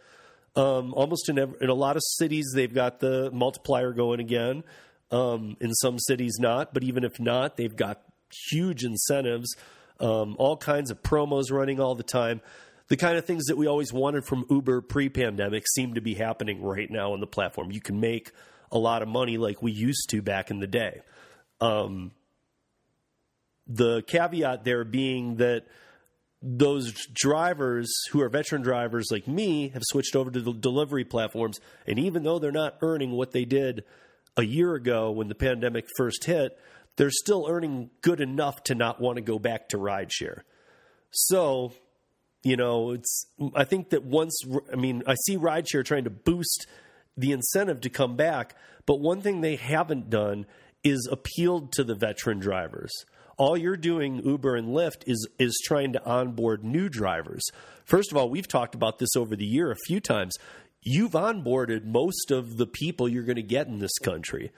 Um, 0.56 0.94
almost 0.94 1.30
in, 1.30 1.40
every, 1.40 1.58
in 1.62 1.70
a 1.70 1.74
lot 1.74 1.96
of 1.96 2.02
cities, 2.18 2.52
they've 2.54 2.74
got 2.74 3.00
the 3.00 3.32
multiplier 3.32 3.94
going 3.94 4.20
again. 4.20 4.64
Um, 5.12 5.58
in 5.60 5.74
some 5.74 6.00
cities, 6.00 6.38
not. 6.40 6.74
But 6.74 6.84
even 6.84 7.04
if 7.04 7.20
not, 7.20 7.58
they've 7.58 7.76
got 7.76 8.02
huge 8.50 8.84
incentives, 8.84 9.56
um, 10.00 10.36
all 10.40 10.56
kinds 10.56 10.90
of 10.90 11.04
promos 11.04 11.52
running 11.52 11.80
all 11.80 11.96
the 11.96 12.04
time. 12.04 12.42
The 12.88 12.98
kind 12.98 13.18
of 13.18 13.26
things 13.26 13.46
that 13.46 13.58
we 13.58 13.68
always 13.68 13.94
wanted 13.94 14.26
from 14.26 14.46
Uber 14.50 14.82
pre 14.82 15.10
pandemic 15.10 15.66
seem 15.68 15.94
to 15.94 16.02
be 16.02 16.14
happening 16.14 16.62
right 16.62 16.90
now 16.90 17.14
on 17.14 17.20
the 17.20 17.28
platform. 17.28 17.72
You 17.72 17.82
can 17.82 18.00
make 18.00 18.32
a 18.72 18.78
lot 18.78 19.02
of 19.02 19.08
money 19.08 19.38
like 19.38 19.62
we 19.62 19.72
used 19.72 20.10
to 20.10 20.22
back 20.22 20.50
in 20.50 20.60
the 20.60 20.68
day. 20.68 21.02
Um, 21.60 22.12
the 23.68 24.02
caveat 24.04 24.64
there 24.64 24.84
being 24.84 25.38
that 25.38 25.66
those 26.42 26.94
drivers 27.14 27.92
who 28.12 28.22
are 28.22 28.30
veteran 28.30 28.64
drivers 28.64 29.10
like 29.12 29.28
me 29.28 29.70
have 29.70 29.84
switched 29.86 30.16
over 30.16 30.32
to 30.32 30.42
the 30.42 30.54
delivery 30.54 31.06
platforms. 31.06 31.60
And 31.86 32.00
even 32.00 32.24
though 32.24 32.40
they're 32.40 32.52
not 32.52 32.78
earning 32.82 33.12
what 33.12 33.32
they 33.32 33.46
did 33.46 33.84
a 34.36 34.44
year 34.44 34.74
ago 34.74 35.12
when 35.12 35.28
the 35.28 35.36
pandemic 35.36 35.86
first 35.98 36.24
hit, 36.24 36.58
they're 36.98 37.12
still 37.12 37.46
earning 37.48 37.92
good 38.02 38.20
enough 38.22 38.64
to 38.64 38.76
not 38.76 39.00
want 39.00 39.18
to 39.18 39.22
go 39.22 39.38
back 39.38 39.70
to 39.70 39.78
rideshare. 39.78 40.42
So, 41.12 41.74
you 42.44 42.58
know, 42.58 42.92
it's, 42.92 43.28
I 43.56 43.64
think 43.64 43.92
that 43.92 44.04
once, 44.04 44.42
I 44.72 44.76
mean, 44.76 45.04
I 45.06 45.16
see 45.26 45.38
rideshare 45.38 45.86
trying 45.86 46.06
to 46.06 46.10
boost 46.10 46.66
the 47.16 47.34
incentive 47.34 47.82
to 47.82 47.90
come 47.90 48.16
back, 48.16 48.56
but 48.88 49.00
one 49.00 49.22
thing 49.22 49.42
they 49.42 49.58
haven't 49.58 50.10
done 50.10 50.48
is 50.84 51.08
appealed 51.12 51.72
to 51.74 51.84
the 51.84 51.94
veteran 51.94 52.40
drivers 52.40 52.92
all 53.42 53.58
you're 53.58 53.76
doing 53.76 54.22
Uber 54.24 54.56
and 54.56 54.68
Lyft 54.68 55.02
is 55.08 55.28
is 55.40 55.60
trying 55.66 55.94
to 55.94 56.06
onboard 56.06 56.64
new 56.64 56.88
drivers. 56.90 57.42
First 57.86 58.12
of 58.12 58.18
all, 58.18 58.30
we've 58.30 58.48
talked 58.48 58.76
about 58.76 59.00
this 59.00 59.16
over 59.18 59.36
the 59.36 59.48
year 59.48 59.72
a 59.72 59.86
few 59.88 60.00
times. 60.00 60.36
You've 60.84 61.14
onboarded 61.14 61.84
most 61.84 62.30
of 62.30 62.58
the 62.58 62.68
people 62.68 63.10
you're 63.10 63.24
going 63.24 63.38
to 63.38 63.42
get 63.42 63.66
in 63.66 63.80
this 63.80 63.98
country. 63.98 64.52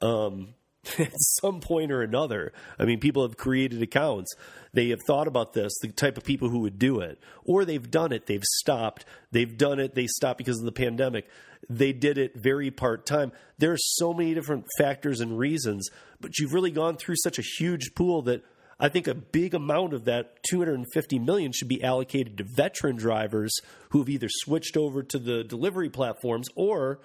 Um, 0.00 0.54
at 0.98 1.12
some 1.14 1.60
point 1.60 1.92
or 1.92 2.02
another. 2.02 2.52
I 2.78 2.84
mean, 2.84 3.00
people 3.00 3.22
have 3.22 3.36
created 3.36 3.82
accounts. 3.82 4.34
They 4.72 4.88
have 4.90 5.00
thought 5.06 5.26
about 5.26 5.52
this, 5.52 5.72
the 5.80 5.88
type 5.88 6.16
of 6.16 6.24
people 6.24 6.48
who 6.48 6.60
would 6.60 6.78
do 6.78 7.00
it. 7.00 7.18
Or 7.44 7.64
they've 7.64 7.90
done 7.90 8.12
it, 8.12 8.26
they've 8.26 8.44
stopped. 8.58 9.04
They've 9.30 9.56
done 9.56 9.78
it, 9.80 9.94
they 9.94 10.06
stopped 10.06 10.38
because 10.38 10.58
of 10.58 10.64
the 10.64 10.72
pandemic. 10.72 11.28
They 11.68 11.92
did 11.92 12.16
it 12.16 12.34
very 12.34 12.70
part 12.70 13.04
time. 13.04 13.32
There 13.58 13.72
are 13.72 13.78
so 13.78 14.14
many 14.14 14.32
different 14.32 14.64
factors 14.78 15.20
and 15.20 15.38
reasons, 15.38 15.88
but 16.20 16.38
you've 16.38 16.54
really 16.54 16.70
gone 16.70 16.96
through 16.96 17.16
such 17.22 17.38
a 17.38 17.42
huge 17.58 17.94
pool 17.94 18.22
that 18.22 18.42
I 18.78 18.88
think 18.88 19.06
a 19.06 19.14
big 19.14 19.52
amount 19.52 19.92
of 19.92 20.06
that 20.06 20.42
250 20.44 21.18
million 21.18 21.52
should 21.52 21.68
be 21.68 21.84
allocated 21.84 22.38
to 22.38 22.44
veteran 22.44 22.96
drivers 22.96 23.54
who 23.90 23.98
have 23.98 24.08
either 24.08 24.28
switched 24.30 24.78
over 24.78 25.02
to 25.02 25.18
the 25.18 25.44
delivery 25.44 25.90
platforms 25.90 26.48
or 26.56 27.00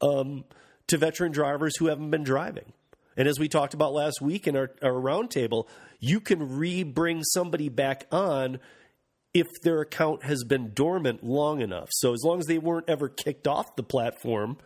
um, 0.00 0.44
to 0.86 0.96
veteran 0.96 1.32
drivers 1.32 1.76
who 1.76 1.86
haven't 1.86 2.10
been 2.10 2.22
driving. 2.22 2.72
And 3.18 3.26
as 3.26 3.38
we 3.40 3.48
talked 3.48 3.74
about 3.74 3.92
last 3.92 4.22
week 4.22 4.46
in 4.46 4.56
our, 4.56 4.70
our 4.80 4.92
roundtable, 4.92 5.66
you 5.98 6.20
can 6.20 6.56
re 6.56 6.84
bring 6.84 7.24
somebody 7.24 7.68
back 7.68 8.06
on 8.12 8.60
if 9.34 9.48
their 9.62 9.80
account 9.80 10.22
has 10.22 10.44
been 10.44 10.72
dormant 10.72 11.24
long 11.24 11.60
enough. 11.60 11.88
So 11.90 12.14
as 12.14 12.22
long 12.24 12.38
as 12.38 12.46
they 12.46 12.58
weren't 12.58 12.88
ever 12.88 13.08
kicked 13.08 13.48
off 13.48 13.74
the 13.74 13.82
platform, 13.82 14.56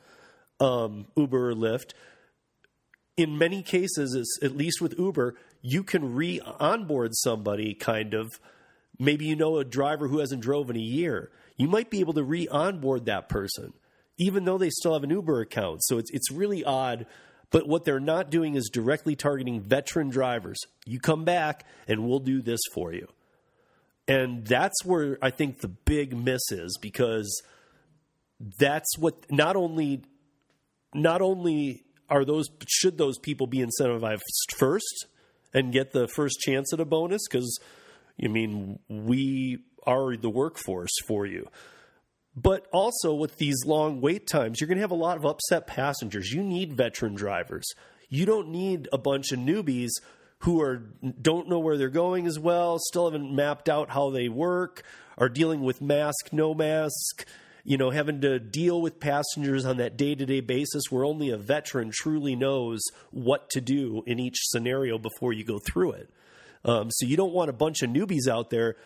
um, 0.60 1.06
Uber 1.16 1.50
or 1.50 1.54
Lyft, 1.54 1.94
in 3.16 3.38
many 3.38 3.62
cases, 3.62 4.38
at 4.42 4.54
least 4.54 4.82
with 4.82 4.98
Uber, 4.98 5.34
you 5.62 5.82
can 5.82 6.14
re 6.14 6.38
onboard 6.60 7.12
somebody 7.14 7.74
kind 7.74 8.14
of. 8.14 8.30
Maybe 8.98 9.24
you 9.24 9.34
know 9.34 9.56
a 9.56 9.64
driver 9.64 10.06
who 10.06 10.18
hasn't 10.18 10.42
drove 10.42 10.68
in 10.68 10.76
a 10.76 10.80
year. 10.80 11.30
You 11.56 11.66
might 11.66 11.90
be 11.90 12.00
able 12.00 12.12
to 12.12 12.22
re 12.22 12.46
onboard 12.48 13.06
that 13.06 13.30
person, 13.30 13.72
even 14.18 14.44
though 14.44 14.58
they 14.58 14.68
still 14.68 14.92
have 14.92 15.02
an 15.02 15.10
Uber 15.10 15.40
account. 15.40 15.82
So 15.84 15.96
it's 15.96 16.10
it's 16.10 16.30
really 16.30 16.62
odd 16.62 17.06
but 17.52 17.68
what 17.68 17.84
they're 17.84 18.00
not 18.00 18.30
doing 18.30 18.56
is 18.56 18.70
directly 18.72 19.14
targeting 19.14 19.60
veteran 19.60 20.08
drivers. 20.08 20.58
You 20.84 20.98
come 20.98 21.24
back 21.24 21.64
and 21.86 22.08
we'll 22.08 22.18
do 22.18 22.42
this 22.42 22.60
for 22.74 22.92
you. 22.92 23.06
And 24.08 24.44
that's 24.44 24.84
where 24.84 25.18
I 25.22 25.30
think 25.30 25.60
the 25.60 25.68
big 25.68 26.16
miss 26.16 26.50
is 26.50 26.76
because 26.80 27.42
that's 28.58 28.98
what 28.98 29.30
not 29.30 29.54
only 29.54 30.02
not 30.94 31.22
only 31.22 31.84
are 32.08 32.24
those 32.24 32.48
should 32.66 32.98
those 32.98 33.18
people 33.18 33.46
be 33.46 33.64
incentivized 33.64 34.20
first 34.56 35.06
and 35.54 35.72
get 35.72 35.92
the 35.92 36.08
first 36.08 36.40
chance 36.40 36.72
at 36.72 36.80
a 36.80 36.84
bonus 36.84 37.22
because 37.30 37.60
I 38.22 38.26
mean 38.28 38.80
we 38.88 39.58
are 39.86 40.16
the 40.16 40.30
workforce 40.30 40.92
for 41.06 41.26
you. 41.26 41.48
But 42.34 42.66
also 42.72 43.12
with 43.14 43.36
these 43.36 43.64
long 43.66 44.00
wait 44.00 44.26
times, 44.26 44.60
you're 44.60 44.68
going 44.68 44.78
to 44.78 44.82
have 44.82 44.90
a 44.90 44.94
lot 44.94 45.18
of 45.18 45.26
upset 45.26 45.66
passengers. 45.66 46.32
You 46.32 46.42
need 46.42 46.72
veteran 46.72 47.14
drivers. 47.14 47.66
You 48.08 48.24
don't 48.24 48.48
need 48.48 48.88
a 48.92 48.98
bunch 48.98 49.32
of 49.32 49.38
newbies 49.38 49.90
who 50.38 50.60
are 50.60 50.82
don't 51.20 51.48
know 51.48 51.58
where 51.58 51.76
they're 51.76 51.88
going 51.88 52.26
as 52.26 52.38
well, 52.38 52.78
still 52.78 53.10
haven't 53.10 53.34
mapped 53.34 53.68
out 53.68 53.90
how 53.90 54.10
they 54.10 54.28
work, 54.28 54.82
are 55.16 55.28
dealing 55.28 55.60
with 55.60 55.80
mask, 55.80 56.32
no 56.32 56.52
mask, 56.52 57.26
you 57.64 57.76
know, 57.76 57.90
having 57.90 58.20
to 58.22 58.38
deal 58.40 58.80
with 58.80 58.98
passengers 58.98 59.64
on 59.64 59.76
that 59.76 59.96
day-to-day 59.96 60.40
basis 60.40 60.90
where 60.90 61.04
only 61.04 61.30
a 61.30 61.36
veteran 61.36 61.90
truly 61.92 62.34
knows 62.34 62.80
what 63.10 63.48
to 63.50 63.60
do 63.60 64.02
in 64.06 64.18
each 64.18 64.38
scenario 64.40 64.98
before 64.98 65.32
you 65.32 65.44
go 65.44 65.60
through 65.60 65.92
it. 65.92 66.10
Um, 66.64 66.90
so 66.90 67.06
you 67.06 67.16
don't 67.16 67.32
want 67.32 67.50
a 67.50 67.52
bunch 67.52 67.82
of 67.82 67.90
newbies 67.90 68.28
out 68.28 68.50
there 68.50 68.76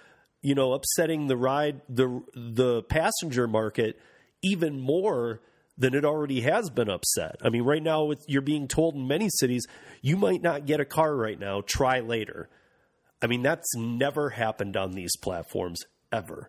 you 0.46 0.54
know, 0.54 0.74
upsetting 0.74 1.26
the 1.26 1.37
ride 1.37 1.80
the 1.88 2.22
the 2.37 2.80
passenger 2.85 3.48
market 3.48 3.98
even 4.44 4.78
more 4.78 5.40
than 5.76 5.92
it 5.92 6.04
already 6.04 6.42
has 6.42 6.70
been 6.70 6.88
upset. 6.88 7.35
I 7.42 7.48
mean, 7.48 7.64
right 7.64 7.82
now 7.82 8.04
with 8.04 8.24
you're 8.28 8.42
being 8.42 8.68
told 8.68 8.94
in 8.94 9.09
many 9.09 9.28
cities 9.28 9.66
you 10.02 10.16
might 10.16 10.42
not 10.42 10.64
get 10.64 10.78
a 10.78 10.85
car 10.85 11.16
right 11.16 11.37
now, 11.37 11.62
try 11.66 11.98
later. 11.98 12.48
I 13.20 13.26
mean, 13.26 13.42
that's 13.42 13.74
never 13.76 14.30
happened 14.30 14.76
on 14.76 14.92
these 14.92 15.16
platforms 15.16 15.82
ever. 16.12 16.48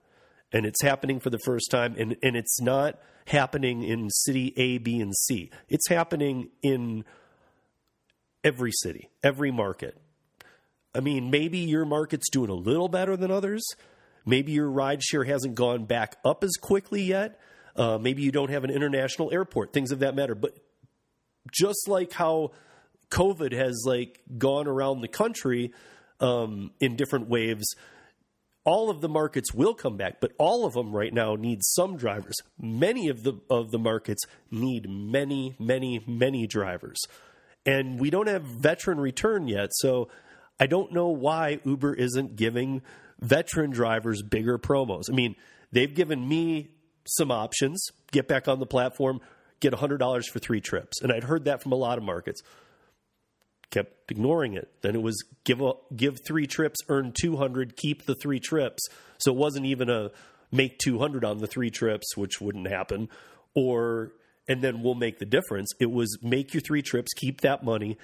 And 0.53 0.67
it's 0.67 0.83
happening 0.83 1.19
for 1.19 1.31
the 1.31 1.39
first 1.39 1.71
time 1.71 1.95
and 1.97 2.17
and 2.21 2.35
it's 2.37 2.61
not 2.61 2.99
happening 3.25 3.81
in 3.81 4.11
city 4.11 4.53
A, 4.57 4.77
B, 4.77 5.01
and 5.01 5.15
C. 5.15 5.49
It's 5.69 5.89
happening 5.89 6.51
in 6.61 7.03
every 8.43 8.73
city, 8.73 9.09
every 9.23 9.49
market. 9.49 9.99
I 10.97 10.99
mean, 10.99 11.29
maybe 11.29 11.59
your 11.59 11.85
market's 11.85 12.27
doing 12.29 12.49
a 12.49 12.55
little 12.55 12.89
better 12.89 13.15
than 13.15 13.29
others. 13.29 13.63
Maybe 14.25 14.51
your 14.51 14.69
rideshare 14.69 15.27
hasn't 15.27 15.53
gone 15.53 15.85
back 15.85 16.17
up 16.25 16.43
as 16.43 16.55
quickly 16.59 17.03
yet. 17.03 17.39
Uh, 17.75 17.99
maybe 17.99 18.23
you 18.23 18.31
don't 18.31 18.49
have 18.49 18.63
an 18.63 18.71
international 18.71 19.31
airport, 19.31 19.71
things 19.71 19.91
of 19.91 19.99
that 19.99 20.15
matter. 20.15 20.33
But 20.33 20.57
just 21.51 21.87
like 21.87 22.13
how 22.13 22.51
COVID 23.11 23.53
has 23.53 23.83
like 23.85 24.21
gone 24.37 24.67
around 24.67 25.01
the 25.01 25.07
country 25.07 25.71
um, 26.19 26.71
in 26.79 26.95
different 26.95 27.29
waves, 27.29 27.75
all 28.65 28.89
of 28.89 28.99
the 28.99 29.07
markets 29.07 29.53
will 29.53 29.75
come 29.75 29.95
back, 29.97 30.19
but 30.19 30.33
all 30.39 30.65
of 30.65 30.73
them 30.73 30.91
right 30.91 31.13
now 31.13 31.35
need 31.35 31.59
some 31.63 31.95
drivers. 31.95 32.35
Many 32.59 33.07
of 33.07 33.23
the 33.23 33.39
of 33.49 33.71
the 33.71 33.79
markets 33.79 34.25
need 34.51 34.89
many, 34.89 35.55
many, 35.59 36.03
many 36.05 36.47
drivers, 36.47 36.99
and 37.65 37.99
we 37.99 38.09
don't 38.09 38.27
have 38.27 38.41
veteran 38.41 38.99
return 38.99 39.47
yet. 39.47 39.69
So 39.73 40.09
I 40.59 40.67
don't 40.67 40.91
know 40.91 41.09
why 41.09 41.59
Uber 41.63 41.93
isn't 41.93 42.35
giving 42.35 42.81
veteran 43.19 43.71
drivers 43.71 44.21
bigger 44.21 44.57
promos. 44.57 45.03
I 45.09 45.13
mean, 45.13 45.35
they've 45.71 45.93
given 45.93 46.27
me 46.27 46.69
some 47.05 47.31
options 47.31 47.83
get 48.11 48.27
back 48.27 48.47
on 48.47 48.59
the 48.59 48.65
platform, 48.65 49.19
get 49.59 49.73
$100 49.73 50.25
for 50.25 50.39
three 50.39 50.61
trips. 50.61 51.01
And 51.01 51.11
I'd 51.11 51.23
heard 51.23 51.45
that 51.45 51.61
from 51.61 51.71
a 51.71 51.75
lot 51.75 51.97
of 51.97 52.03
markets. 52.03 52.41
kept 53.69 54.11
ignoring 54.11 54.53
it. 54.53 54.69
Then 54.81 54.95
it 54.95 55.01
was 55.01 55.23
give 55.43 55.61
a, 55.61 55.73
give 55.95 56.17
three 56.25 56.47
trips, 56.47 56.79
earn 56.89 57.13
200, 57.19 57.75
keep 57.75 58.05
the 58.05 58.15
three 58.15 58.39
trips. 58.39 58.87
So 59.17 59.31
it 59.31 59.37
wasn't 59.37 59.65
even 59.65 59.89
a 59.89 60.11
make 60.51 60.79
200 60.79 61.25
on 61.25 61.39
the 61.39 61.47
three 61.47 61.69
trips, 61.69 62.15
which 62.15 62.39
wouldn't 62.39 62.67
happen, 62.67 63.09
or 63.53 64.13
and 64.47 64.61
then 64.61 64.81
we'll 64.81 64.95
make 64.95 65.19
the 65.19 65.25
difference. 65.25 65.71
It 65.79 65.91
was 65.91 66.17
make 66.21 66.53
your 66.53 66.61
three 66.61 66.81
trips, 66.81 67.13
keep 67.13 67.41
that 67.41 67.63
money, 67.63 67.97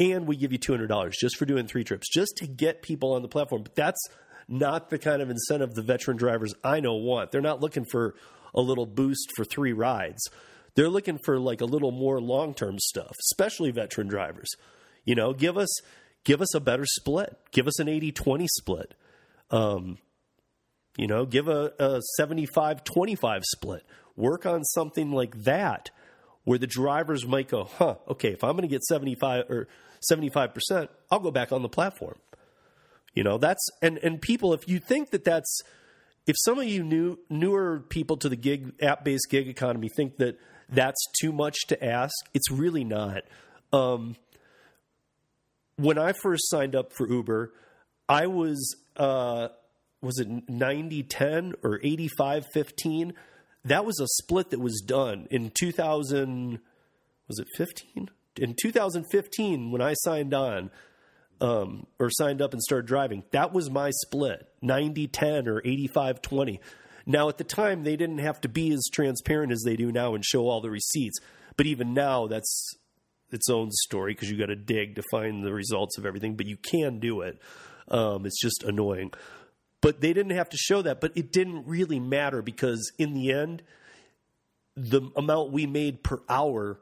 and 0.00 0.26
we 0.26 0.36
give 0.36 0.52
you 0.52 0.58
$200 0.58 1.12
just 1.12 1.36
for 1.36 1.44
doing 1.44 1.66
three 1.66 1.84
trips, 1.84 2.08
just 2.08 2.36
to 2.38 2.46
get 2.46 2.82
people 2.82 3.12
on 3.12 3.22
the 3.22 3.28
platform. 3.28 3.62
But 3.62 3.74
that's 3.74 4.00
not 4.48 4.90
the 4.90 4.98
kind 4.98 5.22
of 5.22 5.30
incentive 5.30 5.74
the 5.74 5.82
veteran 5.82 6.16
drivers 6.16 6.54
I 6.64 6.80
know 6.80 6.94
want. 6.94 7.30
They're 7.30 7.40
not 7.40 7.60
looking 7.60 7.84
for 7.84 8.14
a 8.54 8.60
little 8.60 8.86
boost 8.86 9.30
for 9.36 9.44
three 9.44 9.72
rides. 9.72 10.28
They're 10.74 10.88
looking 10.88 11.18
for 11.24 11.38
like 11.38 11.60
a 11.60 11.66
little 11.66 11.92
more 11.92 12.20
long 12.20 12.54
term 12.54 12.78
stuff, 12.78 13.14
especially 13.30 13.70
veteran 13.70 14.08
drivers. 14.08 14.50
You 15.04 15.14
know, 15.14 15.32
give 15.32 15.56
us 15.56 15.68
give 16.24 16.40
us 16.40 16.54
a 16.54 16.60
better 16.60 16.84
split. 16.84 17.36
Give 17.52 17.66
us 17.66 17.78
an 17.78 17.86
80-20 17.86 18.46
split. 18.48 18.94
Um, 19.50 19.98
you 20.96 21.06
know, 21.06 21.24
give 21.24 21.48
a, 21.48 21.72
a 21.78 22.00
75-25 22.20 23.42
split. 23.44 23.84
Work 24.16 24.46
on 24.46 24.64
something 24.64 25.12
like 25.12 25.44
that 25.44 25.90
where 26.44 26.58
the 26.58 26.66
drivers 26.66 27.26
might 27.26 27.48
go, 27.48 27.64
huh, 27.64 27.96
okay, 28.08 28.30
if 28.30 28.42
I'm 28.42 28.52
going 28.52 28.62
to 28.62 28.68
get 28.68 28.82
75 28.82 29.50
or 29.50 29.68
75%, 30.10 30.88
I'll 31.10 31.20
go 31.20 31.30
back 31.30 31.52
on 31.52 31.62
the 31.62 31.68
platform. 31.68 32.16
You 33.14 33.24
know, 33.24 33.38
that's 33.38 33.66
and 33.82 33.98
and 33.98 34.22
people 34.22 34.54
if 34.54 34.68
you 34.68 34.78
think 34.78 35.10
that 35.10 35.24
that's 35.24 35.62
if 36.26 36.36
some 36.38 36.60
of 36.60 36.66
you 36.66 36.84
new 36.84 37.18
newer 37.28 37.80
people 37.80 38.16
to 38.18 38.28
the 38.28 38.36
gig 38.36 38.72
app-based 38.80 39.26
gig 39.28 39.48
economy 39.48 39.88
think 39.96 40.18
that 40.18 40.38
that's 40.68 41.04
too 41.20 41.32
much 41.32 41.56
to 41.68 41.84
ask, 41.84 42.14
it's 42.32 42.50
really 42.50 42.84
not. 42.84 43.22
Um, 43.72 44.14
when 45.76 45.98
I 45.98 46.12
first 46.12 46.48
signed 46.48 46.76
up 46.76 46.92
for 46.92 47.08
Uber, 47.08 47.52
I 48.08 48.28
was 48.28 48.76
uh, 48.96 49.48
was 50.00 50.18
it 50.18 50.48
90 50.48 51.02
10 51.02 51.54
or 51.64 51.80
85 51.82 52.46
15? 52.52 53.12
That 53.64 53.84
was 53.84 54.00
a 54.00 54.06
split 54.06 54.50
that 54.50 54.60
was 54.60 54.80
done 54.80 55.26
in 55.30 55.50
2000 55.50 56.60
was 57.28 57.38
it 57.38 57.46
15? 57.56 58.10
In 58.36 58.56
2015 58.60 59.70
when 59.70 59.80
I 59.80 59.94
signed 59.94 60.34
on 60.34 60.70
um, 61.40 61.86
or 61.98 62.10
signed 62.10 62.42
up 62.42 62.52
and 62.52 62.60
started 62.62 62.86
driving, 62.86 63.22
that 63.30 63.52
was 63.52 63.70
my 63.70 63.90
split 63.90 64.48
90 64.62 65.06
10 65.06 65.48
or 65.48 65.62
85 65.64 66.22
20. 66.22 66.60
Now, 67.06 67.28
at 67.28 67.38
the 67.38 67.44
time, 67.44 67.82
they 67.82 67.96
didn't 67.96 68.18
have 68.18 68.40
to 68.42 68.48
be 68.48 68.72
as 68.72 68.82
transparent 68.92 69.52
as 69.52 69.62
they 69.64 69.76
do 69.76 69.90
now 69.90 70.14
and 70.14 70.24
show 70.24 70.48
all 70.48 70.60
the 70.60 70.70
receipts. 70.70 71.18
But 71.56 71.66
even 71.66 71.94
now, 71.94 72.26
that's 72.26 72.74
its 73.30 73.48
own 73.48 73.70
story 73.70 74.12
because 74.12 74.30
you 74.30 74.38
got 74.38 74.46
to 74.46 74.56
dig 74.56 74.96
to 74.96 75.02
find 75.10 75.44
the 75.44 75.52
results 75.52 75.98
of 75.98 76.06
everything. 76.06 76.36
But 76.36 76.46
you 76.46 76.56
can 76.56 76.98
do 76.98 77.22
it. 77.22 77.40
Um, 77.88 78.26
it's 78.26 78.40
just 78.40 78.62
annoying. 78.62 79.12
But 79.80 80.00
they 80.00 80.12
didn't 80.12 80.32
have 80.32 80.50
to 80.50 80.56
show 80.56 80.82
that. 80.82 81.00
But 81.00 81.12
it 81.14 81.32
didn't 81.32 81.66
really 81.66 82.00
matter 82.00 82.42
because 82.42 82.92
in 82.98 83.14
the 83.14 83.32
end, 83.32 83.62
the 84.76 85.02
amount 85.16 85.52
we 85.52 85.66
made 85.66 86.02
per 86.02 86.20
hour 86.28 86.80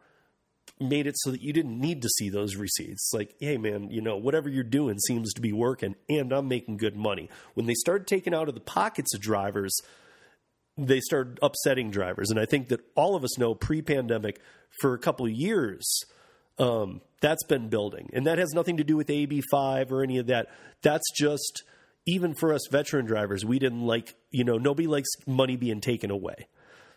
made 0.81 1.07
it 1.07 1.15
so 1.19 1.31
that 1.31 1.43
you 1.43 1.53
didn't 1.53 1.79
need 1.81 2.03
to 2.03 2.09
see 2.09 2.29
those 2.29 2.57
receipts. 2.57 3.11
Like, 3.13 3.35
hey, 3.41 3.57
man, 3.57 3.91
you 3.91 4.01
know, 4.01 4.17
whatever 4.17 4.49
you're 4.49 4.65
doing 4.65 4.99
seems 4.99 5.33
to 5.35 5.41
be 5.41 5.53
working, 5.53 5.97
and 6.09 6.33
I'm 6.33 6.49
making 6.49 6.77
good 6.77 6.97
money. 6.97 7.29
When 7.55 7.67
they 7.67 7.75
started 7.75 8.07
taking 8.07 8.35
out 8.35 8.49
of 8.49 8.55
the 8.55 8.61
pockets 8.61 9.15
of 9.15 9.21
drivers, 9.21 9.75
they 10.77 11.01
started 11.01 11.39
upsetting 11.43 11.91
drivers. 11.91 12.31
And 12.31 12.39
I 12.39 12.47
think 12.47 12.69
that 12.69 12.81
all 12.95 13.17
of 13.17 13.25
us 13.25 13.39
know 13.39 13.55
pre 13.55 13.83
pandemic 13.83 14.41
for 14.81 14.95
a 14.95 14.99
couple 14.99 15.27
of 15.27 15.33
years, 15.33 16.05
um, 16.59 17.01
that's 17.21 17.45
been 17.45 17.69
building. 17.69 18.11
And 18.13 18.27
that 18.27 18.39
has 18.39 18.53
nothing 18.53 18.77
to 18.77 18.85
do 18.85 18.97
with 18.97 19.09
AB5 19.09 19.91
or 19.91 20.03
any 20.03 20.19
of 20.19 20.27
that. 20.27 20.49
That's 20.83 21.11
just, 21.17 21.65
even 22.09 22.33
for 22.33 22.55
us 22.55 22.67
veteran 22.71 23.05
drivers, 23.05 23.45
we 23.45 23.59
didn't 23.59 23.83
like, 23.83 24.15
you 24.31 24.43
know, 24.43 24.57
nobody 24.57 24.89
likes 24.89 25.11
money 25.27 25.57
being 25.57 25.83
taken 25.83 26.11
away. 26.11 26.49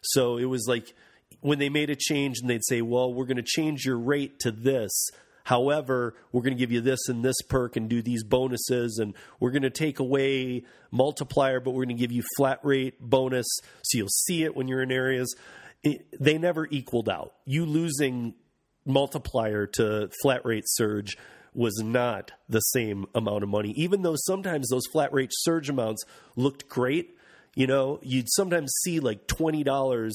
So 0.02 0.38
it 0.38 0.46
was 0.46 0.66
like 0.70 0.94
when 1.42 1.60
they 1.60 1.68
made 1.68 1.90
a 1.90 1.98
change 1.98 2.38
and 2.40 2.50
they'd 2.50 2.64
say, 2.64 2.82
well, 2.82 3.14
we're 3.14 3.26
going 3.26 3.36
to 3.36 3.44
change 3.44 3.86
your 3.86 4.00
rate 4.00 4.40
to 4.40 4.52
this. 4.52 5.10
However, 5.44 6.16
we're 6.32 6.44
going 6.44 6.56
to 6.56 6.60
give 6.60 6.72
you 6.72 6.80
this 6.80 7.10
and 7.10 7.26
this 7.26 7.42
perk 7.42 7.76
and 7.76 7.90
do 7.90 8.02
these 8.02 8.24
bonuses, 8.24 9.00
and 9.00 9.14
we're 9.40 9.52
going 9.52 9.64
to 9.64 9.70
take 9.70 10.00
away 10.00 10.64
multiplier, 10.92 11.60
but 11.60 11.72
we're 11.72 11.84
going 11.84 11.98
to 11.98 12.02
give 12.02 12.12
you 12.12 12.24
flat 12.38 12.60
rate 12.64 13.02
bonus 13.02 13.48
so 13.82 13.98
you'll 13.98 14.08
see 14.08 14.44
it 14.44 14.56
when 14.56 14.70
you're 14.70 14.84
in 14.84 14.92
areas. 14.92 15.36
It, 15.84 16.06
they 16.18 16.38
never 16.38 16.68
equaled 16.70 17.10
out. 17.10 17.34
You 17.46 17.66
losing 17.66 18.36
multiplier 18.86 19.66
to 19.68 20.10
flat 20.22 20.46
rate 20.46 20.66
surge 20.68 21.18
was 21.54 21.78
not 21.84 22.32
the 22.48 22.60
same 22.60 23.06
amount 23.14 23.44
of 23.44 23.50
money, 23.50 23.74
even 23.76 24.02
though 24.02 24.16
sometimes 24.16 24.70
those 24.70 24.88
flat 24.92 25.12
rate 25.14 25.32
surge 25.32 25.70
amounts 25.70 26.04
looked 26.36 26.70
great. 26.70 27.18
You 27.56 27.68
know, 27.68 28.00
you'd 28.02 28.32
sometimes 28.32 28.72
see 28.84 29.00
like 29.00 29.28
$20 29.28 30.14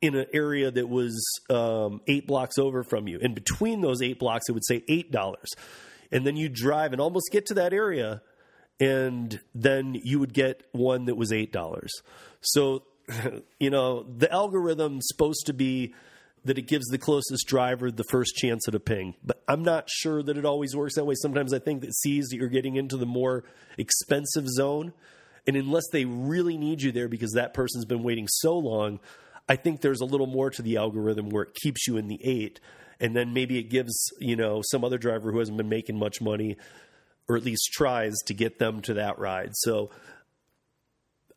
in 0.00 0.16
an 0.16 0.26
area 0.32 0.70
that 0.70 0.88
was 0.88 1.24
um, 1.48 2.00
eight 2.06 2.26
blocks 2.26 2.58
over 2.58 2.82
from 2.82 3.08
you. 3.08 3.18
And 3.22 3.34
between 3.34 3.80
those 3.80 4.02
eight 4.02 4.18
blocks, 4.18 4.48
it 4.48 4.52
would 4.52 4.66
say 4.66 4.80
$8. 4.88 5.44
And 6.10 6.26
then 6.26 6.36
you 6.36 6.48
drive 6.48 6.92
and 6.92 7.00
almost 7.00 7.30
get 7.32 7.46
to 7.46 7.54
that 7.54 7.72
area, 7.72 8.20
and 8.78 9.40
then 9.54 9.98
you 10.02 10.18
would 10.18 10.34
get 10.34 10.64
one 10.72 11.06
that 11.06 11.16
was 11.16 11.30
$8. 11.30 11.88
So, 12.40 12.82
you 13.60 13.70
know, 13.70 14.02
the 14.02 14.30
algorithm's 14.30 15.06
supposed 15.06 15.46
to 15.46 15.52
be 15.52 15.94
that 16.44 16.58
it 16.58 16.62
gives 16.62 16.86
the 16.86 16.98
closest 16.98 17.46
driver 17.46 17.90
the 17.90 18.04
first 18.04 18.34
chance 18.34 18.66
at 18.66 18.74
a 18.74 18.80
ping. 18.80 19.14
But 19.24 19.31
I'm 19.48 19.62
not 19.62 19.88
sure 19.88 20.22
that 20.22 20.36
it 20.36 20.44
always 20.44 20.74
works 20.76 20.94
that 20.94 21.04
way. 21.04 21.14
Sometimes 21.14 21.52
I 21.52 21.58
think 21.58 21.82
that 21.82 21.94
sees 21.94 22.28
that 22.28 22.36
you're 22.36 22.48
getting 22.48 22.76
into 22.76 22.96
the 22.96 23.06
more 23.06 23.44
expensive 23.78 24.48
zone. 24.48 24.92
And 25.46 25.56
unless 25.56 25.84
they 25.92 26.04
really 26.04 26.56
need 26.56 26.82
you 26.82 26.92
there 26.92 27.08
because 27.08 27.32
that 27.32 27.52
person's 27.54 27.84
been 27.84 28.02
waiting 28.02 28.28
so 28.28 28.56
long, 28.56 29.00
I 29.48 29.56
think 29.56 29.80
there's 29.80 30.00
a 30.00 30.04
little 30.06 30.26
more 30.26 30.50
to 30.50 30.62
the 30.62 30.76
algorithm 30.76 31.30
where 31.30 31.42
it 31.42 31.54
keeps 31.54 31.86
you 31.86 31.96
in 31.96 32.08
the 32.08 32.20
eight, 32.24 32.60
and 33.00 33.16
then 33.16 33.32
maybe 33.32 33.58
it 33.58 33.64
gives 33.64 34.10
you 34.20 34.36
know 34.36 34.62
some 34.64 34.84
other 34.84 34.98
driver 34.98 35.32
who 35.32 35.38
hasn't 35.38 35.56
been 35.56 35.68
making 35.68 35.98
much 35.98 36.20
money, 36.20 36.56
or 37.28 37.36
at 37.36 37.44
least 37.44 37.70
tries 37.72 38.14
to 38.26 38.34
get 38.34 38.58
them 38.58 38.80
to 38.82 38.94
that 38.94 39.18
ride. 39.18 39.50
So 39.54 39.90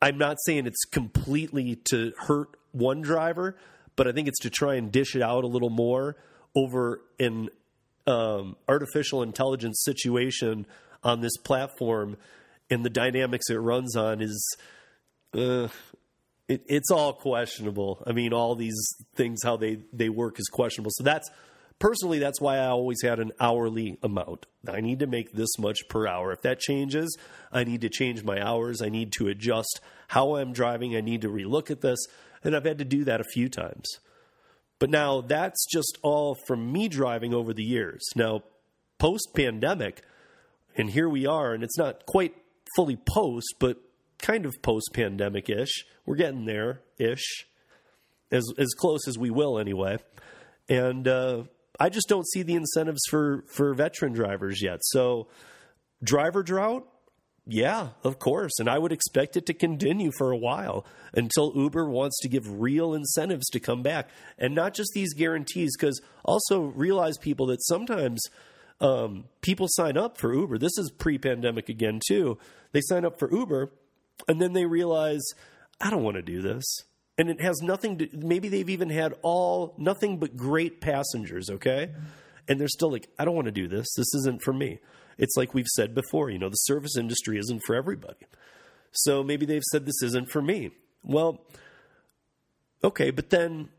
I'm 0.02 0.18
not 0.18 0.38
saying 0.46 0.68
it's 0.68 0.86
completely 0.86 1.78
to 1.90 2.14
hurt 2.28 2.50
one 2.72 3.02
driver, 3.02 3.58
but 3.96 4.08
I 4.08 4.12
think 4.12 4.28
it's 4.28 4.42
to 4.42 4.50
try 4.50 4.76
and 4.76 4.92
dish 4.92 5.16
it 5.16 5.22
out 5.22 5.44
a 5.44 5.48
little 5.48 5.70
more 5.70 6.16
over 6.56 7.02
an 7.20 7.50
um, 8.08 8.56
artificial 8.68 9.24
intelligence 9.24 9.82
situation 9.84 10.66
on 11.04 11.22
this 11.22 11.38
platform, 11.38 12.18
and 12.70 12.84
the 12.84 12.90
dynamics 12.90 13.50
it 13.50 13.56
runs 13.56 13.96
on 13.96 14.22
is. 14.22 14.58
Uh, 15.34 15.68
it, 16.48 16.64
it's 16.68 16.92
all 16.92 17.14
questionable. 17.14 18.04
I 18.06 18.12
mean, 18.12 18.34
all 18.34 18.56
these 18.56 18.78
things 19.16 19.42
how 19.44 19.58
they 19.58 19.80
they 19.92 20.10
work 20.10 20.40
is 20.40 20.48
questionable. 20.48 20.92
So 20.94 21.04
that's 21.04 21.30
personally 21.80 22.20
that's 22.20 22.40
why 22.40 22.58
I 22.58 22.68
always 22.68 23.02
had 23.02 23.20
an 23.20 23.32
hourly 23.40 23.98
amount. 24.04 24.46
I 24.68 24.82
need 24.82 25.00
to 25.00 25.08
make 25.08 25.34
this 25.34 25.58
much 25.58 25.80
per 25.90 26.08
hour. 26.08 26.32
If 26.32 26.42
that 26.44 26.60
changes, 26.60 27.18
I 27.52 27.64
need 27.64 27.82
to 27.82 27.90
change 27.90 28.24
my 28.24 28.42
hours. 28.42 28.82
I 28.82 28.90
need 28.90 29.12
to 29.14 29.28
adjust 29.28 29.82
how 30.08 30.36
I'm 30.36 30.54
driving. 30.54 30.96
I 30.96 31.02
need 31.02 31.22
to 31.22 31.30
relook 31.30 31.72
at 31.72 31.82
this, 31.82 32.00
and 32.44 32.56
I've 32.56 32.66
had 32.66 32.78
to 32.78 32.86
do 32.86 33.04
that 33.06 33.22
a 33.22 33.26
few 33.34 33.50
times. 33.50 33.86
But 34.80 34.90
now 34.90 35.22
that's 35.22 35.66
just 35.72 35.98
all 36.02 36.36
from 36.48 36.72
me 36.72 36.88
driving 36.88 37.34
over 37.34 37.54
the 37.54 37.64
years. 37.64 38.04
Now, 38.16 38.44
post 38.98 39.30
pandemic, 39.34 40.02
and 40.76 40.90
here 40.90 41.08
we 41.08 41.26
are, 41.26 41.54
and 41.54 41.64
it's 41.64 41.78
not 41.78 42.06
quite 42.06 42.36
fully 42.76 42.98
post, 42.98 43.56
but 43.60 43.78
kind 44.20 44.46
of 44.46 44.54
post 44.62 44.90
pandemic 44.94 45.50
ish. 45.50 45.86
We're 46.06 46.16
getting 46.16 46.46
there 46.46 46.82
ish, 46.98 47.48
as 48.32 48.46
as 48.58 48.74
close 48.78 49.08
as 49.08 49.18
we 49.18 49.30
will 49.30 49.58
anyway. 49.58 49.98
And 50.68 51.08
uh, 51.08 51.44
I 51.80 51.90
just 51.90 52.10
don't 52.10 52.28
see 52.28 52.44
the 52.44 52.56
incentives 52.56 53.02
for 53.10 53.44
for 53.48 53.74
veteran 53.74 54.14
drivers 54.14 54.62
yet. 54.62 54.80
So 54.82 55.28
driver 56.04 56.44
drought, 56.44 56.86
yeah, 57.48 57.90
of 58.04 58.20
course, 58.20 58.54
and 58.60 58.70
I 58.70 58.80
would 58.80 58.92
expect 58.92 59.38
it 59.38 59.46
to 59.48 59.54
continue 59.54 60.12
for 60.18 60.32
a 60.32 60.38
while 60.38 60.86
until 61.14 61.54
Uber 61.56 61.90
wants 61.90 62.20
to 62.22 62.30
give 62.30 62.60
real 62.62 62.94
incentives 62.94 63.48
to 63.50 63.60
come 63.60 63.84
back, 63.84 64.10
and 64.38 64.56
not 64.56 64.74
just 64.74 64.92
these 64.94 65.14
guarantees. 65.14 65.76
Because 65.78 66.02
also 66.24 66.62
realize 66.62 67.18
people 67.18 67.48
that 67.48 67.64
sometimes. 67.64 68.22
Um, 68.82 69.24
people 69.40 69.68
sign 69.70 69.96
up 69.96 70.18
for 70.18 70.34
Uber. 70.34 70.58
This 70.58 70.78
is 70.78 70.92
pre 70.92 71.18
pandemic 71.18 71.70
again, 71.70 72.02
too. 72.06 72.38
They 72.74 72.82
sign 72.82 73.06
up 73.06 73.18
for 73.18 73.32
Uber 73.32 73.72
and 74.28 74.42
then 74.42 74.54
they 74.54 74.66
realize, 74.66 75.24
I 75.80 75.90
don't 75.90 76.04
want 76.04 76.16
to 76.16 76.22
do 76.22 76.42
this. 76.42 76.64
And 77.18 77.30
it 77.30 77.42
has 77.42 77.62
nothing 77.62 77.98
to, 78.00 78.10
maybe 78.14 78.50
they've 78.50 78.70
even 78.70 78.90
had 78.90 79.14
all, 79.22 79.74
nothing 79.78 80.18
but 80.18 80.36
great 80.36 80.82
passengers, 80.82 81.50
okay? 81.50 81.92
And 82.48 82.60
they're 82.60 82.68
still 82.68 82.92
like, 82.92 83.08
I 83.18 83.26
don't 83.26 83.36
want 83.36 83.46
to 83.46 83.52
do 83.52 83.68
this. 83.68 83.88
This 83.96 84.14
isn't 84.16 84.42
for 84.44 84.54
me. 84.54 84.80
It's 85.18 85.36
like 85.36 85.54
we've 85.54 85.68
said 85.68 85.96
before, 85.96 86.30
you 86.30 86.38
know, 86.38 86.50
the 86.50 86.56
service 86.56 86.98
industry 86.98 87.38
isn't 87.40 87.62
for 87.66 87.76
everybody. 87.76 88.26
So 88.92 89.24
maybe 89.24 89.46
they've 89.46 89.64
said 89.72 89.86
this 89.86 90.02
isn't 90.04 90.30
for 90.30 90.42
me. 90.42 90.72
Well, 91.04 91.42
okay, 92.84 93.12
but 93.12 93.30
then 93.30 93.70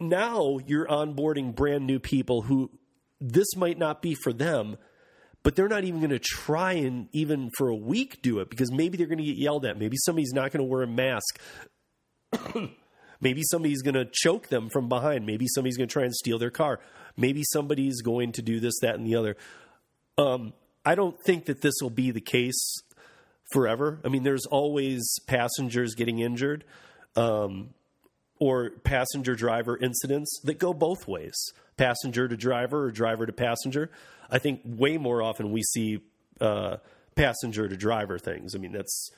now 0.00 0.58
you're 0.66 0.86
onboarding 0.86 1.54
brand 1.54 1.86
new 1.86 1.98
people 1.98 2.42
who 2.42 2.70
this 3.20 3.56
might 3.56 3.78
not 3.78 4.00
be 4.02 4.14
for 4.14 4.32
them, 4.32 4.76
but 5.42 5.56
they're 5.56 5.68
not 5.68 5.84
even 5.84 6.00
going 6.00 6.10
to 6.10 6.18
try 6.18 6.72
and 6.72 7.08
even 7.12 7.50
for 7.56 7.68
a 7.68 7.76
week 7.76 8.22
do 8.22 8.40
it 8.40 8.50
because 8.50 8.70
maybe 8.70 8.96
they're 8.96 9.06
going 9.06 9.18
to 9.18 9.24
get 9.24 9.36
yelled 9.36 9.64
at. 9.64 9.78
Maybe 9.78 9.96
somebody's 10.04 10.32
not 10.32 10.52
going 10.52 10.64
to 10.64 10.70
wear 10.70 10.82
a 10.82 10.86
mask. 10.86 11.40
Maybe 13.20 13.42
somebody's 13.42 13.82
going 13.82 13.94
to 13.94 14.06
choke 14.10 14.48
them 14.48 14.68
from 14.68 14.88
behind. 14.88 15.26
Maybe 15.26 15.46
somebody's 15.48 15.76
going 15.76 15.88
to 15.88 15.92
try 15.92 16.04
and 16.04 16.14
steal 16.14 16.38
their 16.38 16.50
car. 16.50 16.80
Maybe 17.16 17.42
somebody's 17.44 18.00
going 18.02 18.32
to 18.32 18.42
do 18.42 18.60
this, 18.60 18.74
that, 18.82 18.94
and 18.94 19.06
the 19.06 19.16
other. 19.16 19.36
Um, 20.16 20.52
I 20.84 20.94
don't 20.94 21.16
think 21.24 21.46
that 21.46 21.60
this 21.60 21.74
will 21.80 21.90
be 21.90 22.10
the 22.10 22.20
case 22.20 22.82
forever. 23.52 23.98
I 24.04 24.08
mean, 24.08 24.22
there's 24.22 24.46
always 24.46 25.18
passengers 25.26 25.94
getting 25.94 26.20
injured 26.20 26.64
um, 27.16 27.70
or 28.38 28.70
passenger 28.84 29.34
driver 29.34 29.76
incidents 29.76 30.40
that 30.44 30.58
go 30.58 30.72
both 30.72 31.08
ways 31.08 31.34
passenger 31.76 32.28
to 32.28 32.36
driver 32.36 32.84
or 32.84 32.90
driver 32.90 33.24
to 33.24 33.32
passenger. 33.32 33.90
I 34.30 34.38
think 34.38 34.60
way 34.64 34.98
more 34.98 35.22
often 35.22 35.52
we 35.52 35.62
see 35.62 36.00
uh, 36.40 36.76
passenger 37.14 37.68
to 37.68 37.76
driver 37.76 38.18
things. 38.18 38.54
I 38.54 38.58
mean, 38.58 38.72
that's 38.72 39.10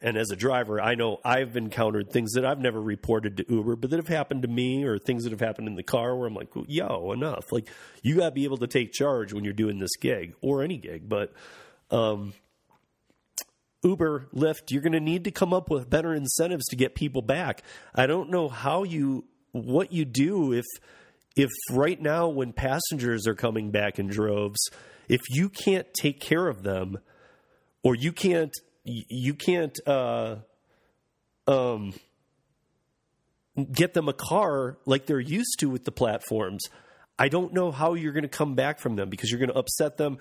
and 0.00 0.16
as 0.16 0.30
a 0.30 0.36
driver, 0.36 0.80
I 0.80 0.94
know 0.94 1.18
I've 1.24 1.56
encountered 1.56 2.10
things 2.10 2.32
that 2.34 2.44
I've 2.44 2.60
never 2.60 2.80
reported 2.80 3.38
to 3.38 3.44
Uber, 3.48 3.76
but 3.76 3.90
that 3.90 3.96
have 3.96 4.08
happened 4.08 4.42
to 4.42 4.48
me, 4.48 4.84
or 4.84 4.98
things 4.98 5.24
that 5.24 5.30
have 5.30 5.40
happened 5.40 5.66
in 5.66 5.74
the 5.74 5.82
car 5.82 6.16
where 6.16 6.28
I'm 6.28 6.34
like, 6.34 6.48
"Yo, 6.68 7.12
enough!" 7.12 7.50
Like 7.50 7.68
you 8.02 8.16
got 8.16 8.26
to 8.26 8.30
be 8.30 8.44
able 8.44 8.58
to 8.58 8.68
take 8.68 8.92
charge 8.92 9.32
when 9.32 9.44
you're 9.44 9.52
doing 9.52 9.78
this 9.78 9.96
gig 9.96 10.34
or 10.40 10.62
any 10.62 10.76
gig. 10.76 11.08
But 11.08 11.32
um, 11.90 12.32
Uber, 13.82 14.28
Lyft, 14.34 14.70
you're 14.70 14.82
going 14.82 14.92
to 14.92 15.00
need 15.00 15.24
to 15.24 15.30
come 15.30 15.52
up 15.52 15.70
with 15.70 15.90
better 15.90 16.14
incentives 16.14 16.66
to 16.66 16.76
get 16.76 16.94
people 16.94 17.22
back. 17.22 17.62
I 17.94 18.06
don't 18.06 18.30
know 18.30 18.48
how 18.48 18.84
you 18.84 19.24
what 19.52 19.92
you 19.92 20.04
do 20.04 20.52
if 20.52 20.66
if 21.36 21.50
right 21.72 22.00
now 22.00 22.28
when 22.28 22.52
passengers 22.52 23.26
are 23.26 23.34
coming 23.34 23.70
back 23.70 23.98
in 23.98 24.08
droves, 24.08 24.70
if 25.08 25.20
you 25.30 25.48
can't 25.48 25.86
take 25.94 26.20
care 26.20 26.48
of 26.48 26.62
them 26.62 26.98
or 27.82 27.94
you 27.94 28.12
can't 28.12 28.52
you 28.88 29.34
can't 29.34 29.78
uh, 29.86 30.36
um, 31.46 31.94
get 33.72 33.94
them 33.94 34.08
a 34.08 34.12
car 34.12 34.78
like 34.86 35.06
they're 35.06 35.20
used 35.20 35.58
to 35.60 35.68
with 35.68 35.84
the 35.84 35.92
platforms. 35.92 36.64
I 37.18 37.28
don't 37.28 37.52
know 37.52 37.70
how 37.70 37.94
you're 37.94 38.12
going 38.12 38.22
to 38.22 38.28
come 38.28 38.54
back 38.54 38.78
from 38.78 38.96
them 38.96 39.08
because 39.08 39.30
you're 39.30 39.40
going 39.40 39.50
to 39.50 39.58
upset 39.58 39.96
them. 39.96 40.18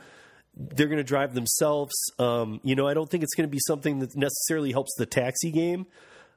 They're 0.55 0.88
going 0.88 0.97
to 0.97 1.03
drive 1.03 1.36
themselves. 1.36 1.93
Um, 2.18 2.59
you 2.63 2.76
know, 2.76 2.88
I 2.88 2.95
don't 2.95 3.09
think 3.09 3.24
it's 3.24 3.36
going 3.36 3.47
to 3.47 3.51
be 3.51 3.59
something 3.68 3.99
that 3.99 4.15
necessarily 4.15 4.72
helps 4.72 4.95
the 4.97 5.05
taxi 5.05 5.51
game. 5.51 5.86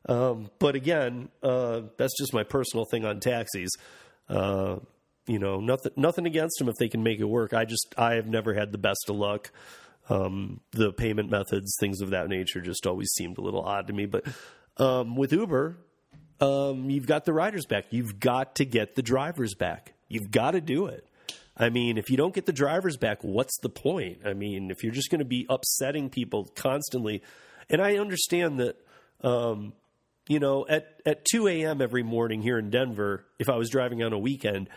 Um, 0.07 0.51
but 0.59 0.75
again, 0.75 1.31
uh, 1.43 1.83
that's 1.97 2.17
just 2.19 2.35
my 2.35 2.43
personal 2.43 2.85
thing 2.91 3.05
on 3.05 3.21
taxis. 3.21 3.71
Uh, 4.29 4.77
you 5.27 5.39
know, 5.39 5.61
nothing 5.61 5.93
nothing 5.97 6.27
against 6.27 6.59
them 6.59 6.69
if 6.69 6.75
they 6.79 6.89
can 6.89 7.03
make 7.03 7.21
it 7.21 7.25
work. 7.25 7.55
I 7.55 7.65
just 7.65 7.95
I 7.97 8.15
have 8.15 8.27
never 8.27 8.55
had 8.55 8.73
the 8.73 8.79
best 8.79 9.07
of 9.09 9.17
luck. 9.17 9.51
Um, 10.11 10.61
the 10.73 10.93
payment 10.93 11.31
methods, 11.31 11.77
things 11.79 12.01
of 12.01 12.11
that 12.11 12.29
nature, 12.29 12.61
just 12.61 12.87
always 12.87 13.11
seemed 13.13 13.39
a 13.39 13.41
little 13.41 13.63
odd 13.63 13.87
to 13.87 13.93
me. 13.93 14.07
But 14.07 14.25
um, 14.77 15.17
with 15.17 15.33
Uber, 15.33 15.77
um, 16.41 16.91
you've 16.91 17.07
got 17.07 17.25
the 17.25 17.33
riders 17.33 17.65
back. 17.67 17.87
You've 17.91 18.19
got 18.19 18.57
to 18.57 18.65
get 18.65 18.97
the 18.97 19.03
drivers 19.03 19.55
back. 19.55 19.95
You've 20.09 20.31
got 20.31 20.53
to 20.53 20.61
do 20.61 20.87
it. 20.87 21.07
I 21.57 21.69
mean, 21.69 21.99
if 21.99 22.11
you 22.11 22.17
don't 22.17 22.35
get 22.35 22.47
the 22.47 22.53
drivers 22.53 22.97
back, 22.97 23.23
what's 23.23 23.59
the 23.61 23.69
point? 23.69 24.21
I 24.25 24.33
mean, 24.33 24.71
if 24.71 24.83
you're 24.83 24.93
just 24.93 25.11
going 25.11 25.19
to 25.19 25.27
be 25.27 25.47
upsetting 25.49 26.09
people 26.09 26.49
constantly, 26.55 27.23
and 27.69 27.83
I 27.83 27.99
understand 27.99 28.61
that, 28.61 28.77
um, 29.23 29.75
you 30.27 30.39
know, 30.39 30.67
at 30.69 31.01
at 31.05 31.27
2 31.31 31.49
a.m. 31.49 31.83
every 31.83 32.03
morning 32.03 32.41
here 32.41 32.59
in 32.59 32.71
Denver, 32.71 33.25
if 33.39 33.51
I 33.51 33.57
was 33.57 33.69
driving 33.69 34.03
on 34.03 34.13
a 34.13 34.19
weekend, 34.19 34.71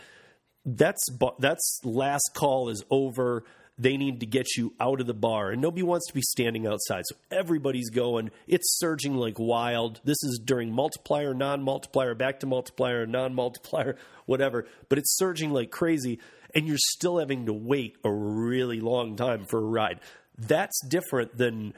that's 0.66 1.02
that's 1.38 1.80
last 1.84 2.30
call 2.34 2.68
is 2.68 2.84
over. 2.90 3.44
They 3.76 3.96
need 3.96 4.20
to 4.20 4.26
get 4.26 4.56
you 4.56 4.72
out 4.78 5.00
of 5.00 5.08
the 5.08 5.14
bar, 5.14 5.50
and 5.50 5.60
nobody 5.60 5.82
wants 5.82 6.06
to 6.06 6.14
be 6.14 6.22
standing 6.22 6.66
outside. 6.66 7.02
So 7.06 7.16
everybody's 7.30 7.90
going. 7.90 8.30
It's 8.46 8.78
surging 8.78 9.16
like 9.16 9.38
wild. 9.38 10.00
This 10.04 10.22
is 10.22 10.40
during 10.44 10.72
multiplier, 10.72 11.34
non-multiplier, 11.34 12.14
back 12.14 12.40
to 12.40 12.46
multiplier, 12.46 13.04
non-multiplier, 13.06 13.96
whatever. 14.26 14.66
But 14.88 14.98
it's 14.98 15.16
surging 15.16 15.50
like 15.50 15.70
crazy, 15.70 16.20
and 16.54 16.68
you're 16.68 16.76
still 16.78 17.18
having 17.18 17.46
to 17.46 17.52
wait 17.52 17.96
a 18.04 18.12
really 18.12 18.80
long 18.80 19.16
time 19.16 19.44
for 19.44 19.58
a 19.58 19.66
ride. 19.66 19.98
That's 20.38 20.80
different 20.88 21.36
than 21.36 21.74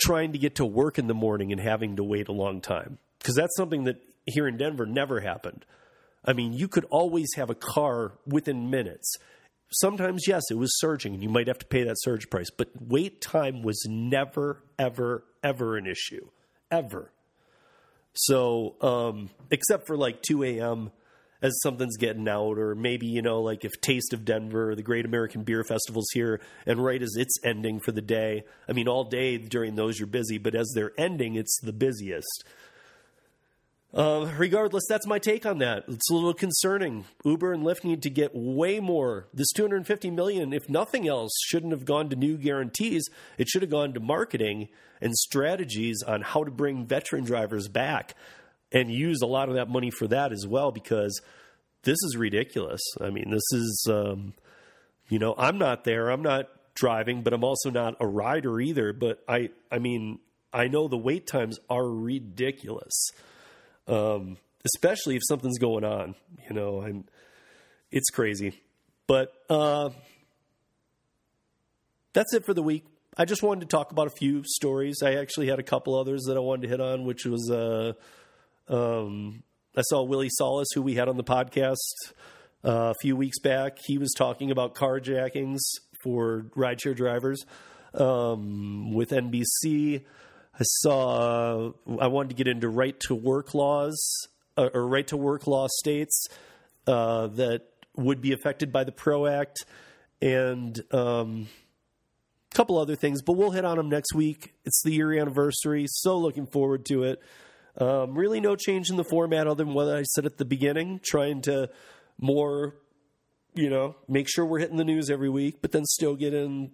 trying 0.00 0.32
to 0.32 0.38
get 0.38 0.54
to 0.56 0.64
work 0.64 0.98
in 0.98 1.08
the 1.08 1.14
morning 1.14 1.52
and 1.52 1.60
having 1.60 1.96
to 1.96 2.04
wait 2.04 2.28
a 2.28 2.32
long 2.32 2.60
time 2.60 2.98
because 3.18 3.34
that's 3.34 3.56
something 3.56 3.84
that 3.84 3.96
here 4.26 4.48
in 4.48 4.56
Denver 4.56 4.86
never 4.86 5.20
happened. 5.20 5.64
I 6.24 6.32
mean, 6.32 6.52
you 6.52 6.68
could 6.68 6.84
always 6.90 7.28
have 7.36 7.50
a 7.50 7.54
car 7.54 8.12
within 8.26 8.70
minutes. 8.70 9.16
Sometimes, 9.72 10.26
yes, 10.26 10.42
it 10.50 10.58
was 10.58 10.78
surging 10.80 11.14
and 11.14 11.22
you 11.22 11.28
might 11.28 11.46
have 11.46 11.58
to 11.58 11.66
pay 11.66 11.84
that 11.84 11.96
surge 12.00 12.28
price, 12.28 12.50
but 12.50 12.68
wait 12.80 13.20
time 13.20 13.62
was 13.62 13.86
never, 13.88 14.62
ever, 14.78 15.24
ever 15.44 15.76
an 15.76 15.86
issue. 15.86 16.28
Ever. 16.70 17.12
So, 18.14 18.74
um, 18.80 19.30
except 19.50 19.86
for 19.86 19.96
like 19.96 20.22
2 20.22 20.42
a.m. 20.42 20.90
as 21.40 21.58
something's 21.62 21.96
getting 21.96 22.28
out, 22.28 22.58
or 22.58 22.74
maybe, 22.74 23.06
you 23.06 23.22
know, 23.22 23.40
like 23.40 23.64
if 23.64 23.80
Taste 23.80 24.12
of 24.12 24.24
Denver 24.24 24.74
the 24.74 24.82
Great 24.82 25.04
American 25.04 25.44
Beer 25.44 25.62
Festival's 25.62 26.08
here, 26.12 26.40
and 26.66 26.84
right 26.84 27.00
as 27.00 27.14
it's 27.16 27.38
ending 27.44 27.78
for 27.78 27.92
the 27.92 28.02
day, 28.02 28.42
I 28.68 28.72
mean, 28.72 28.88
all 28.88 29.04
day 29.04 29.38
during 29.38 29.76
those 29.76 29.98
you're 29.98 30.08
busy, 30.08 30.38
but 30.38 30.56
as 30.56 30.72
they're 30.74 30.92
ending, 30.98 31.36
it's 31.36 31.60
the 31.62 31.72
busiest. 31.72 32.44
Uh, 33.92 34.30
regardless, 34.36 34.84
that's 34.88 35.06
my 35.06 35.18
take 35.18 35.44
on 35.44 35.58
that. 35.58 35.84
It's 35.88 36.10
a 36.10 36.14
little 36.14 36.34
concerning. 36.34 37.06
Uber 37.24 37.52
and 37.52 37.64
Lyft 37.64 37.82
need 37.82 38.02
to 38.02 38.10
get 38.10 38.30
way 38.34 38.78
more. 38.78 39.26
This 39.34 39.50
250 39.52 40.10
million, 40.12 40.52
if 40.52 40.68
nothing 40.68 41.08
else, 41.08 41.32
shouldn't 41.46 41.72
have 41.72 41.84
gone 41.84 42.08
to 42.10 42.16
new 42.16 42.36
guarantees. 42.36 43.08
It 43.36 43.48
should 43.48 43.62
have 43.62 43.70
gone 43.70 43.92
to 43.94 44.00
marketing 44.00 44.68
and 45.00 45.16
strategies 45.16 46.04
on 46.06 46.22
how 46.22 46.44
to 46.44 46.52
bring 46.52 46.86
veteran 46.86 47.24
drivers 47.24 47.66
back, 47.66 48.14
and 48.70 48.92
use 48.92 49.20
a 49.22 49.26
lot 49.26 49.48
of 49.48 49.56
that 49.56 49.68
money 49.68 49.90
for 49.90 50.06
that 50.06 50.30
as 50.30 50.46
well. 50.46 50.70
Because 50.70 51.20
this 51.82 51.98
is 52.04 52.16
ridiculous. 52.16 52.82
I 53.00 53.10
mean, 53.10 53.30
this 53.30 53.52
is, 53.52 53.88
um, 53.90 54.34
you 55.08 55.18
know, 55.18 55.34
I'm 55.36 55.58
not 55.58 55.82
there. 55.82 56.10
I'm 56.10 56.22
not 56.22 56.48
driving, 56.74 57.22
but 57.22 57.32
I'm 57.32 57.42
also 57.42 57.70
not 57.70 57.96
a 57.98 58.06
rider 58.06 58.60
either. 58.60 58.92
But 58.92 59.24
I, 59.26 59.50
I 59.72 59.80
mean, 59.80 60.20
I 60.52 60.68
know 60.68 60.86
the 60.86 60.96
wait 60.96 61.26
times 61.26 61.58
are 61.68 61.88
ridiculous 61.88 63.10
um, 63.86 64.36
especially 64.64 65.16
if 65.16 65.22
something's 65.26 65.58
going 65.58 65.84
on. 65.84 66.14
You 66.48 66.54
know, 66.54 66.80
and 66.80 67.04
it's 67.90 68.10
crazy. 68.10 68.60
But 69.06 69.32
uh, 69.48 69.90
that's 72.12 72.34
it 72.34 72.44
for 72.44 72.54
the 72.54 72.62
week. 72.62 72.84
I 73.16 73.24
just 73.24 73.42
wanted 73.42 73.62
to 73.62 73.66
talk 73.66 73.90
about 73.90 74.06
a 74.06 74.10
few 74.10 74.42
stories. 74.44 75.02
I 75.02 75.14
actually 75.14 75.48
had 75.48 75.58
a 75.58 75.64
couple 75.64 75.98
others 75.98 76.22
that 76.26 76.36
I 76.36 76.40
wanted 76.40 76.62
to 76.62 76.68
hit 76.68 76.80
on, 76.80 77.04
which 77.04 77.26
was 77.26 77.50
uh, 77.50 77.92
um, 78.68 79.42
I 79.76 79.82
saw 79.82 80.02
Willie 80.02 80.30
Solis, 80.30 80.68
who 80.74 80.82
we 80.82 80.94
had 80.94 81.08
on 81.08 81.16
the 81.16 81.24
podcast 81.24 81.76
uh, 82.64 82.90
a 82.90 82.94
few 83.00 83.16
weeks 83.16 83.38
back. 83.38 83.78
He 83.84 83.98
was 83.98 84.12
talking 84.16 84.50
about 84.50 84.74
carjackings 84.74 85.58
for 86.02 86.46
rideshare 86.56 86.94
drivers 86.94 87.44
um, 87.94 88.92
with 88.92 89.10
NBC. 89.10 90.04
I 90.54 90.62
saw. 90.62 91.72
I 92.00 92.06
wanted 92.08 92.30
to 92.30 92.34
get 92.34 92.48
into 92.48 92.68
right 92.68 92.98
to 93.00 93.14
work 93.14 93.54
laws 93.54 94.28
uh, 94.56 94.68
or 94.74 94.86
right 94.86 95.06
to 95.08 95.16
work 95.16 95.46
law 95.46 95.68
states 95.68 96.26
uh, 96.86 97.28
that 97.28 97.62
would 97.96 98.20
be 98.20 98.32
affected 98.32 98.72
by 98.72 98.84
the 98.84 98.92
PRO 98.92 99.26
Act, 99.26 99.64
and 100.20 100.80
um, 100.92 101.48
a 102.50 102.54
couple 102.54 102.78
other 102.78 102.96
things. 102.96 103.22
But 103.22 103.34
we'll 103.34 103.50
hit 103.50 103.64
on 103.64 103.76
them 103.76 103.88
next 103.88 104.14
week. 104.14 104.54
It's 104.64 104.82
the 104.82 104.92
year 104.92 105.12
anniversary, 105.18 105.86
so 105.88 106.18
looking 106.18 106.46
forward 106.46 106.84
to 106.86 107.04
it. 107.04 107.22
Um, 107.78 108.14
really, 108.14 108.40
no 108.40 108.56
change 108.56 108.90
in 108.90 108.96
the 108.96 109.04
format 109.04 109.46
other 109.46 109.64
than 109.64 109.74
what 109.74 109.88
I 109.88 110.02
said 110.02 110.26
at 110.26 110.38
the 110.38 110.44
beginning. 110.44 111.00
Trying 111.02 111.42
to 111.42 111.70
more, 112.18 112.74
you 113.54 113.70
know, 113.70 113.96
make 114.08 114.28
sure 114.28 114.44
we're 114.44 114.58
hitting 114.58 114.76
the 114.76 114.84
news 114.84 115.08
every 115.08 115.30
week, 115.30 115.62
but 115.62 115.72
then 115.72 115.84
still 115.84 116.16
get 116.16 116.34
in 116.34 116.72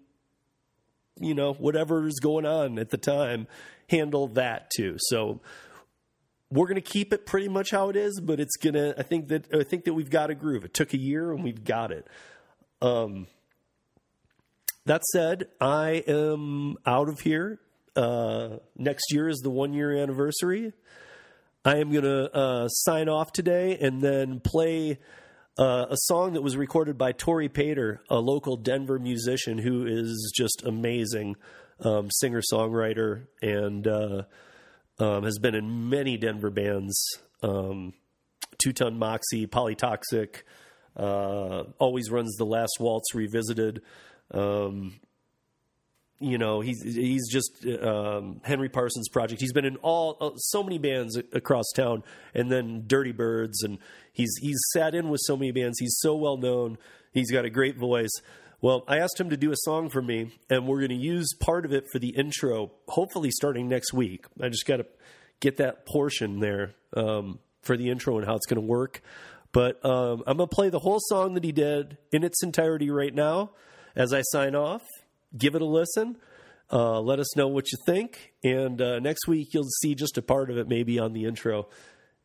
you 1.19 1.35
know 1.35 1.53
whatever's 1.55 2.19
going 2.21 2.47
on 2.47 2.79
at 2.79 2.91
the 2.91 2.99
time 2.99 3.47
handle 3.89 4.29
that 4.29 4.71
too. 4.71 4.97
So 4.99 5.41
we're 6.51 6.67
going 6.67 6.77
to 6.77 6.81
keep 6.81 7.13
it 7.13 7.27
pretty 7.27 7.49
much 7.49 7.71
how 7.71 7.89
it 7.89 7.97
is, 7.97 8.21
but 8.21 8.41
it's 8.41 8.57
going 8.57 8.75
to, 8.75 8.95
I 8.99 9.03
think 9.03 9.29
that, 9.29 9.53
I 9.55 9.65
think 9.65 9.85
that 9.85 9.95
we've 9.95 10.11
got 10.11 10.31
a 10.31 10.35
groove. 10.35 10.65
It 10.65 10.75
took 10.75 10.93
a 10.93 10.99
year 10.99 11.33
and 11.33 11.43
we've 11.43 11.65
got 11.65 11.91
it. 11.91 12.07
Um, 12.81 13.27
that 14.85 15.05
said, 15.05 15.49
I 15.61 16.05
am 16.07 16.77
out 16.87 17.09
of 17.09 17.21
here. 17.21 17.59
Uh, 17.97 18.59
next 18.77 19.13
year 19.13 19.29
is 19.29 19.39
the 19.39 19.51
one 19.51 19.73
year 19.73 19.97
anniversary. 19.97 20.73
I 21.65 21.79
am 21.79 21.91
going 21.91 22.05
to 22.05 22.33
uh, 22.33 22.69
sign 22.69 23.09
off 23.09 23.33
today 23.33 23.77
and 23.81 24.01
then 24.01 24.39
play 24.39 24.99
uh, 25.59 25.87
a 25.91 25.97
song 25.97 26.35
that 26.35 26.43
was 26.43 26.57
recorded 26.57 26.99
by 26.99 27.13
Tori 27.13 27.49
Pater, 27.49 28.03
a 28.11 28.19
local 28.19 28.57
Denver 28.57 28.99
musician 28.99 29.59
who 29.59 29.87
is 29.87 30.33
just 30.37 30.63
amazing 30.65 31.37
um, 31.81 32.11
singer 32.11 32.43
songwriter, 32.53 33.27
and 33.43 33.87
uh, 33.87 34.23
um, 34.99 35.25
has 35.25 35.39
been 35.39 35.55
in 35.55 35.89
many 35.89 36.17
Denver 36.17 36.51
bands. 36.51 36.99
Um, 37.43 37.93
Two 38.63 38.73
Ton 38.73 38.99
Moxie, 38.99 39.47
Polytoxic, 39.47 40.43
Uh, 40.97 41.65
always 41.79 42.11
runs 42.11 42.35
the 42.37 42.47
Last 42.47 42.79
Waltz 42.81 43.15
Revisited. 43.15 43.83
Um, 44.31 44.99
you 46.19 46.39
know, 46.39 46.61
he's 46.61 46.83
he's 46.83 47.29
just 47.31 47.65
um, 47.83 48.41
Henry 48.43 48.69
Parsons 48.69 49.09
project. 49.09 49.41
He's 49.41 49.53
been 49.53 49.67
in 49.67 49.77
all 49.77 50.17
uh, 50.21 50.31
so 50.37 50.63
many 50.63 50.79
bands 50.79 51.17
across 51.17 51.67
town, 51.75 52.03
and 52.35 52.51
then 52.51 52.85
Dirty 52.87 53.13
Birds, 53.13 53.63
and 53.63 53.79
he's 54.13 54.35
he's 54.41 54.59
sat 54.73 54.95
in 54.95 55.11
with 55.11 55.21
so 55.25 55.37
many 55.37 55.53
bands. 55.53 55.79
He's 55.79 55.97
so 55.99 56.17
well 56.17 56.39
known. 56.39 56.79
He's 57.13 57.31
got 57.31 57.45
a 57.45 57.51
great 57.51 57.77
voice. 57.77 58.11
Well, 58.63 58.85
I 58.89 58.99
asked 58.99 59.21
him 59.21 59.29
to 59.31 59.37
do 59.37 59.53
a 59.53 59.57
song 59.57 59.91
for 59.91 60.01
me, 60.01 60.39
and 60.49 60.67
we're 60.67 60.79
going 60.79 60.89
to 60.89 60.97
use 60.97 61.35
part 61.39 61.67
of 61.67 61.73
it 61.73 61.85
for 61.93 61.99
the 61.99 62.09
intro. 62.09 62.73
Hopefully, 62.89 63.31
starting 63.31 63.69
next 63.69 63.93
week. 63.93 64.25
I 64.41 64.49
just 64.49 64.67
got 64.67 64.79
to 64.79 64.87
get 65.41 65.59
that 65.59 65.85
portion 65.85 66.41
there 66.41 66.75
um, 66.97 67.41
for 67.61 67.77
the 67.77 67.91
intro 67.91 68.17
and 68.17 68.27
how 68.27 68.37
it's 68.37 68.47
going 68.47 68.61
to 68.61 68.67
work. 68.67 69.03
But 69.53 69.85
um, 69.85 70.23
I'm 70.27 70.39
going 70.39 70.49
to 70.49 70.55
play 70.55 70.71
the 70.71 70.79
whole 70.79 70.99
song 71.09 71.35
that 71.35 71.45
he 71.45 71.53
did 71.53 71.99
in 72.11 72.25
its 72.25 72.43
entirety 72.43 72.91
right 72.91 73.15
now 73.15 73.51
as 73.95 74.13
I 74.15 74.23
sign 74.23 74.55
off 74.55 74.83
give 75.37 75.55
it 75.55 75.63
a 75.63 75.67
listen. 75.67 76.17
Uh, 76.73 77.01
let 77.01 77.19
us 77.19 77.37
know 77.37 77.47
what 77.49 77.71
you 77.71 77.79
think. 77.87 78.33
And 78.43 78.81
uh, 78.81 78.99
next 78.99 79.29
week, 79.29 79.49
you'll 79.53 79.69
see 79.81 79.95
just 79.95 80.19
a 80.19 80.23
part 80.23 80.51
of 80.51 80.59
it 80.59 80.69
maybe 80.69 80.99
on 80.99 81.13
the 81.13 81.25
intro. 81.25 81.69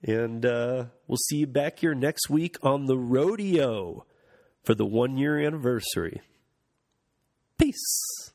And 0.04 0.46
uh, 0.46 0.86
we'll 1.08 1.18
see 1.18 1.38
you 1.38 1.48
back 1.48 1.80
here 1.80 1.94
next 1.94 2.30
week 2.30 2.58
on 2.64 2.86
the 2.86 2.98
rodeo 2.98 4.06
for 4.64 4.74
the 4.74 4.86
one 4.86 5.18
year 5.18 5.40
anniversary. 5.40 6.22
Peace. 7.58 8.32